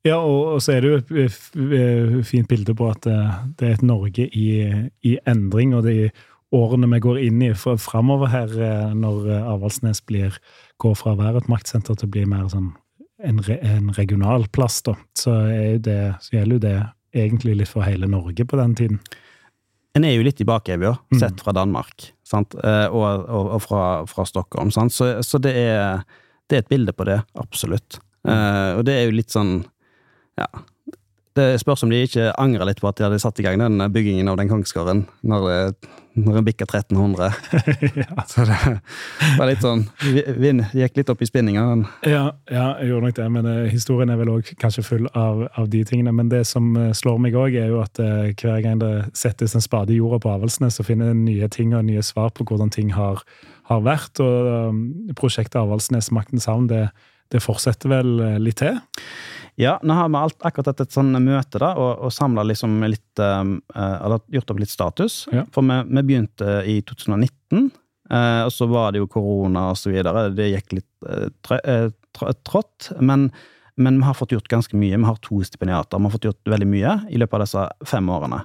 Ja, 0.06 0.22
og, 0.22 0.62
så 0.64 0.78
er 0.78 0.86
det 0.86 0.92
jo 0.92 1.26
et 1.26 2.28
fint 2.28 2.48
bilde 2.48 2.76
på 2.78 2.86
at 2.92 3.04
det, 3.04 3.18
det 3.60 3.68
er 3.68 3.76
et 3.76 3.84
Norge 3.84 4.28
i, 4.30 4.50
i 5.04 5.18
endring, 5.28 5.74
og 5.76 5.88
det 5.88 5.96
er 6.06 6.26
årene 6.56 6.88
vi 6.94 7.00
går 7.04 7.20
inn 7.26 7.42
i 7.44 7.54
framover 7.54 8.32
her, 8.32 8.54
eh, 8.56 8.94
når 8.96 9.30
eh, 9.32 9.50
Avaldsnes 9.54 10.02
blir, 10.08 10.38
går 10.80 10.96
fra 10.96 11.14
å 11.14 11.20
være 11.20 11.44
et 11.44 11.50
maktsenter 11.52 11.98
til 11.98 12.08
å 12.08 12.14
bli 12.14 12.28
mer 12.30 12.48
sånn 12.52 12.72
en, 13.24 13.40
re, 13.42 13.58
en 13.66 13.90
regional 13.98 14.46
plass, 14.54 14.82
da, 14.86 14.94
så, 15.18 15.34
det, 15.82 15.98
så 16.22 16.36
gjelder 16.38 16.54
jo 16.58 16.64
det 16.68 16.76
egentlig 17.18 17.56
litt 17.58 17.72
for 17.72 17.82
hele 17.88 18.08
Norge 18.12 18.46
på 18.46 18.60
den 18.60 18.76
tiden. 18.78 19.00
En 19.98 20.06
er 20.06 20.14
jo 20.14 20.26
litt 20.28 20.42
i 20.44 20.46
bakevja, 20.46 20.94
Mm. 21.10 21.20
sett 21.24 21.42
fra 21.42 21.54
Danmark, 21.58 22.12
sant? 22.28 22.54
Eh, 22.62 22.86
og, 22.94 23.24
og, 23.26 23.48
og 23.58 23.62
fra, 23.64 23.84
fra 24.06 24.26
Stockholm, 24.30 24.70
sant? 24.76 24.94
Så, 24.94 25.24
så 25.26 25.40
det, 25.42 25.56
er, 25.58 26.04
det 26.50 26.60
er 26.60 26.66
et 26.66 26.70
bilde 26.70 26.94
på 26.94 27.08
det, 27.10 27.22
absolutt. 27.40 27.98
Eh, 28.28 28.72
og 28.78 28.84
det 28.86 28.94
er 29.00 29.08
jo 29.08 29.16
litt 29.18 29.34
sånn, 29.34 29.64
ja 30.38 30.50
Det 31.38 31.46
spørs 31.62 31.86
om 31.86 31.94
de 31.94 32.02
ikke 32.08 32.32
angrer 32.42 32.72
litt 32.72 32.82
på 32.82 32.90
at 32.90 32.98
de 32.98 33.06
hadde 33.06 33.22
satt 33.22 33.40
i 33.42 33.46
gang 33.46 33.62
den 33.62 33.80
byggingen 33.94 34.30
av 34.32 34.40
den 34.40 34.50
kongsgården 34.50 35.04
når, 35.28 35.48
det, 35.48 35.90
når 36.18 36.40
en 36.40 36.48
bikka 36.48 36.66
1300. 36.70 37.36
Så 38.32 38.46
det 38.48 38.58
var 39.38 39.50
litt 39.50 39.62
sånn 39.62 39.84
Vind 40.42 40.66
gikk 40.78 40.98
litt 40.98 41.12
opp 41.14 41.22
i 41.22 41.30
spinninga. 41.30 41.66
Ja, 42.08 42.24
ja, 42.50 42.68
jeg 42.82 42.90
gjorde 42.92 43.10
nok 43.10 43.18
det, 43.20 43.28
men 43.36 43.50
uh, 43.50 43.68
historien 43.70 44.14
er 44.14 44.20
vel 44.22 44.32
òg 44.34 44.50
kanskje 44.62 44.86
full 44.88 45.10
av, 45.14 45.46
av 45.54 45.70
de 45.74 45.84
tingene. 45.88 46.14
Men 46.16 46.32
det 46.34 46.44
som 46.50 46.72
eh, 46.78 46.94
slår 46.98 47.20
meg 47.22 47.38
òg, 47.38 47.58
er 47.60 47.70
jo 47.74 47.82
at 47.84 48.02
uh, 48.02 48.30
hver 48.34 48.64
gang 48.66 48.82
det 48.82 48.94
settes 49.18 49.56
en 49.58 49.64
spade 49.64 49.94
i 49.94 50.00
jorda 50.00 50.22
på 50.24 50.32
Avaldsnes, 50.34 50.80
så 50.80 50.86
finner 50.88 51.14
en 51.14 51.26
nye 51.28 51.50
ting 51.54 51.76
og 51.78 51.86
nye 51.88 52.04
svar 52.06 52.34
på 52.36 52.48
hvordan 52.48 52.74
ting 52.74 52.94
har, 52.98 53.22
har 53.70 53.86
vært. 53.86 54.24
Og 54.24 54.50
um, 54.72 54.82
prosjektet 55.18 55.60
Avaldsnes 55.62 56.10
Maktens 56.16 56.50
havn, 56.50 56.70
det, 56.72 56.88
det 57.34 57.44
fortsetter 57.44 57.92
vel 57.92 58.14
eh, 58.24 58.38
litt 58.42 58.62
til? 58.62 58.80
Ja, 59.58 59.80
nå 59.82 59.94
har 59.98 60.10
vi 60.10 60.20
alt, 60.22 60.38
akkurat 60.46 60.70
hatt 60.70 60.82
et 60.84 60.94
sånn 60.94 61.16
møte 61.26 61.58
da, 61.58 61.72
og, 61.82 62.04
og 62.06 62.14
samla 62.14 62.44
liksom 62.46 62.76
litt 62.86 63.22
um, 63.22 63.56
eh, 63.74 63.96
Eller 64.06 64.22
gjort 64.36 64.54
opp 64.54 64.60
litt 64.62 64.70
status. 64.70 65.16
Ja. 65.34 65.48
For 65.54 65.66
vi, 65.66 65.80
vi 65.98 66.04
begynte 66.12 66.60
i 66.70 66.76
2019, 66.86 67.72
uh, 68.14 68.44
og 68.46 68.54
så 68.54 68.68
var 68.70 68.94
det 68.94 69.02
jo 69.02 69.10
korona 69.10 69.72
og 69.72 69.80
så 69.82 69.90
videre. 69.90 70.28
Det 70.38 70.52
gikk 70.52 70.78
litt 70.78 71.10
uh, 71.10 71.26
trø, 71.42 71.58
uh, 71.66 71.90
trå- 72.14 72.36
trått. 72.46 72.92
Men, 73.02 73.32
men 73.82 73.98
vi 73.98 74.06
har 74.06 74.20
fått 74.22 74.38
gjort 74.38 74.54
ganske 74.54 74.78
mye. 74.78 74.94
Vi 74.94 75.10
har 75.10 75.20
to 75.26 75.42
stipendiater. 75.42 75.98
Vi 75.98 76.06
har 76.06 76.18
fått 76.20 76.30
gjort 76.30 76.54
veldig 76.54 76.72
mye 76.78 76.96
i 77.10 77.18
løpet 77.18 77.42
av 77.42 77.48
disse 77.48 77.68
fem 77.96 78.14
årene. 78.14 78.44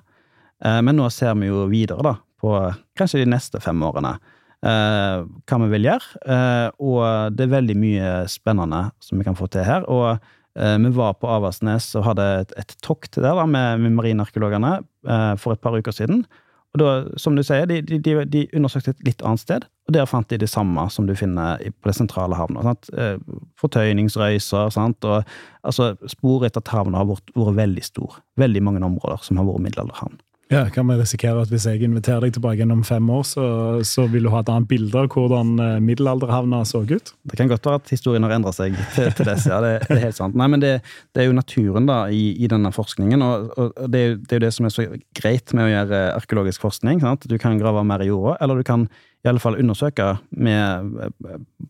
Eh, 0.64 0.80
men 0.80 0.96
nå 0.96 1.12
ser 1.12 1.36
vi 1.36 1.52
jo 1.52 1.66
videre, 1.68 2.04
da, 2.06 2.16
på 2.40 2.56
kanskje 2.96 3.20
de 3.20 3.32
neste 3.34 3.60
fem 3.60 3.84
årene. 3.84 4.16
Uh, 4.62 5.26
hva 5.50 5.56
vi 5.64 5.72
vil 5.72 5.88
gjøre, 5.88 6.20
Uh, 6.22 6.68
og 6.78 7.34
det 7.34 7.48
er 7.48 7.56
veldig 7.56 7.74
mye 7.74 8.10
spennende 8.30 8.84
som 9.02 9.18
vi 9.18 9.26
kan 9.26 9.34
få 9.34 9.48
til 9.50 9.66
her. 9.66 9.82
og 9.90 10.06
Eh, 10.12 10.28
Vi 10.52 10.90
var 10.92 11.14
på 11.16 11.28
Avaldsnes 11.32 11.86
og 11.96 12.04
hadde 12.10 12.24
et, 12.60 12.74
tokt 12.84 13.16
der 13.16 13.32
da, 13.38 13.46
med, 13.48 13.80
med 13.80 13.94
marinearkeologene 13.96 14.74
eh, 15.08 15.30
for 15.40 15.54
et 15.54 15.62
par 15.64 15.72
uker 15.72 15.94
siden. 15.96 16.26
Og 16.72 16.80
da, 16.80 16.90
som 17.20 17.36
du 17.36 17.42
sier, 17.44 17.66
de, 17.68 17.82
de, 17.84 18.14
de 18.32 18.42
undersøkte 18.56 18.94
et 18.94 19.02
litt 19.10 19.24
annet 19.28 19.42
sted, 19.42 19.66
og 19.88 19.94
der 19.96 20.08
fant 20.08 20.30
de 20.32 20.38
det 20.40 20.48
samme 20.48 20.86
som 20.92 21.08
du 21.08 21.12
finner 21.18 21.60
på 21.60 21.90
det 21.90 21.96
sentrale 21.98 22.38
havna. 22.38 22.64
Sant? 22.64 22.88
Eh, 22.96 23.18
fortøyningsrøyser, 23.60 24.72
sant? 24.72 25.04
og 25.04 25.20
altså, 25.68 25.92
sporet 26.08 26.56
etter 26.56 26.72
havna 26.72 27.02
har 27.02 27.10
vært, 27.10 27.34
vært 27.36 27.58
veldig 27.60 27.84
stor. 27.84 28.20
Veldig 28.40 28.64
mange 28.64 28.84
områder 28.88 29.20
som 29.26 29.40
har 29.40 29.48
vært 29.50 29.66
middelalderhavn. 29.66 30.16
Ja, 30.52 30.66
Kan 30.70 30.88
vi 30.90 30.98
risikere 31.00 31.40
at 31.40 31.52
hvis 31.52 31.64
jeg 31.64 31.80
inviterer 31.86 32.26
deg 32.26 32.34
tilbake 32.36 32.60
gjennom 32.60 32.82
fem 32.84 33.06
år, 33.10 33.22
så, 33.24 33.44
så 33.88 34.04
vil 34.12 34.26
du 34.26 34.30
ha 34.34 34.42
et 34.42 34.50
annet 34.52 34.68
bilde 34.68 34.98
av 35.00 35.08
hvordan 35.12 35.54
eh, 35.64 35.78
middelalderhavna 35.80 36.60
så 36.68 36.82
ut? 36.84 37.12
Det 37.24 37.38
kan 37.38 37.48
godt 37.48 37.68
være 37.68 37.80
at 37.80 37.92
historien 37.94 38.26
har 38.26 38.34
endret 38.36 38.58
seg 38.58 38.76
til, 38.92 39.08
til 39.16 39.28
dess, 39.30 39.46
ja. 39.48 39.62
Det, 39.64 39.72
det, 39.86 39.96
er 39.96 40.02
helt 40.10 40.18
sant. 40.18 40.36
Nei, 40.36 40.50
men 40.52 40.60
det, 40.60 40.74
det 41.16 41.24
er 41.24 41.30
jo 41.30 41.38
naturen 41.38 41.88
da, 41.88 42.02
i, 42.12 42.34
i 42.36 42.50
denne 42.52 42.72
forskningen, 42.74 43.24
og, 43.24 43.48
og 43.56 43.88
det, 43.88 44.02
er, 44.02 44.18
det, 44.20 44.28
er 44.28 44.42
jo 44.42 44.44
det 44.44 44.52
som 44.58 44.68
er 44.68 44.74
så 44.76 44.86
greit 45.22 45.56
med 45.56 45.68
å 45.68 45.72
gjøre 45.72 46.02
arkeologisk 46.18 46.66
forskning. 46.66 47.00
Sant? 47.00 47.24
Du 47.30 47.38
kan 47.40 47.56
grave 47.62 47.86
mer 47.88 48.04
i 48.04 48.10
jorda, 48.10 48.36
eller 48.44 48.60
du 48.60 48.68
kan 48.68 48.86
i 49.22 49.30
alle 49.30 49.40
fall 49.40 49.56
undersøke 49.56 50.16
med, 50.34 50.94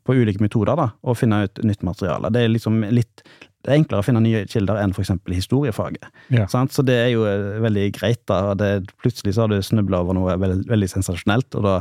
på 0.08 0.16
ulike 0.16 0.42
metoder 0.42 0.78
da, 0.78 0.90
og 1.04 1.18
finne 1.20 1.44
ut 1.44 1.62
nytt 1.68 1.84
materiale. 1.84 2.32
Det 2.32 2.42
er 2.42 2.54
liksom 2.54 2.80
litt 2.90 3.22
det 3.62 3.70
er 3.70 3.78
enklere 3.78 4.02
å 4.02 4.06
finne 4.06 4.22
nye 4.24 4.42
kilder 4.50 4.80
enn 4.82 4.94
f.eks. 4.94 5.12
historiefaget. 5.30 6.08
Ja. 6.34 6.48
Så 6.50 6.82
det 6.86 6.96
er 6.98 7.10
jo 7.14 7.26
eh, 7.28 7.60
veldig 7.62 7.88
greit. 7.94 8.22
da, 8.30 8.56
det, 8.58 8.72
Plutselig 9.02 9.36
så 9.36 9.44
har 9.44 9.52
du 9.52 9.62
snubla 9.62 10.02
over 10.02 10.18
noe 10.18 10.34
veldig, 10.40 10.64
veldig, 10.70 10.88
sensasjonelt, 10.90 11.54
og 11.58 11.66
da, 11.68 11.76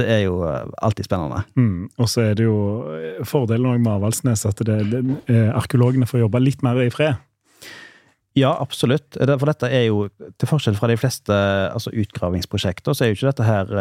det 0.00 0.08
er 0.10 0.24
jo 0.24 0.40
eh, 0.48 0.66
alltid 0.82 1.06
spennende. 1.06 1.44
Mm. 1.54 1.86
Og 2.02 2.10
så 2.10 2.24
er 2.26 2.38
det 2.38 2.48
jo 2.48 2.56
eh, 2.96 3.20
fordelen 3.28 3.78
med 3.84 3.92
Avaldsnes 3.94 4.42
at 4.50 4.62
det, 4.66 4.80
det, 4.90 5.04
arkeologene 5.54 6.08
får 6.10 6.24
jobbe 6.24 6.42
litt 6.42 6.66
mer 6.66 6.82
i 6.82 6.90
fred. 6.94 7.22
Ja, 8.38 8.50
absolutt. 8.62 9.14
For 9.18 9.46
dette 9.50 9.70
er 9.74 9.88
jo, 9.88 10.04
til 10.38 10.50
forskjell 10.50 10.76
fra 10.78 10.90
de 10.90 10.98
fleste 10.98 11.34
altså 11.34 11.90
utgravingsprosjekter, 11.98 12.94
så 12.94 13.04
er 13.04 13.10
jo 13.10 13.18
ikke 13.18 13.30
dette 13.32 13.46
her 13.46 13.72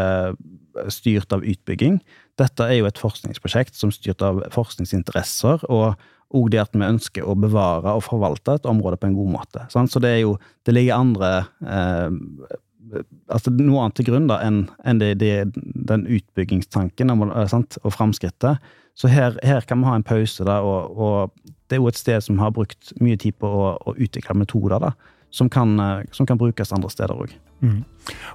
styrt 0.89 1.33
av 1.35 1.45
utbygging. 1.45 1.99
Dette 2.41 2.65
er 2.65 2.79
jo 2.79 2.87
et 2.89 3.01
forskningsprosjekt 3.01 3.77
som 3.77 3.93
er 3.93 3.97
styrt 3.99 4.25
av 4.25 4.41
forskningsinteresser, 4.53 5.67
og 5.69 6.01
og 6.35 6.49
det 6.53 6.61
at 6.61 6.75
vi 6.77 6.85
ønsker 6.85 7.25
å 7.25 7.35
bevare 7.39 7.95
og 7.97 8.05
forvalte 8.05 8.59
et 8.59 8.67
område 8.69 8.99
på 9.01 9.09
en 9.09 9.17
god 9.17 9.31
måte. 9.33 9.65
Sant? 9.73 9.91
Så 9.91 10.01
det 10.03 10.11
er 10.17 10.23
jo 10.23 10.37
Det 10.65 10.75
ligger 10.75 10.99
andre 10.99 11.29
eh, 11.65 12.09
altså 13.29 13.53
noe 13.53 13.83
annet 13.83 13.95
til 13.97 14.09
grunn 14.09 14.27
da 14.29 14.39
enn 14.45 14.63
en 14.85 14.99
den 15.01 16.05
utbyggingstanken 16.05 17.13
sant? 17.49 17.77
og 17.83 17.93
framskrittet. 17.93 18.59
Så 18.95 19.07
her, 19.07 19.37
her, 19.43 19.61
kan 19.61 19.79
vi 19.79 19.87
ha 19.87 19.95
en 19.95 20.03
pause, 20.03 20.43
da, 20.43 20.59
og, 20.61 20.97
og, 20.97 21.53
det 21.69 21.77
er 21.77 21.79
jo 21.79 21.87
et 21.87 21.97
sted 21.97 22.21
som 22.25 22.39
har 22.41 22.51
brukt 22.51 22.91
mye 22.99 23.17
tid 23.17 23.37
på 23.39 23.47
å, 23.47 23.77
å 23.77 23.93
utvikle 23.95 24.35
metoder 24.35 24.81
da, 24.81 24.91
som 25.31 25.49
kan, 25.49 25.77
eh, 25.79 26.01
som 26.11 26.27
kan 26.27 26.37
brukes 26.37 26.73
andre 26.75 26.91
steder 26.91 27.15
òg. 27.15 27.33
Mm. 27.63 27.83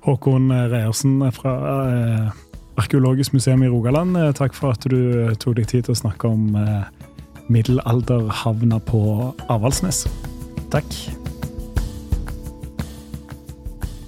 Håkon 0.07 0.49
Reiersen 0.73 1.19
fra 1.37 1.55
eh, 1.91 2.43
Arkeologisk 2.81 3.35
museum 3.37 3.63
i 3.63 3.69
Rogaland, 3.69 4.17
eh, 4.17 4.33
takk 4.35 4.55
for 4.57 4.75
at 4.75 4.87
du 4.91 5.35
tok 5.39 5.59
deg 5.61 5.69
tid 5.71 5.87
til 5.87 5.95
å 5.95 6.01
snakke 6.01 6.31
om 6.31 6.57
eh, 6.59 6.87
middelalderhavna 7.49 8.79
på 8.79 9.35
Avaldsnes. 9.49 10.05
Takk. 10.71 11.24